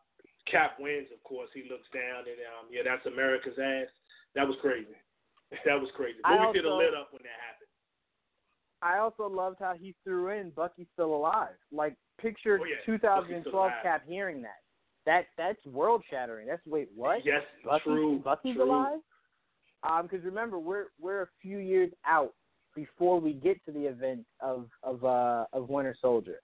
[0.51, 3.91] Cap wins, of course, he looks down and um, yeah, that's America's ass.
[4.35, 4.97] That was crazy.
[5.67, 6.17] That was crazy.
[6.25, 7.69] The movie did a lit up when that happened.
[8.81, 11.55] I also loved how he threw in Bucky's still alive.
[11.71, 12.77] Like picture Oh, yeah.
[12.87, 13.71] 2012.
[13.83, 14.63] Cap hearing that.
[15.05, 16.47] That that's world shattering.
[16.47, 17.19] That's wait what?
[17.23, 18.19] Yes, Bucky, true.
[18.25, 18.65] Bucky's true.
[18.65, 19.01] alive.
[19.83, 22.33] Um, because remember we're we're a few years out
[22.75, 26.41] before we get to the event of of uh of Winter Soldier.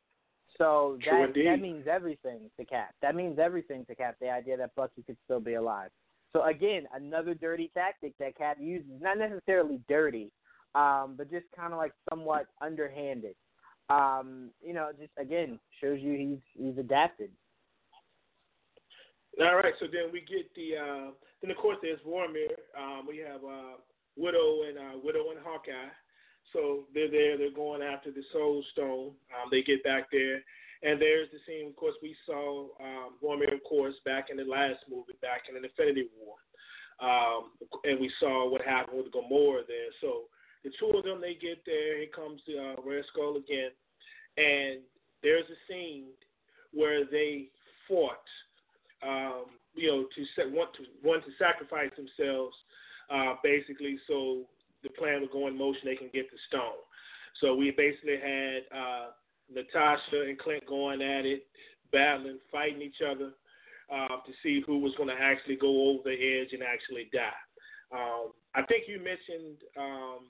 [0.56, 1.46] So that indeed.
[1.46, 2.94] that means everything to Cap.
[3.00, 4.16] That means everything to Cap.
[4.20, 5.90] The idea that Bucky could still be alive.
[6.32, 8.90] So again, another dirty tactic that Cap uses.
[9.00, 10.30] Not necessarily dirty,
[10.74, 13.34] um, but just kind of like somewhat underhanded.
[13.88, 17.30] Um, you know, just again shows you he's he's adapted.
[19.40, 21.10] All right, so then we get the uh,
[21.40, 22.50] then of course there's Vormir.
[22.76, 23.78] Um, we have uh,
[24.16, 25.92] Widow and uh, Widow and Hawkeye.
[26.52, 27.36] So they're there.
[27.36, 29.12] They're going after the Soul Stone.
[29.34, 30.36] Um, they get back there,
[30.82, 31.68] and there's the scene.
[31.68, 36.08] Of course, we saw um, of course, back in the last movie, back in Infinity
[36.16, 36.36] War,
[37.00, 37.50] um,
[37.84, 39.92] and we saw what happened with Gamora there.
[40.00, 40.22] So
[40.64, 41.98] the two of them, they get there.
[41.98, 43.70] Here comes the uh, Red Skull again,
[44.36, 44.80] and
[45.22, 46.06] there's a scene
[46.72, 47.48] where they
[47.88, 48.24] fought
[49.02, 52.54] um, you know, to set, want to want to sacrifice themselves,
[53.10, 54.42] uh, basically, so
[54.82, 55.82] the plan would go in motion.
[55.84, 56.82] They can get the stone.
[57.40, 59.06] So we basically had uh,
[59.52, 61.46] Natasha and Clint going at it,
[61.92, 63.32] battling, fighting each other
[63.92, 67.40] uh, to see who was going to actually go over the edge and actually die.
[67.92, 69.62] Um, I think you mentioned.
[69.76, 70.28] Um,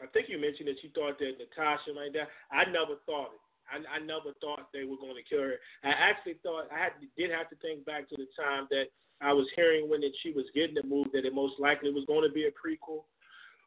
[0.00, 2.24] I think you mentioned that you thought that Natasha might die.
[2.48, 3.44] I never thought it.
[3.68, 5.60] I, I never thought they were going to kill her.
[5.84, 8.88] I actually thought I had did have to think back to the time that
[9.20, 12.08] I was hearing when that she was getting the move that it most likely was
[12.08, 13.04] going to be a prequel.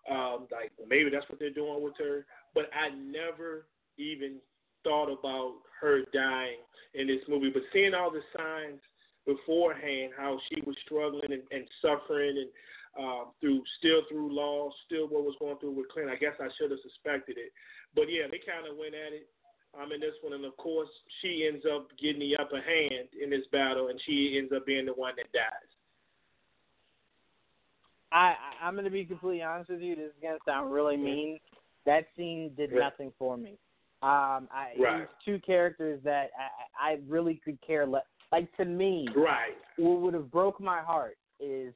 [0.10, 2.26] Um, like maybe that's what they're doing with her.
[2.54, 3.66] But I never
[3.98, 4.38] even
[4.84, 6.60] thought about her dying
[6.94, 7.52] in this movie.
[7.54, 8.82] But seeing all the signs
[9.26, 12.50] beforehand, how she was struggling and, and suffering and
[12.94, 16.50] um, through still through loss, still what was going through with Clint, I guess I
[16.58, 17.52] should have suspected it.
[17.96, 19.26] But yeah, they kind of went at it
[19.74, 20.90] um, in this one, and of course,
[21.22, 24.86] she ends up getting the upper hand in this battle, and she ends up being
[24.86, 25.73] the one that dies.
[28.14, 29.96] I, I'm gonna be completely honest with you.
[29.96, 31.40] This is gonna sound really mean.
[31.86, 33.58] That scene did nothing for me.
[34.02, 35.00] Um, I Right.
[35.00, 36.30] these two characters that
[36.80, 38.04] I, I really could care less.
[38.32, 39.56] Like to me, Right.
[39.78, 41.74] what would have broke my heart is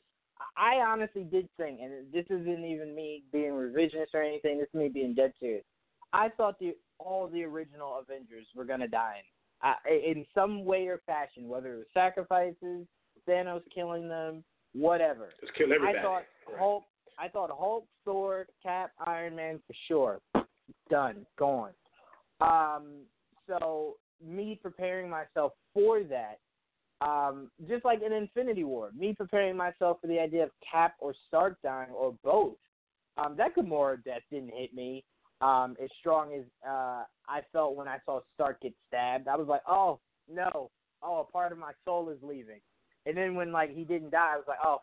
[0.56, 4.60] I honestly did think, and this isn't even me being revisionist or anything.
[4.60, 5.66] This is me being dead serious.
[6.14, 9.22] I thought the all the original Avengers were gonna die
[9.64, 12.88] in, uh, in some way or fashion, whether it was sacrifices,
[13.28, 14.44] Thanos killing them,
[14.78, 15.30] whatever.
[15.42, 15.98] Just kill everybody.
[15.98, 16.24] I thought.
[16.58, 16.84] Hulk.
[17.20, 20.20] I thought Hulk, Thor, Cap, Iron Man for sure.
[20.90, 21.72] Done, gone.
[22.42, 23.02] Um,
[23.48, 26.40] so me preparing myself for that,
[27.02, 31.14] um, just like in Infinity War, me preparing myself for the idea of Cap or
[31.28, 32.56] Stark dying or both.
[33.18, 35.04] Um, that Gamora death didn't hit me
[35.42, 39.28] um, as strong as uh, I felt when I saw Stark get stabbed.
[39.28, 40.00] I was like, oh
[40.32, 40.70] no,
[41.02, 42.60] oh a part of my soul is leaving.
[43.08, 44.82] And then when like he didn't die, I was like, oh,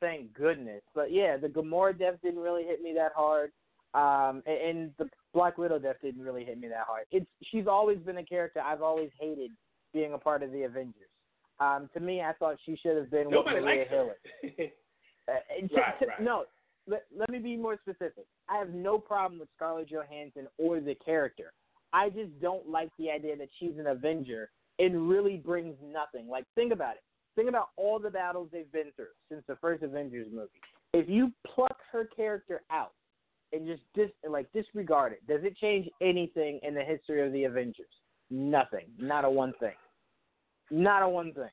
[0.00, 0.82] thank goodness.
[0.94, 3.50] But yeah, the Gamora death didn't really hit me that hard,
[3.94, 7.04] um, and, and the Black Widow death didn't really hit me that hard.
[7.10, 9.50] It's she's always been a character I've always hated
[9.92, 11.08] being a part of the Avengers.
[11.60, 14.10] Um, to me, I thought she should have been with Nobody Maria likes Hill.
[15.28, 15.34] Uh,
[15.76, 16.20] Right, right.
[16.20, 16.46] No,
[16.88, 18.24] let, let me be more specific.
[18.48, 21.52] I have no problem with Scarlett Johansson or the character.
[21.92, 24.50] I just don't like the idea that she's an Avenger
[24.80, 26.28] and really brings nothing.
[26.28, 27.02] Like, think about it.
[27.34, 30.48] Think about all the battles they've been through since the first Avengers movie.
[30.92, 32.92] If you pluck her character out
[33.52, 37.44] and just dis- like disregard it, does it change anything in the history of the
[37.44, 37.86] Avengers?
[38.30, 38.86] Nothing.
[38.98, 39.74] Not a one thing.
[40.70, 41.50] Not a one thing.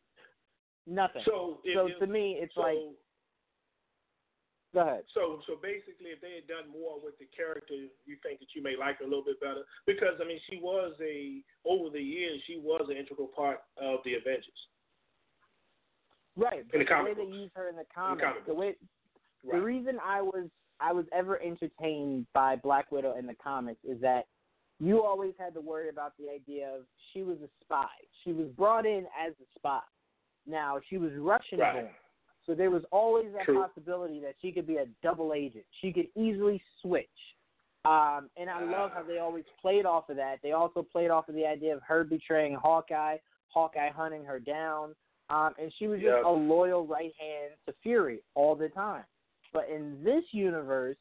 [0.86, 1.22] Nothing.
[1.26, 2.78] so, so if- to me, it's so, like,
[4.74, 5.04] go ahead.
[5.14, 8.62] So, so basically, if they had done more with the character, you think that you
[8.62, 12.02] may like her a little bit better because I mean, she was a over the
[12.02, 14.60] years, she was an integral part of the Avengers.
[16.40, 16.60] Right.
[16.60, 18.76] In the the way comic they use her in the comics, comic the way
[19.44, 20.50] the reason I was
[20.80, 24.26] I was ever entertained by Black Widow in the comics is that
[24.80, 27.88] you always had to worry about the idea of she was a spy.
[28.24, 29.82] She was brought in as a spy.
[30.48, 31.74] Now she was Russian Right.
[31.74, 31.90] born.
[32.46, 33.62] So there was always that True.
[33.62, 35.66] possibility that she could be a double agent.
[35.82, 37.08] She could easily switch.
[37.86, 40.40] Um, and I love how they always played off of that.
[40.42, 43.18] They also played off of the idea of her betraying Hawkeye,
[43.50, 44.96] Hawkeye hunting her down,
[45.30, 49.04] um, and she was just a loyal right hand to Fury all the time.
[49.54, 50.98] But in this universe,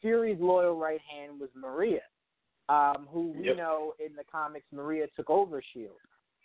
[0.00, 2.02] Fury's loyal right hand was Maria,
[2.68, 3.56] um, who we Yep.
[3.56, 6.00] know in the comics Maria took over Shield.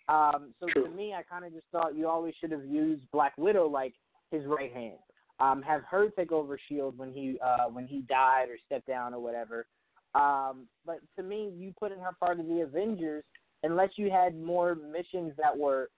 [0.09, 0.85] Um, so True.
[0.85, 3.93] to me, I kind of just thought you always should have used Black Widow like
[4.31, 4.99] his right hand.
[5.39, 9.13] Um, have her take over Shield when he uh, when he died or stepped down
[9.13, 9.67] or whatever.
[10.15, 13.23] Um, but to me, you putting her part of the Avengers,
[13.61, 15.89] unless you had more missions that were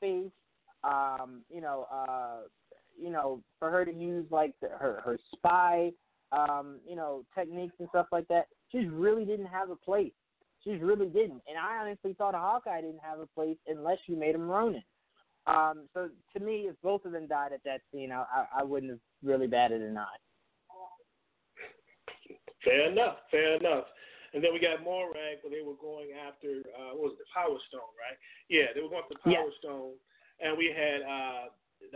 [0.00, 0.32] based,
[0.84, 2.42] um, you know, uh,
[2.98, 5.90] you know, for her to use like the, her her spy,
[6.32, 10.12] um, you know, techniques and stuff like that, she really didn't have a place.
[10.64, 11.42] She really didn't.
[11.46, 14.82] And I honestly thought Hawkeye didn't have a place unless you made him Ronin.
[15.46, 18.62] Um, so to me, if both of them died at that scene, I, I, I
[18.64, 20.04] wouldn't have really batted an eye.
[22.64, 23.18] Fair enough.
[23.30, 23.84] Fair enough.
[24.36, 27.32] And then we got Morag, where they were going after uh, what was it, the
[27.32, 28.20] Power Stone, right?
[28.52, 29.58] Yeah, they were going after Power Yeah.
[29.64, 29.96] Stone,
[30.44, 31.44] and we had uh,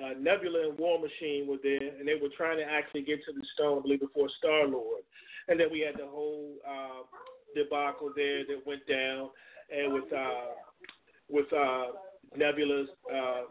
[0.00, 3.36] uh, Nebula and War Machine were there, and they were trying to actually get to
[3.36, 5.04] the stone, I believe, before Star Lord.
[5.52, 7.04] And then we had the whole uh,
[7.54, 9.28] debacle there that went down,
[9.68, 10.56] and with uh,
[11.28, 11.92] with uh,
[12.40, 13.42] Nebula uh,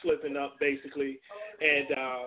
[0.00, 1.20] slipping up basically,
[1.60, 2.24] and uh,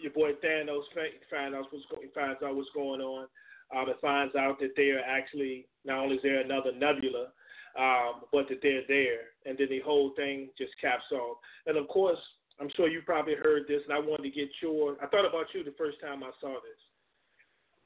[0.00, 3.28] your boy Thanos fi- find out what's go- finds out what's going on.
[3.74, 7.28] Um, and finds out that they are actually not only is there another Nebula,
[7.78, 11.38] um, but that they're there, and then the whole thing just caps off.
[11.66, 12.18] And of course,
[12.60, 14.96] I'm sure you probably heard this, and I wanted to get your.
[15.02, 16.80] I thought about you the first time I saw this.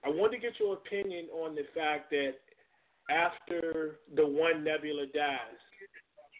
[0.05, 2.35] I wanted to get your opinion on the fact that
[3.11, 5.61] after the one Nebula dies,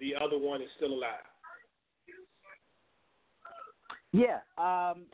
[0.01, 1.29] the other one is still alive.
[4.13, 5.05] Yeah, um,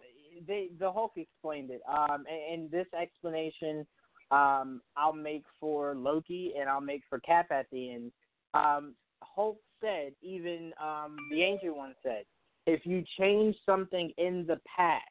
[0.47, 3.86] they the Hulk explained it, um, and, and this explanation
[4.31, 8.12] um, I'll make for Loki and I'll make for Cap at the end.
[8.55, 12.24] Um, Hulk said, even um, the Ancient One said,
[12.66, 15.05] if you change something in the past,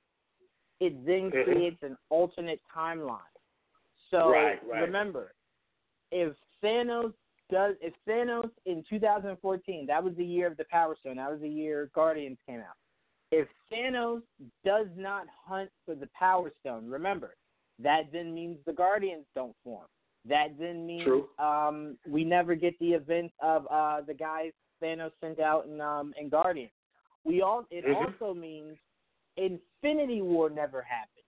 [0.79, 1.43] it then Mhm.
[1.43, 3.19] creates an alternate timeline.
[4.09, 4.81] So Right, right.
[4.81, 5.33] remember,
[6.11, 7.13] if Thanos
[7.49, 11.41] does, if Thanos in 2014, that was the year of the Power Stone, that was
[11.41, 12.77] the year Guardians came out.
[13.31, 14.23] If Thanos
[14.63, 17.35] does not hunt for the Power Stone, remember,
[17.81, 19.87] that then means the Guardians don't form.
[20.25, 21.07] That then means
[21.39, 24.51] um, we never get the event of uh, the guys
[24.83, 26.71] Thanos sent out in um, in Guardians.
[27.23, 27.95] We all it Mhm.
[27.95, 28.77] also means
[29.37, 31.25] Infinity War never happened.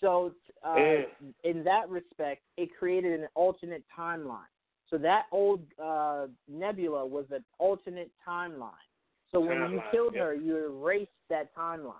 [0.00, 1.34] So uh, Mm.
[1.44, 4.48] in that respect, it created an alternate timeline.
[4.88, 8.86] So that old uh, Nebula was an alternate timeline.
[9.30, 10.24] So when you killed yep.
[10.24, 11.94] her, you erased that timeline.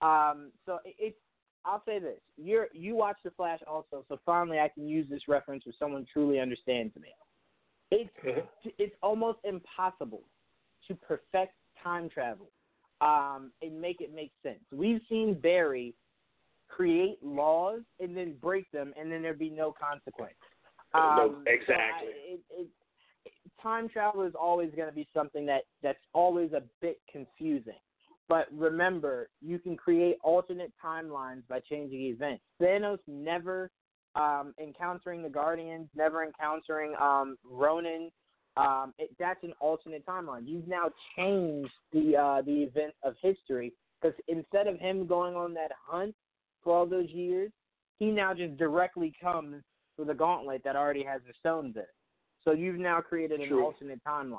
[0.00, 1.18] Um, so it, it's
[1.64, 5.22] I'll say this: you're you watch the Flash also, so finally I can use this
[5.28, 7.14] reference with someone truly understands me.
[7.90, 8.46] It's Mhm.
[8.78, 10.22] it's almost impossible
[10.88, 12.50] to perfect time travel
[13.00, 14.60] um, and make it make sense.
[14.72, 15.94] We've seen Barry
[16.68, 20.34] create laws and then break them, and then there'd be no consequence.
[20.94, 22.08] No, Um, so I- exactly.
[22.08, 22.68] it, it,
[23.62, 27.78] time travel is always going to be something that that's always a bit confusing.
[28.28, 32.42] But remember, you can create alternate timelines by changing events.
[32.60, 33.70] Thanos never
[34.14, 38.10] um, encountering the Guardians, never encountering um, Ronan.
[38.56, 40.42] Um, it, that's an alternate timeline.
[40.46, 45.54] You've now changed the uh, the events of history because instead of him going on
[45.54, 46.14] that hunt
[46.62, 47.50] for all those years,
[47.98, 49.62] he now just directly comes
[49.96, 51.88] for the gauntlet that already has the stones in it.
[52.44, 53.64] So you've now created an True.
[53.64, 54.38] alternate timeline.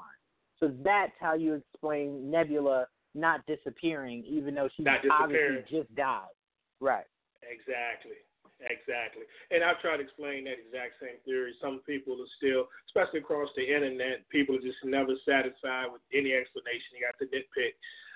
[0.60, 6.36] So that's how you explain Nebula not disappearing, even though she obviously just died.
[6.80, 7.08] Right.
[7.42, 8.20] Exactly.
[8.64, 9.28] Exactly.
[9.52, 11.52] And I've tried to explain that exact same theory.
[11.60, 16.32] Some people are still, especially across the internet, people are just never satisfied with any
[16.32, 16.96] explanation.
[16.96, 17.76] You got to nitpick.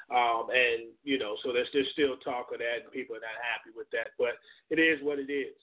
[0.10, 3.36] Um, and, you know, so there's, there's still talk of that, and people are not
[3.46, 4.16] happy with that.
[4.18, 4.40] But
[4.72, 5.54] it is what it is.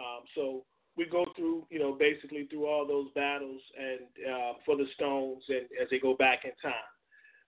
[0.00, 0.64] Um, so
[0.96, 5.44] we go through, you know, basically through all those battles and uh, for the Stones
[5.48, 6.90] and as they go back in time.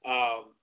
[0.04, 0.54] Um,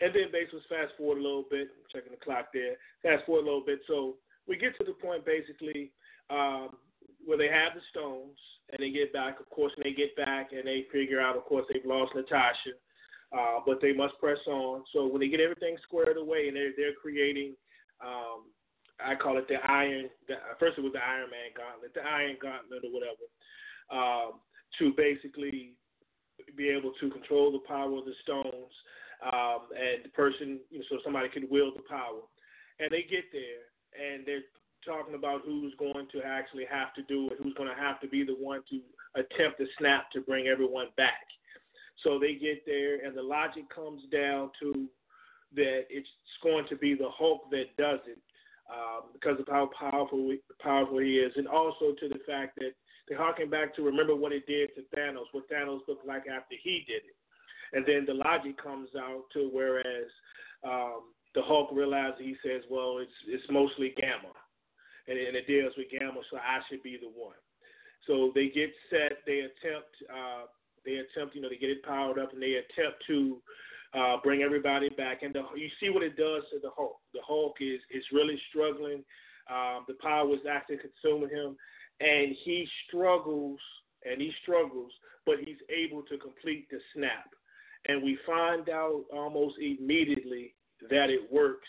[0.00, 2.76] and then basically fast forward a little bit, checking the clock there.
[3.02, 3.80] Fast forward a little bit.
[3.86, 4.16] So
[4.46, 5.90] we get to the point basically
[6.30, 6.78] um,
[7.24, 8.38] where they have the Stones
[8.70, 9.40] and they get back.
[9.40, 12.78] Of course, and they get back and they figure out, of course, they've lost Natasha,
[13.32, 14.84] uh, but they must press on.
[14.92, 17.54] So when they get everything squared away and they're they're creating,
[18.00, 18.46] um,
[19.04, 20.10] I call it the Iron.
[20.28, 23.26] The, first it was the Iron Man Gauntlet, the Iron Gauntlet or whatever,
[23.90, 24.40] um,
[24.78, 25.74] to basically
[26.56, 28.72] be able to control the power of the Stones.
[29.24, 32.22] Um, and the person, you know, so somebody can wield the power.
[32.78, 33.66] And they get there,
[33.98, 34.46] and they're
[34.86, 38.08] talking about who's going to actually have to do it, who's going to have to
[38.08, 38.80] be the one to
[39.18, 41.26] attempt to snap to bring everyone back.
[42.04, 44.86] So they get there, and the logic comes down to
[45.56, 46.08] that it's
[46.42, 48.18] going to be the Hulk that does it
[48.70, 52.72] um, because of how powerful powerful he is, and also to the fact that
[53.08, 56.54] they're harking back to remember what it did to Thanos, what Thanos looked like after
[56.62, 57.16] he did it,
[57.72, 60.10] and then the logic comes out to whereas
[60.64, 64.32] um, the Hulk realizes he says, well, it's it's mostly Gamma,
[65.06, 67.36] and, and it deals with Gamma, so I should be the one.
[68.06, 70.46] So they get set, they attempt, uh,
[70.84, 73.42] they attempt, you know, to get it powered up, and they attempt to
[73.94, 75.22] uh, bring everybody back.
[75.22, 76.96] And the, you see what it does to the Hulk.
[77.12, 79.04] The Hulk is is really struggling.
[79.50, 81.56] Um, the power is actually consuming him,
[82.00, 83.58] and he struggles
[84.04, 84.92] and he struggles,
[85.26, 87.28] but he's able to complete the snap.
[87.86, 90.54] And we find out almost immediately
[90.90, 91.68] that it works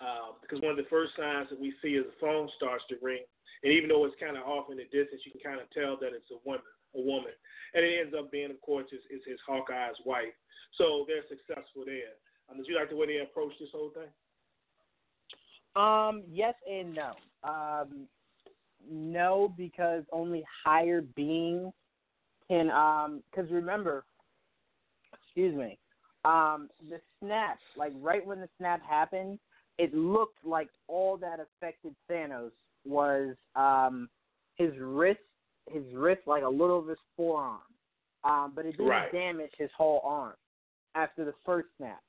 [0.00, 2.96] uh, because one of the first signs that we see is the phone starts to
[3.00, 3.22] ring,
[3.62, 5.96] and even though it's kind of off in the distance, you can kind of tell
[6.00, 7.32] that it's a woman, a woman,
[7.72, 10.34] and it ends up being, of course, is, is his Hawkeye's wife.
[10.76, 12.18] So they're successful there.
[12.50, 14.10] Um, did you like the way they approached this whole thing?
[15.76, 17.12] Um, yes and no.
[17.42, 18.06] Um,
[18.90, 21.72] no, because only higher beings
[22.48, 22.70] can.
[22.70, 24.04] Um, because remember,
[25.34, 25.78] excuse me,
[26.24, 29.38] um, the snap, like right when the snap happened,
[29.78, 32.52] it looked like all that affected Thanos
[32.86, 34.08] was um
[34.56, 35.20] his wrist,
[35.70, 37.58] his wrist, like a little of his forearm.
[38.22, 39.12] Um, but it didn't right.
[39.12, 40.34] damage his whole arm
[40.94, 42.00] after the first snap.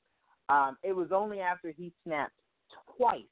[0.48, 2.38] Um, it was only after he snapped
[2.96, 3.22] twice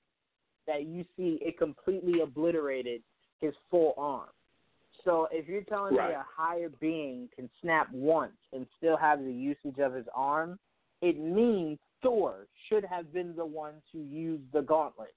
[0.66, 3.02] that you see it completely obliterated
[3.40, 4.28] his full arm.
[5.05, 6.10] So if you're telling right.
[6.10, 10.59] me a higher being can snap once and still have the usage of his arm,
[11.02, 15.14] it means Thor should have been the one to use the gauntlet.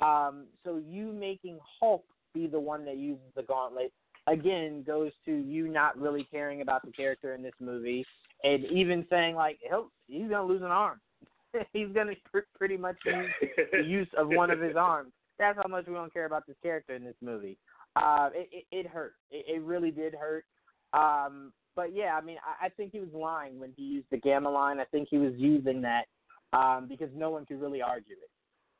[0.00, 2.04] Um, so you making Hulk
[2.34, 3.92] be the one that uses the gauntlet
[4.26, 8.04] again goes to you not really caring about the character in this movie
[8.44, 11.00] and even saying like he'll he's gonna lose an arm.
[11.72, 13.30] he's gonna pr- pretty much use
[13.72, 15.12] the use of one of his arms.
[15.38, 17.58] That's how much we don't care about this character in this movie.
[17.96, 19.14] Uh, it, it, it hurt.
[19.30, 20.44] It, it really did hurt.
[20.92, 24.18] Um, but yeah, I mean, I, I think he was lying when he used the
[24.18, 24.80] gamma line.
[24.80, 26.04] I think he was using that
[26.52, 28.30] um, because no one could really argue it.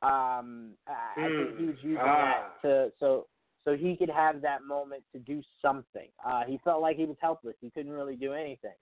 [0.02, 2.52] Um, I, I think he was using ah.
[2.62, 3.26] that to so
[3.64, 6.08] so he could have that moment to do something.
[6.24, 7.56] Uh, he felt like he was helpless.
[7.60, 8.76] He couldn't really do anything.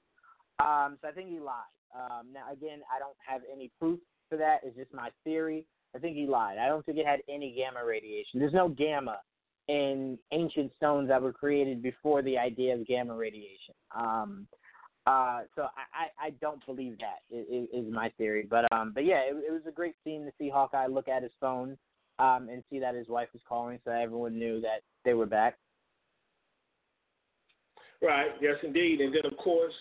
[0.58, 1.54] Um, so I think he lied.
[1.94, 3.98] Um, now, again, I don't have any proof
[4.28, 4.58] for that.
[4.62, 5.64] It's just my theory.
[5.96, 6.58] I think he lied.
[6.58, 8.40] I don't think it had any gamma radiation.
[8.40, 9.20] There's no gamma
[9.68, 13.74] in ancient stones that were created before the idea of gamma radiation.
[13.96, 14.46] Um,
[15.06, 18.46] uh, so I, I, don't believe that is, is my theory.
[18.48, 21.22] But um, but yeah, it, it was a great scene to see Hawkeye look at
[21.22, 21.76] his phone
[22.18, 25.58] um, and see that his wife was calling, so everyone knew that they were back.
[28.00, 28.30] Right.
[28.40, 29.00] Yes, indeed.
[29.00, 29.74] And then of course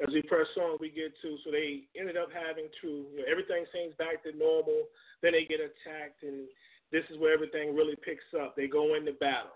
[0.00, 3.28] as we press on, we get to so they ended up having to you know
[3.30, 4.88] everything seems back to normal.
[5.22, 6.48] Then they get attacked, and
[6.92, 8.54] this is where everything really picks up.
[8.56, 9.54] They go into battle.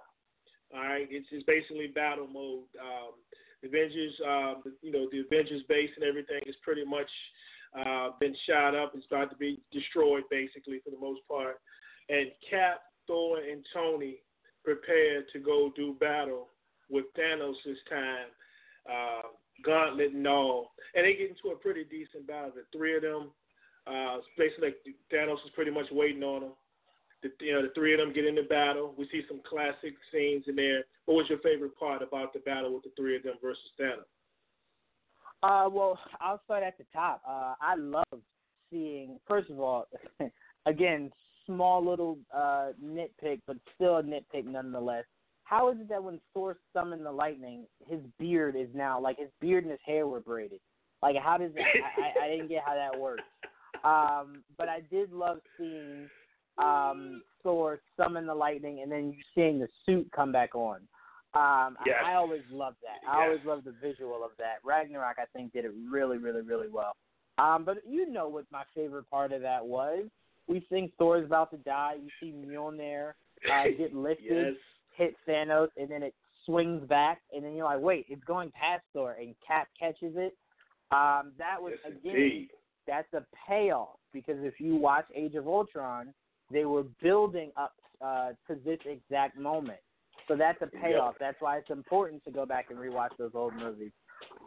[0.74, 2.66] All right, it's just basically battle mode.
[2.80, 3.14] Um,
[3.62, 7.10] the Avengers, um, you know, the Avengers base and everything is pretty much
[7.78, 8.92] uh, been shot up.
[8.94, 11.60] It's about to be destroyed, basically, for the most part.
[12.08, 14.18] And Cap, Thor, and Tony
[14.64, 16.48] prepare to go do battle
[16.90, 18.28] with Thanos this time.
[18.90, 19.28] Uh,
[19.64, 22.52] Gauntlet and all, and they get into a pretty decent battle.
[22.54, 23.30] The three of them,
[23.86, 24.74] uh, basically
[25.12, 26.52] Thanos is pretty much waiting on them.
[27.24, 28.94] The, you know, the three of them get into battle.
[28.96, 30.84] We see some classic scenes in there.
[31.06, 34.04] What was your favorite part about the battle with the three of them versus Thanos?
[35.42, 37.20] Uh, well, I'll start at the top.
[37.28, 38.20] Uh, I love
[38.70, 39.88] seeing, first of all,
[40.66, 41.10] again,
[41.44, 45.04] small little uh, nitpick, but still a nitpick nonetheless
[45.44, 49.28] how is it that when Thor summoned the lightning, his beard is now like his
[49.40, 50.60] beard and his hair were braided?
[51.02, 51.62] Like how does that?
[51.62, 53.22] I, I, I didn't get how that works.
[53.84, 56.08] Um, but I did love seeing
[56.58, 60.80] um, Thor summon the lightning and then you seeing the suit come back on.
[61.34, 61.96] Um, yes.
[62.04, 63.10] I, I always love that.
[63.10, 64.56] I always love the visual of that.
[64.64, 66.94] Ragnarok, I think, did it really, really, really well.
[67.38, 70.04] Um, but you know what my favorite part of that was?
[70.46, 71.94] We think Thor's about to die.
[72.00, 73.14] You see Mjolnir
[73.52, 74.54] uh, get lifted.
[74.54, 74.54] yes
[74.96, 76.14] hit Thanos, and then it
[76.46, 80.36] swings back, and then you're like, wait, it's going past Thor, and Cap catches it.
[80.90, 82.48] Um, that was yes, again, indeed.
[82.86, 86.14] that's a payoff because if you watch Age of Ultron,
[86.50, 89.78] they were building up uh, to this exact moment.
[90.28, 91.14] So that's a payoff.
[91.14, 91.20] Yep.
[91.20, 93.92] That's why it's important to go back and rewatch those old movies.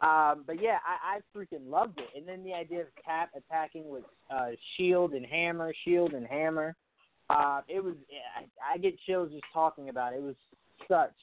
[0.02, 2.08] Um, but yeah, I, I freaking loved it.
[2.16, 6.74] And then the idea of Cap attacking with uh, shield and hammer, shield and hammer.
[7.30, 7.94] Uh, it was
[8.36, 10.16] I, I get chills just talking about it.
[10.16, 10.36] It was
[10.88, 11.14] such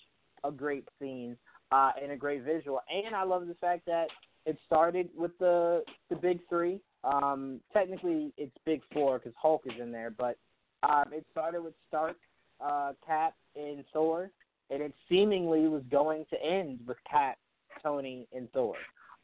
[0.44, 1.36] a great scene
[1.72, 4.08] uh, and a great visual, and I love the fact that
[4.46, 6.80] it started with the the big three.
[7.04, 10.38] Um, technically, it's big four because Hulk is in there, but
[10.88, 12.18] um, it started with Stark,
[12.64, 14.30] uh, Cap, and Thor,
[14.70, 17.38] and it seemingly was going to end with Cap,
[17.82, 18.76] Tony, and Thor.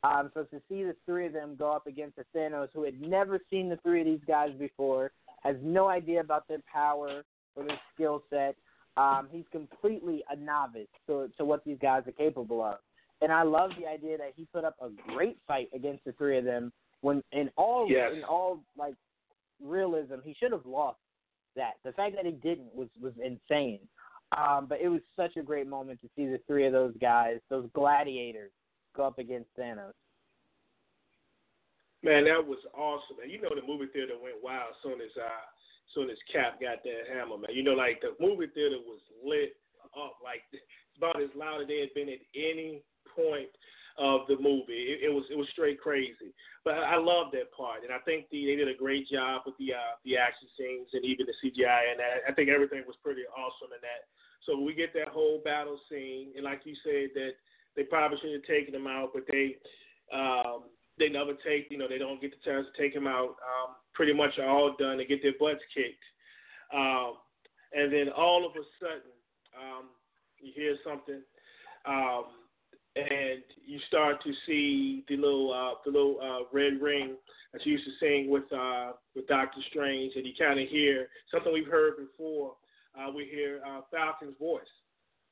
[0.03, 2.99] Um, so to see the three of them go up against the Thanos, who had
[2.99, 5.11] never seen the three of these guys before,
[5.43, 7.23] has no idea about their power
[7.55, 8.55] or their skill set.
[8.97, 12.77] Um, he's completely a novice to, to what these guys are capable of.
[13.21, 16.37] And I love the idea that he put up a great fight against the three
[16.37, 16.71] of them
[17.01, 18.11] when in all yes.
[18.15, 18.95] in all like
[19.63, 20.97] realism, he should have lost
[21.55, 21.73] that.
[21.83, 23.79] The fact that he didn't was was insane.
[24.37, 27.39] Um, but it was such a great moment to see the three of those guys,
[27.49, 28.51] those gladiators,
[28.95, 29.91] go up against Thanos.
[32.01, 33.21] Man, that was awesome.
[33.21, 35.45] And you know the movie theater went wild as soon as uh
[35.91, 37.53] as soon as Cap got that hammer, man.
[37.53, 39.59] You know, like the movie theater was lit
[39.93, 40.63] up like it's
[40.97, 42.81] about as loud as they had been at any
[43.15, 43.51] point
[43.97, 44.95] of the movie.
[44.95, 46.33] It, it was it was straight crazy.
[46.63, 49.43] But I, I love that part, and I think the, they did a great job
[49.45, 52.83] with the uh, the action scenes and even the CGI, and I, I think everything
[52.85, 54.07] was pretty awesome in that.
[54.45, 57.37] So we get that whole battle scene, and like you said, that
[57.75, 59.57] they probably should have taken him out, but they
[60.13, 63.35] um, they never take, you know, they don't get the chance to take him out.
[63.41, 64.97] Um, pretty much are all done.
[64.97, 66.03] They get their butts kicked.
[66.73, 67.15] Um,
[67.73, 69.11] and then all of a sudden,
[69.57, 69.85] um,
[70.39, 71.21] you hear something,
[71.85, 72.25] um,
[72.95, 77.15] and you start to see the little uh, the little uh, red ring
[77.53, 81.07] that you used to sing with uh, with Doctor Strange, and you kind of hear
[81.31, 82.53] something we've heard before.
[82.99, 84.63] Uh, we hear uh, Falcon's voice,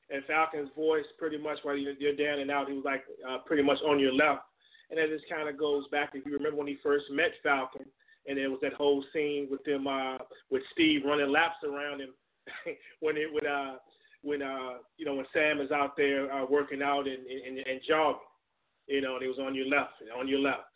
[0.08, 3.38] and Falcon's voice pretty much while you're, you're down and out, he was like uh,
[3.44, 4.44] pretty much on your left
[4.90, 7.86] and then this kind of goes back if you remember when he first met Falcon,
[8.26, 10.18] and there was that whole scene with them uh,
[10.50, 12.10] with Steve running laps around him
[13.00, 13.74] when it would uh
[14.22, 17.80] when uh you know when Sam is out there uh, working out and, and and
[17.88, 18.20] jogging,
[18.86, 20.68] you know, and he was on your left, on your left.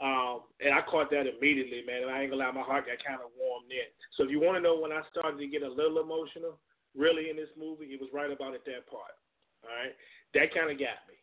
[0.00, 2.02] Um, and I caught that immediately, man.
[2.02, 3.86] And I ain't gonna lie, my heart got kind of warmed in.
[4.16, 6.58] So if you want to know when I started to get a little emotional,
[6.96, 9.14] really in this movie, it was right about at that part.
[9.62, 9.94] All right,
[10.34, 11.18] that kind of got me.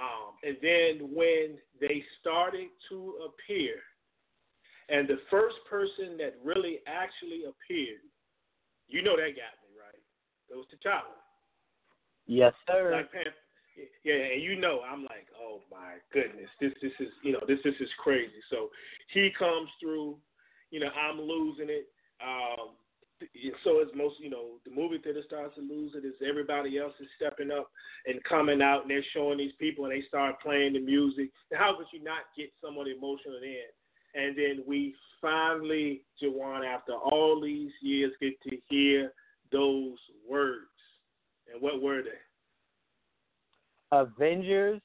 [0.00, 3.76] Um, and then when they started to appear,
[4.88, 8.04] and the first person that really actually appeared,
[8.88, 9.59] you know that got me.
[10.50, 11.14] It was T'Challa.
[12.26, 12.90] Yes, sir.
[12.90, 13.34] Black Panther.
[14.04, 17.58] Yeah, and you know, I'm like, oh my goodness, this this is you know this
[17.64, 18.42] this is crazy.
[18.50, 18.68] So
[19.14, 20.16] he comes through,
[20.70, 21.88] you know, I'm losing it.
[22.20, 22.76] Um,
[23.64, 26.04] so as most, you know, the movie theater starts to lose it.
[26.04, 27.70] Is everybody else is stepping up
[28.06, 31.30] and coming out and they're showing these people and they start playing the music.
[31.52, 33.70] How could you not get someone emotional in?
[34.14, 39.12] And then we finally, Juwaan, after all these years, get to hear
[39.52, 39.98] those
[40.28, 40.66] words.
[41.52, 42.10] And what were they?
[43.92, 44.80] Avengers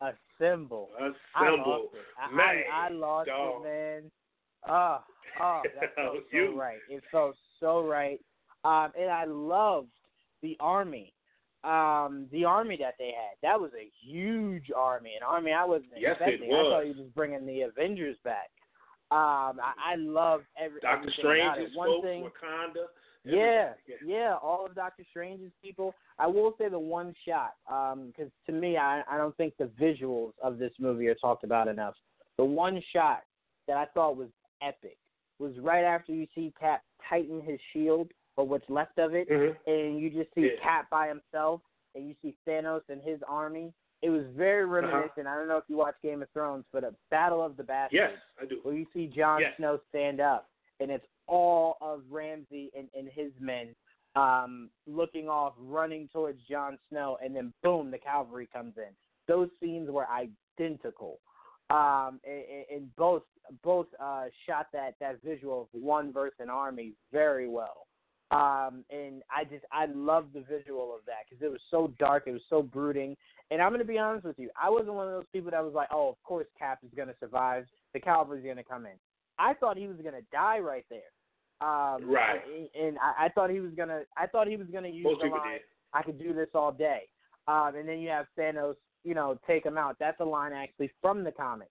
[0.00, 0.88] Assemble.
[0.96, 1.88] Assemble.
[2.18, 3.60] I, man, I, I lost dog.
[3.60, 4.10] it, man.
[4.68, 4.98] Oh,
[5.42, 6.78] oh, that felt so right.
[6.88, 8.18] It felt so right.
[8.64, 9.88] Um, and I loved
[10.42, 11.12] the army.
[11.62, 13.36] Um, the army that they had.
[13.42, 16.48] That was a huge army, an army I wasn't Yes, expecting.
[16.50, 18.48] I thought you were just bringing the Avengers back.
[19.10, 21.76] Um, I, I loved every Doctor everything about Strange's.
[21.76, 22.86] One thing, Wakanda.
[23.24, 23.72] Yeah,
[24.04, 25.94] yeah, all of Doctor Strange's people.
[26.18, 30.32] I will say the one shot, because to me, I, I don't think the visuals
[30.42, 31.94] of this movie are talked about enough.
[32.38, 33.22] The one shot
[33.68, 34.28] that I thought was
[34.62, 34.96] epic
[35.38, 39.56] was right after you see Cap tighten his shield or what's left of it, Mhm.
[39.66, 40.60] and you just see Yeah.
[40.62, 41.60] Cap by himself,
[41.94, 43.72] and you see Thanos and his army.
[44.02, 44.74] It was very Uh-huh.
[44.76, 45.26] reminiscent.
[45.26, 47.92] I don't know if you watch Game of Thrones, but a Battle of the Bastards
[47.94, 48.60] Yes, I do.
[48.62, 49.56] where you see Jon Yes.
[49.56, 50.48] Snow stand up,
[50.78, 53.68] and it's all of Ramsay and, and his men
[54.16, 58.92] um, looking off, running towards Jon Snow, and then boom, the cavalry comes in.
[59.28, 61.20] Those scenes were identical,
[61.70, 63.22] um, and, both
[63.62, 67.86] both uh, shot that that visual of one versus an army very well.
[68.32, 72.24] Um, and I just I love the visual of that because it was so dark,
[72.26, 73.16] it was so brooding.
[73.52, 75.74] And I'm gonna be honest with you, I wasn't one of those people that was
[75.74, 78.94] like, oh, of course Cap is gonna survive, the cavalry's gonna come in.
[79.38, 81.00] I thought he was gonna die right there.
[81.60, 82.40] Um, Right.
[82.74, 85.28] And I, I thought he was gonna I thought he was gonna use Most the
[85.28, 85.60] line, did.
[85.92, 87.02] I could do this all day.
[87.48, 89.96] Um, and then you have Thanos, you know, take him out.
[89.98, 91.70] That's a line actually from the comics,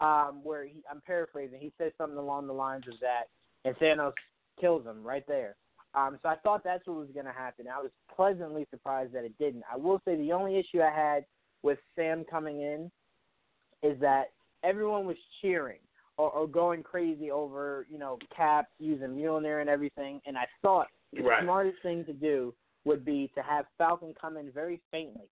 [0.00, 1.58] um, where he, I'm paraphrasing.
[1.60, 3.24] He says something along the lines of that,
[3.64, 4.12] and Thanos
[4.60, 5.56] kills him right there.
[5.94, 7.66] Um, so I thought that's what was going to happen.
[7.66, 9.62] I was pleasantly surprised that it didn't.
[9.72, 11.24] I will say the only issue I had
[11.62, 12.90] with Sam coming in
[13.82, 14.32] is that
[14.62, 15.78] everyone was cheering
[16.18, 20.20] or, or going crazy over, you know, Cap using Mjolnir and everything.
[20.26, 21.42] And I thought the Right.
[21.42, 25.28] smartest thing to do would be to have Falcon come in very faintly,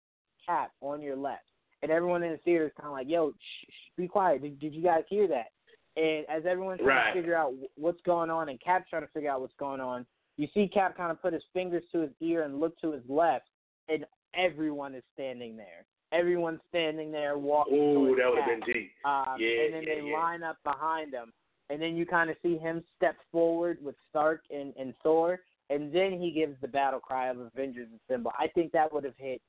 [0.46, 1.46] Cap on your left,
[1.82, 4.42] and everyone in the theater is kind of like, "Yo, shh, shh, be quiet.
[4.42, 5.52] Did, did you guys hear that?"
[5.96, 7.14] And as everyone's trying Right.
[7.14, 10.06] to figure out what's going on, and Cap's trying to figure out what's going on,
[10.38, 13.08] you see Cap kind of put his fingers to his ear and look to his
[13.08, 13.48] left,
[13.88, 15.86] and everyone is standing there.
[16.14, 17.74] Everyone's standing there walking.
[17.76, 18.92] Ooh, that would have been deep.
[19.04, 20.18] Um, Yeah, and then yeah, they yeah.
[20.18, 21.34] line up behind him,
[21.70, 25.92] and then you kind of see him step forward with Stark and, and Thor, and
[25.92, 28.32] then he gives the battle cry of Avengers Assemble.
[28.38, 29.42] I think that would have hit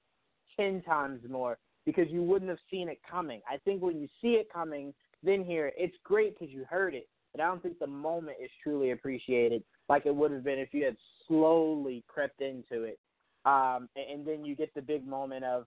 [0.57, 3.43] ten times more because you wouldn't have seen it coming.
[3.47, 6.95] I think when you see it coming, then here it, it's great because you heard
[6.95, 10.59] it, but I don't think the moment is truly appreciated like it would have been
[10.59, 10.97] if you had
[11.29, 12.99] slowly crept into it.
[13.45, 15.67] Um, and, and then you get the big moment of,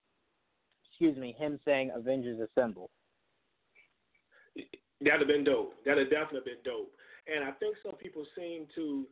[0.97, 2.89] excuse me, him saying Avengers Assemble.
[4.99, 5.73] That'd have been dope.
[5.85, 6.91] That'd have definitely been dope.
[7.27, 9.05] And I think some people seem to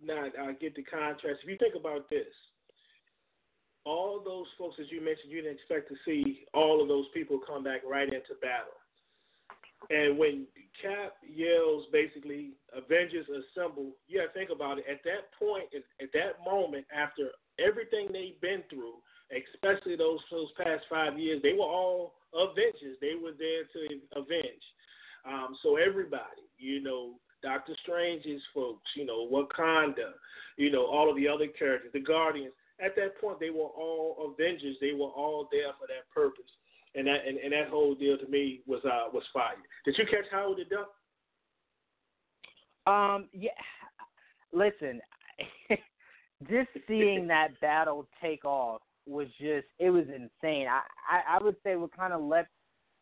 [0.00, 1.40] not uh, get the contrast.
[1.42, 2.30] If you think about this,
[3.84, 7.40] all those folks that you mentioned, you didn't expect to see all of those people
[7.44, 8.78] come back right into battle.
[9.90, 10.46] And when
[10.80, 14.84] Cap yells basically Avengers assemble, you gotta think about it.
[14.88, 19.02] At that point, at that moment, after everything they've been through,
[19.32, 22.98] especially those those past five years, they were all Avengers.
[23.00, 24.64] They were there to avenge.
[25.26, 30.12] Um, so everybody, you know, Doctor Strange's folks, you know, Wakanda,
[30.56, 32.52] you know, all of the other characters, the Guardians.
[32.84, 34.76] At that point, they were all Avengers.
[34.80, 36.50] They were all there for that purpose,
[36.94, 39.54] and that and, and that whole deal to me was uh was fire.
[39.84, 40.90] Did you catch Howard the Duck?
[42.86, 43.50] Um, yeah.
[44.52, 45.00] Listen,
[46.48, 50.66] just seeing that battle take off was just it was insane.
[50.68, 52.48] I I, I would say what kind of left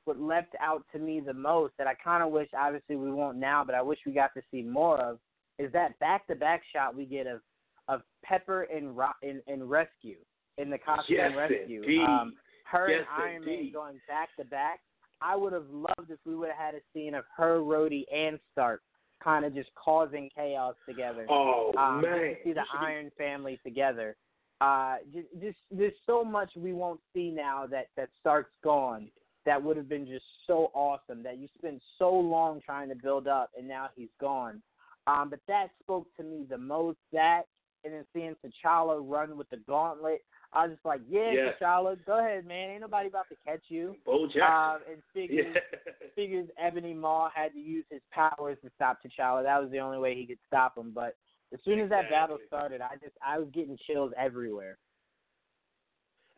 [0.05, 3.39] what left out to me the most that I kind of wish obviously we won't
[3.39, 5.19] now, but I wish we got to see more of
[5.59, 7.41] is that back to back shot we get of
[7.89, 10.16] of Pepper and Ro- and, in Rescue
[10.59, 11.83] in the costume Yes, Rescue.
[11.83, 12.01] indeed.
[12.01, 12.35] Um,
[12.70, 14.81] her Yes, and Iron Man going back to back.
[15.20, 18.41] I would have loved if we would have had a scene of her, Rhodey, and
[18.53, 18.83] Stark
[19.23, 21.27] kind of just causing chaos together.
[21.31, 24.16] Oh um, man, to see the You should be- Iron family together.
[24.62, 29.09] Uh, just, just there's so much we won't see now that that Stark's gone.
[29.44, 31.24] That would have been just so awesome.
[31.24, 34.62] That you spent so long trying to build up, and now he's gone.
[35.09, 36.98] Um, but that spoke to me the most.
[37.12, 37.43] That
[37.84, 40.22] and then seeing T'Challa run with the gauntlet,
[40.52, 41.55] I was just like, yeah, Yes.
[41.60, 42.70] T'Challa, go ahead, man.
[42.70, 43.97] Ain't nobody about to catch you.
[44.06, 44.43] Bo Jackson.
[44.43, 46.06] Uh, and figures yeah.
[46.14, 49.43] figures Ebony Maw had to use his powers to stop T'Challa.
[49.43, 50.93] That was the only way he could stop him.
[50.94, 51.16] But
[51.53, 54.79] as soon as that battle started, I just I was getting chills everywhere.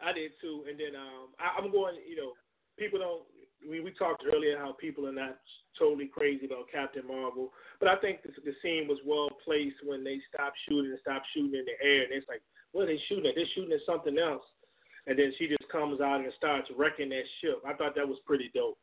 [0.03, 0.65] I did too.
[0.69, 1.97] And then um, I, I'm going.
[2.09, 2.33] You know,
[2.79, 3.23] people don't.
[3.69, 5.39] We we talked earlier how people are not
[5.79, 7.51] totally crazy about Captain Marvel,
[7.81, 11.27] but I think the, the scene was well placed when they stopped shooting and stopped
[11.35, 12.43] shooting in the air, and it's like,
[12.73, 13.35] what are they shooting at?
[13.35, 14.45] They're shooting at something else.
[15.07, 17.61] And then she just comes out and starts wrecking that ship.
[17.67, 18.79] I thought that was pretty dope.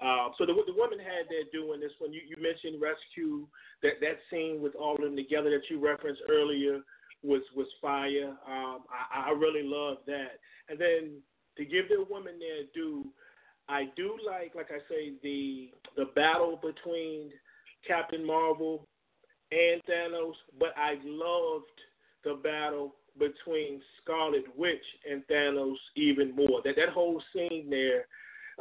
[0.00, 2.12] Um, so the the women had their doing this one.
[2.12, 3.46] You you mentioned rescue
[3.82, 6.80] that that scene with all of them together that you referenced earlier
[7.22, 8.34] was was fire.
[8.46, 10.40] Um, I, I really love that.
[10.68, 11.20] And then
[11.56, 13.06] to give the women their due,
[13.68, 17.30] I do like, like I say, the the battle between
[17.86, 18.86] Captain Marvel
[19.50, 21.66] and Thanos, but I loved
[22.24, 26.62] the battle between Scarlet Witch and Thanos even more.
[26.64, 28.06] That that whole scene there,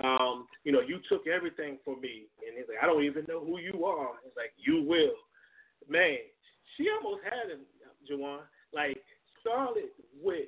[0.03, 3.43] um, you know, you took everything from me, and he's like, I don't even know
[3.43, 4.11] who you are.
[4.25, 5.15] It's like you will,
[5.89, 6.17] man.
[6.77, 7.61] She almost had him,
[8.09, 8.41] Juwaan.
[8.73, 9.03] Like
[9.39, 9.91] Scarlet
[10.21, 10.47] Witch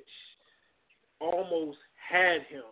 [1.20, 1.78] almost
[2.10, 2.64] had him,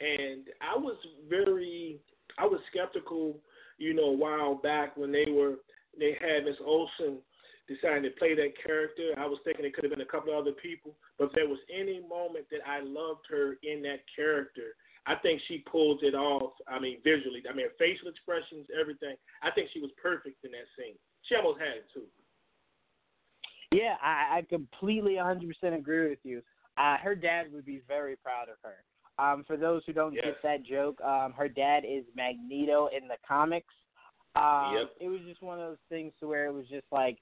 [0.00, 0.96] and I was
[1.28, 1.98] very,
[2.38, 3.36] I was skeptical,
[3.78, 5.56] you know, a while back when they were
[5.98, 7.18] they had Miss Olsen
[7.68, 9.14] deciding to play that character.
[9.18, 11.58] I was thinking it could have been a couple of other people, but there was
[11.72, 14.74] any moment that I loved her in that character,
[15.06, 16.52] I think she pulled it off.
[16.68, 19.16] I mean, visually, I mean, her facial expressions, everything.
[19.42, 20.94] I think she was perfect in that scene.
[21.22, 22.04] She almost had it too.
[23.72, 25.44] Yeah, I, I completely 100%
[25.76, 26.42] agree with you.
[26.76, 28.84] Uh, her dad would be very proud of her.
[29.18, 30.24] Um, for those who don't Yes.
[30.24, 33.74] get that joke, um, her dad is Magneto in the comics.
[34.34, 34.96] Um, Yep.
[35.00, 37.18] It was just one of those things to where it was just like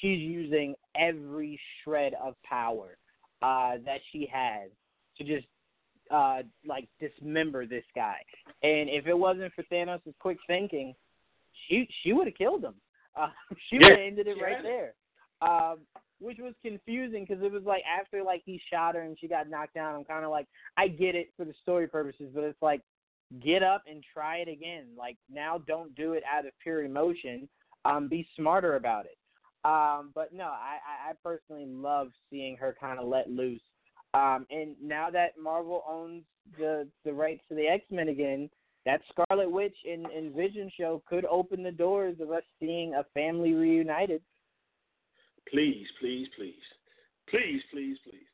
[0.00, 2.96] she's using every shred of power
[3.42, 4.70] uh, that she has
[5.18, 5.46] to just
[6.12, 8.16] uh, like dismember this guy.
[8.62, 10.94] And if it wasn't for Thanos' quick thinking,
[11.68, 12.74] she she would have killed him.
[13.14, 13.28] Uh,
[13.68, 14.94] she Yeah, would have ended it she right there.
[15.42, 15.80] Um,
[16.18, 19.50] which was confusing because it was like after like he shot her and she got
[19.50, 19.94] knocked down.
[19.94, 20.46] I'm kind of like,
[20.78, 22.80] I get it for the story purposes, but it's like,
[23.44, 24.86] get up and try it again.
[24.96, 27.50] Like now, don't do it out of pure emotion.
[27.84, 29.18] Um, be smarter about it.
[29.64, 33.60] Um, but no, I, I, I personally love seeing her kind of let loose
[34.14, 36.22] Um, and now that Marvel owns
[36.58, 38.50] the the rights to the X Men again,
[38.84, 43.04] that Scarlet Witch and, and Vision show could open the doors of us seeing a
[43.14, 44.20] family reunited.
[45.48, 46.54] Please, please, please,
[47.28, 48.26] please, please, please.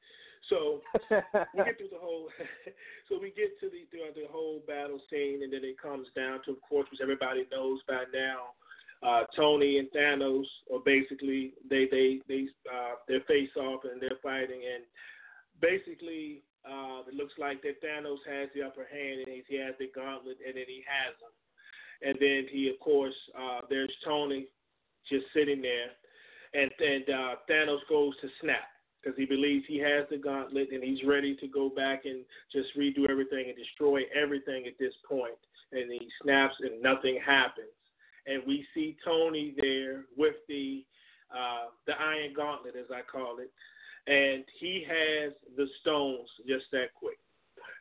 [0.48, 0.80] So
[1.10, 2.28] we get through the whole.
[3.08, 6.40] so we get to the throughout the whole battle scene, and then it comes down
[6.46, 8.54] to, of course, which everybody knows by now.
[9.00, 14.18] Uh, Tony and Thanos are basically they they they uh, they face off and they're
[14.22, 14.84] fighting, and
[15.60, 19.90] basically uh, it looks like that Thanos has the upper hand and he has the
[19.94, 21.32] gauntlet, and then he has them.
[22.02, 24.46] And then he, of course, uh, there's Tony
[25.10, 25.90] just sitting there,
[26.54, 28.68] and and uh, Thanos goes to snap
[29.02, 32.68] because he believes he has the gauntlet and he's ready to go back and just
[32.76, 35.38] redo everything and destroy everything at this point.
[35.72, 37.68] And he snaps and nothing happens.
[38.26, 40.84] And we see Tony there with the
[41.30, 43.50] uh, the Iron Gauntlet, as I call it,
[44.08, 47.18] and he has the stones just that quick.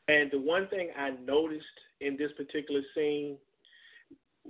[0.09, 1.65] And the one thing I noticed
[2.01, 3.37] in this particular scene,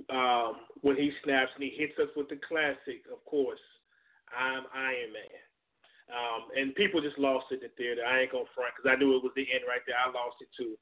[0.09, 3.61] um, when he snaps and he hits us with the classic, of course,
[4.33, 5.41] I'm Iron Man.
[6.09, 8.01] Um, and people just lost it in the theater.
[8.01, 9.97] I ain't gonna front because I knew it was the end right there.
[9.97, 10.77] I lost it too.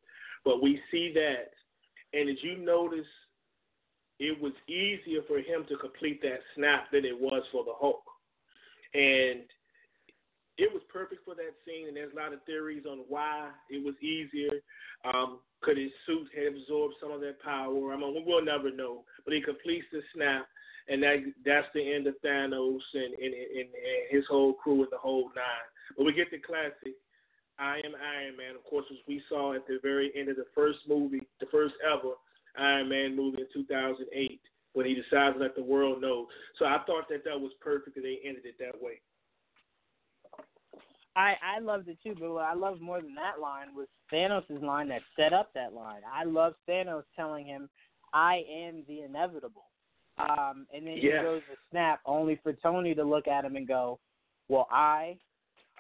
[0.46, 1.52] But we see that,
[2.14, 3.10] and as you notice,
[4.20, 8.04] it was easier for him to complete that snap than it was for the Hulk.
[8.94, 9.44] And
[10.58, 13.84] it was perfect for that scene, and there's a lot of theories on why it
[13.84, 14.64] was easier.
[15.04, 17.94] Um, could his suit have absorbed some of that power?
[17.94, 19.04] I mean, we'll never know.
[19.26, 20.48] But he completes the snap,
[20.88, 24.92] and that that's the end of Thanos and, and, and, and his whole crew and
[24.92, 25.68] the whole nine.
[25.98, 26.96] But we get the classic.
[27.60, 30.48] I am Iron Man, of course, which we saw at the very end of the
[30.54, 32.16] first movie, the first ever
[32.58, 34.40] Iron Man movie in 2008,
[34.74, 36.28] when he decides to let the world know.
[36.60, 39.00] So I thought that that was perfect that they ended it that way.
[41.16, 44.62] I I loved it too, but what I loved more than that line was Thanos'
[44.62, 46.02] line that set up that line.
[46.12, 47.70] I love Thanos telling him,
[48.14, 49.66] "I am the inevitable,"
[50.18, 51.20] um, and then yeah.
[51.20, 54.00] he goes to snap, only for Tony to look at him and go,
[54.50, 55.18] "Well, I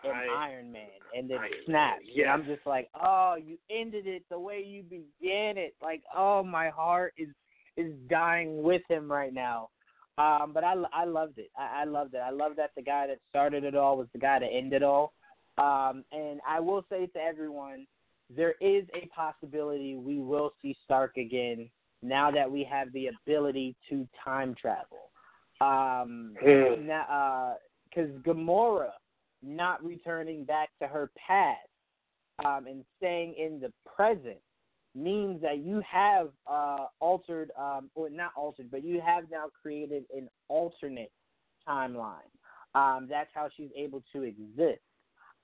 [0.05, 1.97] am I, Iron Man," and then Iron snap.
[1.97, 2.23] Man, yes.
[2.23, 6.43] And I'm just like, "Oh, you ended it the way you began it." Like, oh,
[6.43, 7.29] my heart is
[7.75, 9.69] is dying with him right now.
[10.17, 11.51] Um, but I, I loved it.
[11.57, 12.21] I, I loved it.
[12.25, 14.83] I love that the guy that started it all was the guy that ended it
[14.83, 15.11] all.
[15.57, 17.87] Um, and I will say to everyone,
[18.35, 21.69] there is a possibility we will see Stark again
[22.01, 25.11] now that we have the ability to time travel.
[25.61, 28.89] Um, because uh, Gamora
[29.41, 31.59] not returning back to her past
[32.43, 34.37] um, and staying in the present
[34.95, 40.03] means that you have uh, altered, um, or not altered, but you have now created
[40.15, 41.11] an alternate
[41.67, 42.17] timeline.
[42.73, 44.81] Um, that's how she's able to exist.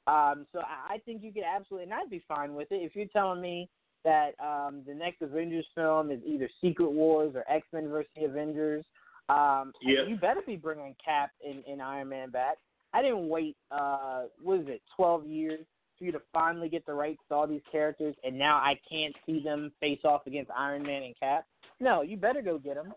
[0.07, 2.95] Um, so I, I think you could absolutely, and I'd be fine with it if
[2.95, 3.69] you're telling me
[4.03, 8.25] that um, the next Avengers film is either Secret Wars or X Men versus the
[8.25, 8.83] Avengers.
[9.29, 10.03] Um, Yeah.
[10.07, 12.57] You better be bringing Cap and, and Iron Man back.
[12.93, 15.65] I didn't wait, uh, what is it, 12 years
[15.97, 19.15] for you to finally get the rights to all these characters, and now I can't
[19.25, 21.45] see them face off against Iron Man and Cap.
[21.79, 22.93] No, you better go get them.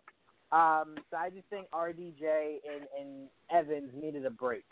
[0.52, 4.64] Um, so I just think RDJ and, and Evans needed a break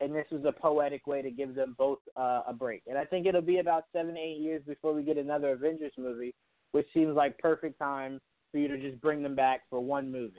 [0.00, 2.82] and this was a poetic way to give them both uh, a break.
[2.86, 6.34] And I think it'll be about seven, eight years before we get another Avengers movie,
[6.72, 8.20] which seems like perfect time
[8.52, 10.34] for you to just bring them back for one movie.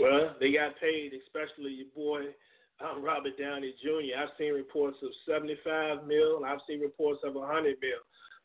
[0.00, 2.30] Well, they got paid, especially your boy
[2.80, 4.14] um, Robert Downey Jr.
[4.18, 8.02] I've seen reports of 75 mil, and I've seen reports of 100 mil.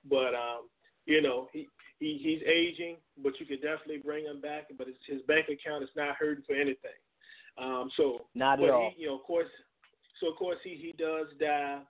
[0.09, 0.69] But um,
[1.05, 1.67] you know, he,
[1.99, 4.67] he he's aging, but you could definitely bring him back.
[4.77, 6.97] But his, his bank account is not hurting for anything.
[7.57, 8.91] Um, so Not at all.
[8.95, 9.47] He, you know, of course.
[10.19, 11.81] So of course he he does die,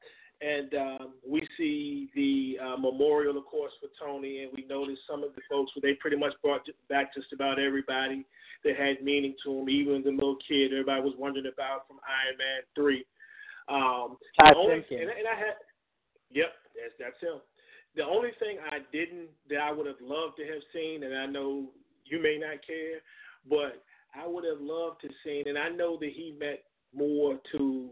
[0.41, 5.23] and um, we see the uh, memorial, of course, for Tony, and we notice some
[5.23, 8.25] of the folks where they pretty much brought back just about everybody
[8.63, 12.37] that had meaning to him, even the little kid everybody was wondering about from Iron
[12.37, 13.05] Man three.
[13.69, 15.55] Um, Ty only, and, and I had,
[16.31, 17.39] yep, that's that's him.
[17.95, 21.25] The only thing I didn't that I would have loved to have seen, and I
[21.27, 21.69] know
[22.05, 22.99] you may not care,
[23.47, 23.83] but
[24.15, 26.59] I would have loved to seen, and I know that he meant
[26.95, 27.89] more to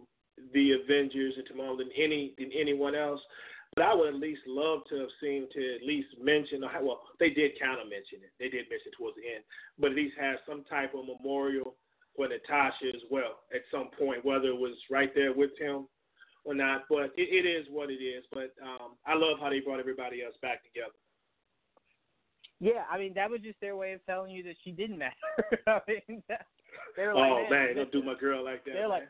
[0.53, 3.21] the Avengers and to Marvel than any than anyone else.
[3.75, 6.61] But I would at least love to have seen to at least mention.
[6.61, 8.31] Well, they did kind of mention it.
[8.37, 9.43] They did mention it towards the end,
[9.79, 11.75] but at least have some type of memorial
[12.15, 15.87] for Natasha as well at some point, whether it was right there with him
[16.43, 16.83] or not.
[16.89, 18.25] But it, it is what it is.
[18.31, 20.93] But um, I love how they brought everybody else back together.
[22.61, 25.15] Yeah, I mean that was just their way of telling you that she didn't matter.
[25.67, 26.23] I mean,
[26.95, 28.73] they were like, oh man, man, don't do my girl like that.
[28.73, 29.09] They're like,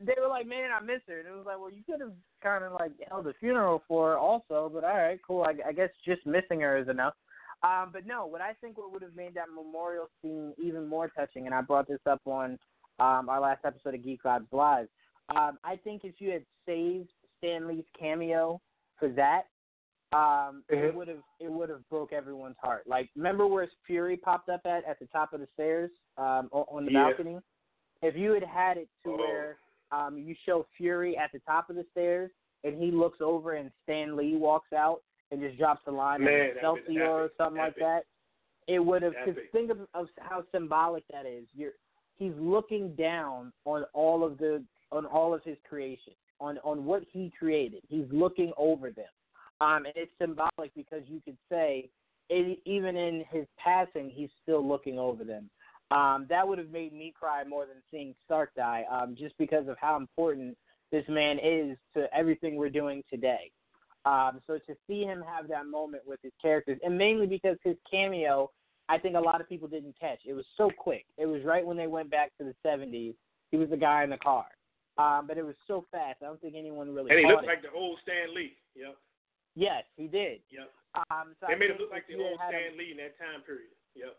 [0.00, 2.12] they were like, "Man, I miss her," and it was like, "Well, you could have
[2.42, 5.42] kind of like held a funeral for her also, but all right, cool.
[5.42, 7.14] I, I guess just missing her is enough."
[7.62, 11.08] Um, but no, what I think what would have made that memorial scene even more
[11.08, 12.58] touching, and I brought this up on
[12.98, 14.88] um, our last episode of Geek Vibes Live.
[15.34, 18.60] Um, I think if you had saved Stan Lee's cameo
[18.98, 19.44] for that,
[20.16, 20.76] um, mm-hmm.
[20.76, 22.84] it would have it would have broke everyone's heart.
[22.86, 26.86] Like, remember where Fury popped up at at the top of the stairs um, on
[26.86, 27.04] the yeah.
[27.04, 27.38] balcony?
[28.02, 29.16] If you had had it to oh.
[29.16, 29.58] where
[29.92, 32.30] um, you show Fury at the top of the stairs
[32.64, 36.50] and he looks over and Stan Lee walks out and just drops the line Man,
[36.54, 37.74] Excelsior or something epic.
[37.80, 39.14] like that, it would have.
[39.24, 41.44] Cause think of, of how symbolic that is.
[41.54, 41.72] You're
[42.16, 44.62] he's looking down on all of the
[44.92, 47.82] on all of his creation on on what he created.
[47.88, 49.06] He's looking over them,
[49.60, 51.88] um, and it's symbolic because you could say
[52.28, 55.48] it, even in his passing, he's still looking over them.
[55.90, 59.68] Um, that would have made me cry more than seeing Stark die, um, just because
[59.68, 60.56] of how important
[60.90, 63.50] this man is to everything we're doing today.
[64.04, 67.76] Um, so to see him have that moment with his characters, and mainly because his
[67.90, 68.50] cameo,
[68.88, 70.20] I think a lot of people didn't catch.
[70.26, 71.06] It was so quick.
[71.18, 73.14] It was right when they went back to the 70s.
[73.50, 74.46] He was the guy in the car.
[74.98, 76.18] Um, but it was so fast.
[76.22, 77.10] I don't think anyone really.
[77.10, 77.48] And he looked it.
[77.48, 78.54] like the old Stan Lee.
[78.74, 78.96] Yep.
[79.56, 80.40] Yes, he did.
[80.50, 80.70] Yep.
[81.10, 83.18] Um, so they I made him look like the old Stan him- Lee in that
[83.18, 83.72] time period.
[83.94, 84.16] Yep.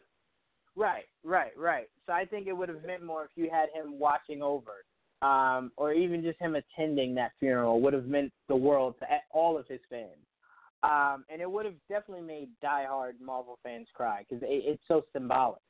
[0.75, 1.89] Right, right, right.
[2.05, 4.83] So I think it would have meant more if you had him watching over,
[5.21, 9.57] um, or even just him attending that funeral would have meant the world to all
[9.57, 10.09] of his fans.
[10.83, 15.03] Um, and it would have definitely made diehard Marvel fans cry because it, it's so
[15.13, 15.61] symbolic.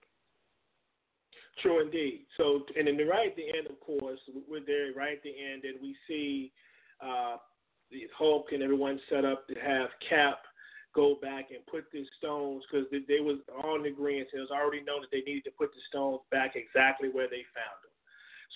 [1.61, 2.25] True indeed.
[2.35, 4.19] So, and then right at the end, of course,
[4.49, 6.51] we're there right at the end, and we see
[7.01, 7.37] uh,
[8.17, 10.39] Hulk and everyone set up to have Cap
[10.95, 14.29] go back and put the stones because they, they was all in agreement.
[14.33, 17.45] It was already known that they needed to put the stones back exactly where they
[17.53, 17.93] found them.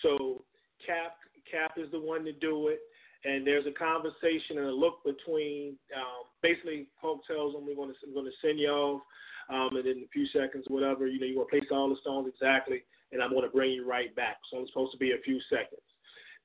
[0.01, 0.43] So
[0.85, 1.13] Cap
[1.49, 2.79] Cap is the one to do it,
[3.25, 5.77] and there's a conversation and a look between.
[5.95, 9.01] Um, basically, Hulk tells them we're going to going to send you off,
[9.49, 12.01] um, and in a few seconds, whatever you know, you're going to place all the
[12.01, 14.37] stones exactly, and I'm going to bring you right back.
[14.49, 15.85] So it's supposed to be a few seconds.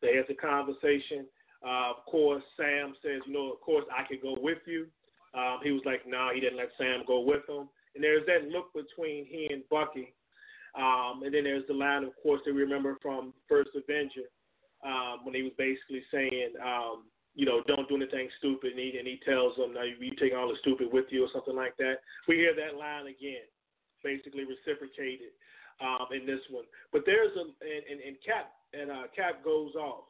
[0.03, 1.25] They have the conversation.
[1.65, 4.87] Uh, of course, Sam says, you know, of course I could go with you.
[5.35, 7.69] Um, he was like, no, nah, he didn't let Sam go with him.
[7.95, 10.15] And there's that look between he and Bucky.
[10.77, 14.29] Um, and then there's the line, of course, that we remember from First Avenger
[14.85, 17.05] um, when he was basically saying, um,
[17.35, 18.73] you know, don't do anything stupid.
[18.73, 21.29] And he, and he tells them, no, you take all the stupid with you or
[21.33, 22.01] something like that.
[22.29, 23.45] We hear that line again,
[24.05, 25.37] basically reciprocated
[25.81, 26.65] um, in this one.
[26.93, 30.06] But there's a, and, and, and Cap, and uh, Cap goes off.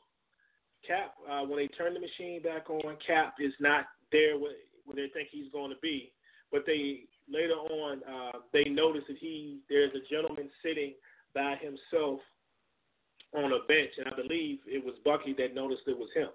[0.86, 4.52] Cap, uh, when they turn the machine back on, Cap is not there with,
[4.84, 6.12] where they think he's going to be.
[6.52, 10.94] But they later on uh, they notice that he there's a gentleman sitting
[11.34, 12.20] by himself
[13.34, 16.28] on a bench, and I believe it was Bucky that noticed it was him.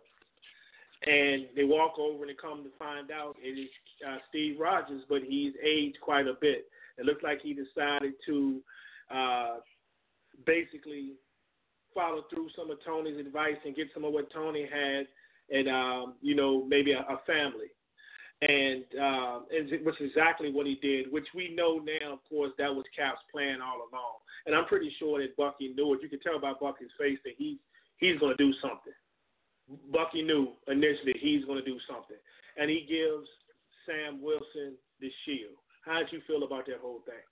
[1.04, 3.70] And they walk over and they come to find out it is
[4.08, 6.68] uh, Steve Rogers, but he's aged quite a bit.
[6.98, 8.60] It looks like he decided to
[9.10, 9.56] uh,
[10.46, 11.14] basically
[11.94, 15.08] follow through some of Tony's advice and get some of what Tony had,
[15.50, 17.68] and um, you know maybe a, a family
[18.42, 19.40] and uh,
[19.84, 21.12] which is exactly what he did.
[21.12, 24.18] Which we know now, of course, that was Cap's plan all along.
[24.46, 26.02] And I'm pretty sure that Bucky knew it.
[26.02, 27.60] You can tell by Bucky's face that he
[27.98, 28.94] he's going to do something.
[29.94, 32.18] Bucky knew initially he's going to do something,
[32.58, 33.30] and he gives
[33.86, 35.62] Sam Wilson the shield.
[35.86, 37.26] How did you feel about that whole thing?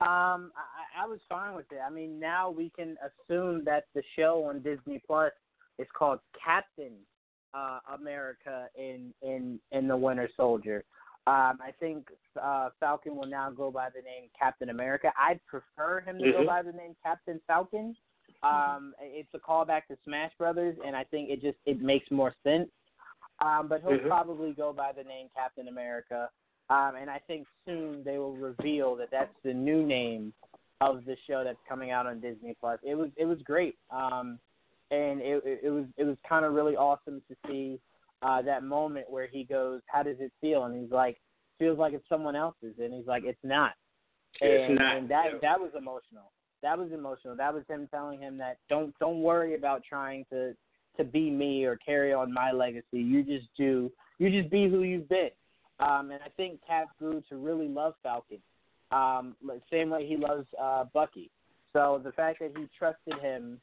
[0.00, 1.78] Um, I, I was fine with it.
[1.86, 5.32] I mean, now we can assume that the show on Disney Plus
[5.78, 6.92] is called Captain
[7.54, 10.84] uh, America in in in the Winter Soldier.
[11.26, 12.08] Um, I think
[12.40, 15.10] uh, Falcon will now go by the name Captain America.
[15.18, 16.42] I'd prefer him to mm-hmm.
[16.42, 17.96] go by the name Captain Falcon.
[18.42, 22.34] Um, it's a callback to Smash Brothers, and I think it just it makes more
[22.42, 22.68] sense.
[23.40, 24.06] Um, but he'll mm-hmm.
[24.06, 26.28] probably go by the name Captain America.
[26.70, 30.32] Um, and I think soon they will reveal that that's the new name
[30.80, 32.78] of the show that's coming out on Disney Plus.
[32.82, 33.76] It was it was great.
[33.90, 34.38] Um,
[34.90, 37.80] and it, it, it was it was kind of really awesome to see
[38.22, 41.18] uh, that moment where he goes, "How does it feel?" And he's like,
[41.58, 43.72] "Feels like it's someone else's," and he's like, "It's not."
[44.40, 44.96] It's and, not.
[44.96, 45.38] and that yeah.
[45.42, 46.32] that was emotional.
[46.62, 47.36] That was emotional.
[47.36, 50.54] That was him telling him that don't don't worry about trying to
[50.96, 53.00] to be me or carry on my legacy.
[53.00, 53.90] You just do.
[54.18, 55.30] You just be who you've been.
[55.80, 58.38] Um, and I think Cap grew to really love Falcon,
[58.92, 59.34] um,
[59.70, 61.30] same way he loves uh, Bucky.
[61.72, 63.60] So the fact that he trusted him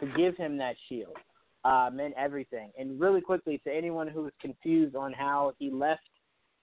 [0.00, 1.16] to give him that shield
[1.64, 2.72] uh, meant everything.
[2.76, 6.00] And really quickly, to anyone who was confused on how he left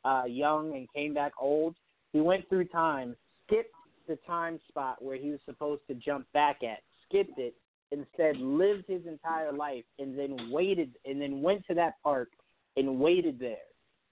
[0.04, 1.76] uh, young and came back old,
[2.12, 3.16] he went through time,
[3.48, 3.74] skipped
[4.08, 7.54] the time spot where he was supposed to jump back at, skipped it,
[7.92, 12.30] instead lived his entire life and then waited and then went to that park
[12.76, 13.69] and waited there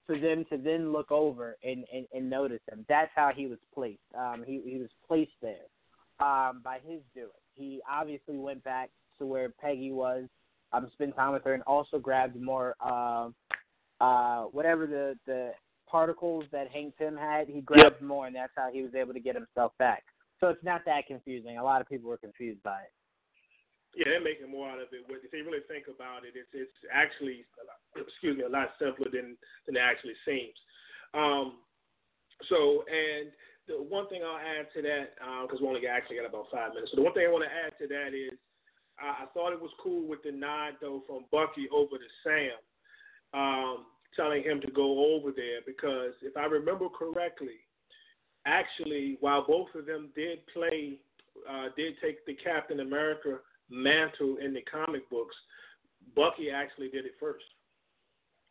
[0.08, 2.86] for them to then look over and, and, and notice him.
[2.88, 4.00] That's how he was placed.
[4.18, 5.66] Um, he, he was placed there
[6.18, 7.28] um, by his doing.
[7.52, 10.24] He obviously went back to where Peggy was,
[10.72, 13.28] um, spent time with her, and also grabbed more, uh,
[14.00, 15.50] uh, whatever the, the
[15.86, 18.02] particles that Hank Pym had, he grabbed yep.
[18.02, 20.04] more, and that's how he was able to get himself back.
[20.40, 21.58] So it's not that confusing.
[21.58, 22.92] A lot of people were confused by it.
[23.98, 25.02] Yeah, they're making more out of it.
[25.10, 27.42] If they really think about it, it's it's actually,
[27.98, 29.34] excuse me, a lot simpler than
[29.66, 30.54] than it actually seems.
[31.18, 31.58] Um,
[32.46, 33.34] so, and
[33.66, 36.78] the one thing I'll add to that, because uh, we only actually got about five
[36.78, 36.94] minutes.
[36.94, 38.38] So the one thing I want to add to that is,
[39.02, 42.54] I, I thought it was cool with the nod though from Bucky over to Sam,
[43.34, 47.66] um, telling him to go over there because if I remember correctly,
[48.46, 51.02] actually, while both of them did play,
[51.50, 55.36] uh, did take the Captain America mantle in the comic books,
[56.16, 57.44] Bucky actually did it first.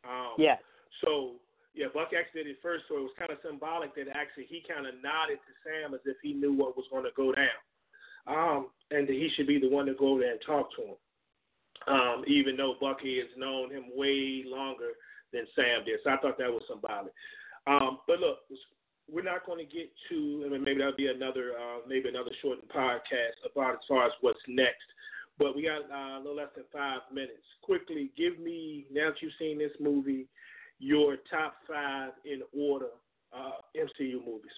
[0.03, 0.57] Um, yeah.
[1.03, 1.33] So
[1.73, 4.63] yeah, Bucky actually did it first, so it was kind of symbolic that actually he
[4.67, 7.59] kind of nodded to Sam as if he knew what was going to go down,
[8.25, 10.99] um, and that he should be the one to go there and talk to him.
[11.87, 14.97] Um, even though Bucky has known him way longer
[15.31, 17.13] than Sam did, so I thought that was symbolic.
[17.67, 18.39] Um, but look,
[19.09, 22.31] we're not going to get to, I mean, maybe that'll be another, uh, maybe another
[22.41, 24.83] shortened podcast about as far as what's next.
[25.39, 27.43] But we got uh, a little less than five minutes.
[27.61, 30.27] Quickly, give me now that you've seen this movie,
[30.79, 32.89] your top five in order
[33.33, 34.51] uh, MCU movies.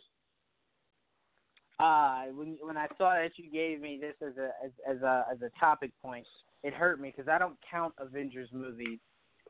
[1.80, 5.26] Uh, when when I saw that you gave me this as a as, as a
[5.32, 6.26] as a topic point,
[6.64, 9.00] it hurt me because I don't count Avengers movies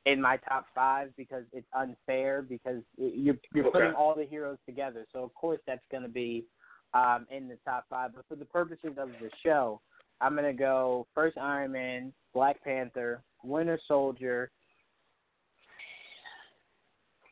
[0.06, 3.80] in my top five because it's unfair because you're you're okay.
[3.80, 5.06] putting all the heroes together.
[5.12, 6.46] So of course that's going to be
[6.94, 8.12] um, in the top five.
[8.16, 9.82] But for the purposes of the show,
[10.22, 14.52] I'm gonna go first Iron Man, Black Panther, Winter Soldier,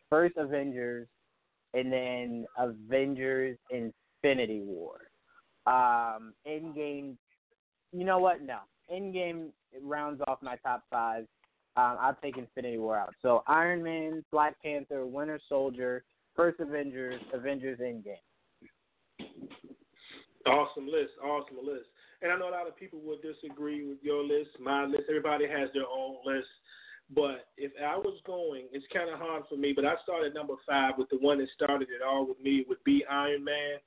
[0.10, 1.08] first Avengers,
[1.74, 5.00] and then Avengers Infinity War.
[5.66, 7.16] Um, Endgame.
[7.92, 8.42] You know what?
[8.42, 8.60] No,
[8.92, 9.50] Endgame
[9.82, 11.26] rounds off my top five.
[11.76, 13.14] Um, I'll take Infinity War out.
[13.22, 16.04] So Iron Man, Black Panther, Winter Soldier,
[16.36, 18.16] First Avengers, Avengers Endgame.
[20.46, 21.12] Awesome list.
[21.24, 21.86] Awesome list.
[22.22, 25.04] And I know a lot of people would disagree with your list, my list.
[25.10, 26.48] Everybody has their own list.
[27.14, 29.72] But if I was going, it's kind of hard for me.
[29.74, 32.84] But I started number five with the one that started it all with me would
[32.84, 33.78] be Iron Man.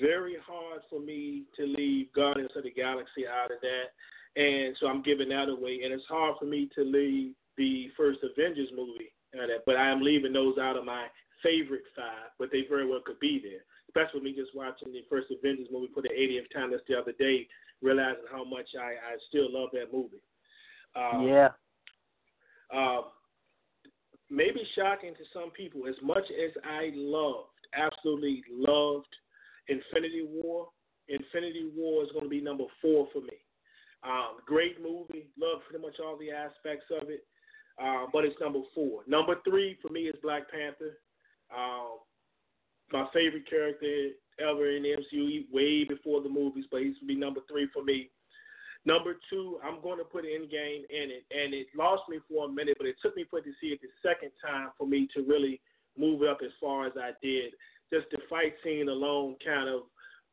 [0.00, 4.86] Very hard for me to leave Guardians of the Galaxy out of that, and so
[4.86, 5.80] I'm giving that away.
[5.82, 9.76] And it's hard for me to leave the first Avengers movie out of that, but
[9.76, 11.06] I am leaving those out of my
[11.42, 12.30] favorite five.
[12.38, 15.90] But they very well could be there especially me just watching the first Avengers movie
[15.92, 17.46] for the 80th time just the other day,
[17.82, 20.22] realizing how much I, I still love that movie.
[20.94, 21.48] Um, yeah.
[22.72, 23.04] Um,
[24.30, 29.10] maybe shocking to some people, as much as I loved, absolutely loved
[29.68, 30.68] Infinity War,
[31.08, 33.38] Infinity War is going to be number four for me.
[34.02, 37.24] Um, great movie, love pretty much all the aspects of it,
[37.82, 39.02] uh, but it's number four.
[39.06, 40.98] Number three for me is Black Panther.
[41.54, 41.98] Um,
[42.92, 44.10] my favorite character
[44.40, 47.84] ever in the MCU, way before the movies, but he's to be number three for
[47.84, 48.10] me.
[48.86, 52.52] Number two, I'm going to put Endgame in it, and it lost me for a
[52.52, 55.22] minute, but it took me for to see it the second time for me to
[55.22, 55.60] really
[55.98, 57.52] move up as far as I did.
[57.92, 59.82] Just the fight scene alone kind of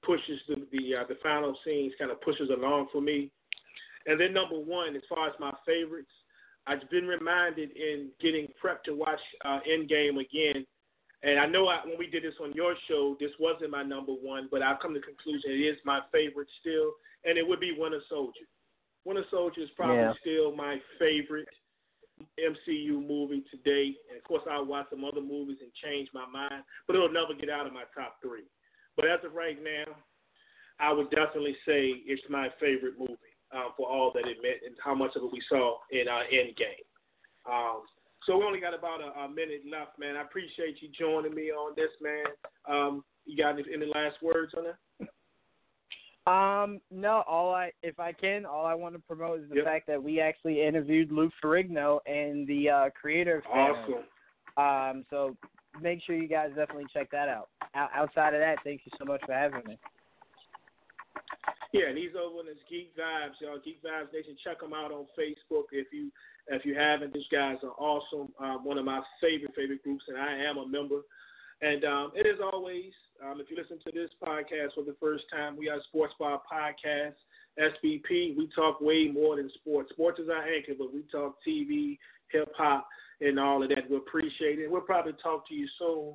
[0.06, 3.32] pushes the the, uh, the final scenes kind of pushes along for me.
[4.06, 6.12] And then number one, as far as my favorites,
[6.66, 10.66] I've been reminded in getting prepped to watch uh, Endgame again
[11.24, 14.12] and I know I, when we did this on your show, this wasn't my number
[14.12, 16.94] one, but I've come to the conclusion it is my favorite still,
[17.26, 18.46] and it would be Winter Soldier.
[19.06, 20.14] Winter Soldier is probably yeah.
[20.22, 21.48] still my favorite
[22.38, 23.98] MCU movie to date.
[24.10, 27.34] And of course, I'll watch some other movies and change my mind, but it'll never
[27.34, 28.46] get out of my top three.
[28.96, 29.94] But as of right now,
[30.80, 34.76] I would definitely say it's my favorite movie um, for all that it meant and
[34.84, 36.86] how much of it we saw in uh, Endgame.
[37.50, 37.82] Um,
[38.28, 40.18] so we only got about a, a, minute left, man.
[40.18, 42.26] I appreciate you joining me on this, man.
[42.70, 44.78] Um, you got any, any last words on that?
[46.30, 47.24] Um, no.
[47.26, 49.66] All I, if I can, all I want to promote is the yep.
[49.66, 53.38] fact that we actually interviewed Lou Ferrigno and the uh, creator.
[53.38, 54.04] Of awesome.
[54.58, 55.38] Um, so
[55.82, 57.48] make sure you guys definitely check that out.
[57.76, 59.80] O- outside of that, thank you so much for having me.
[61.74, 63.60] Yeah, and he's over in his Geek Vibes, y'all.
[63.64, 64.38] Geek Vibes Nation.
[64.44, 66.12] Check him out on Facebook if you
[66.48, 67.14] if you haven't.
[67.14, 68.32] These guys are awesome.
[68.40, 71.02] Um, one of my favorite favorite groups, and I am a member.
[71.62, 72.92] And um, it is always,
[73.26, 76.42] um, if you listen to this podcast for the first time, we are Sports Bar
[76.52, 77.16] Podcast.
[77.60, 79.90] SBP, we talk way more than sports.
[79.92, 81.98] Sports is our anchor, but we talk TV,
[82.32, 82.88] hip hop,
[83.22, 83.90] and all of that.
[83.90, 84.70] We appreciate it.
[84.70, 86.14] We'll probably talk to you soon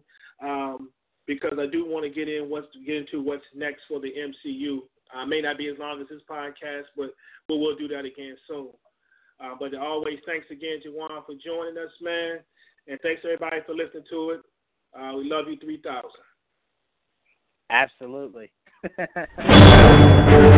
[0.48, 0.90] um,
[1.26, 4.82] because I do want to get in what's get into what's next for the MCU.
[5.14, 7.14] Uh, may not be as long as this podcast, but
[7.48, 8.68] but we'll do that again soon.
[9.42, 12.38] Uh, but always, thanks again, Juwaan, for joining us, man,
[12.86, 14.40] and thanks everybody for listening to it.
[14.98, 16.10] Uh, we love you, three thousand.
[17.70, 18.50] Absolutely.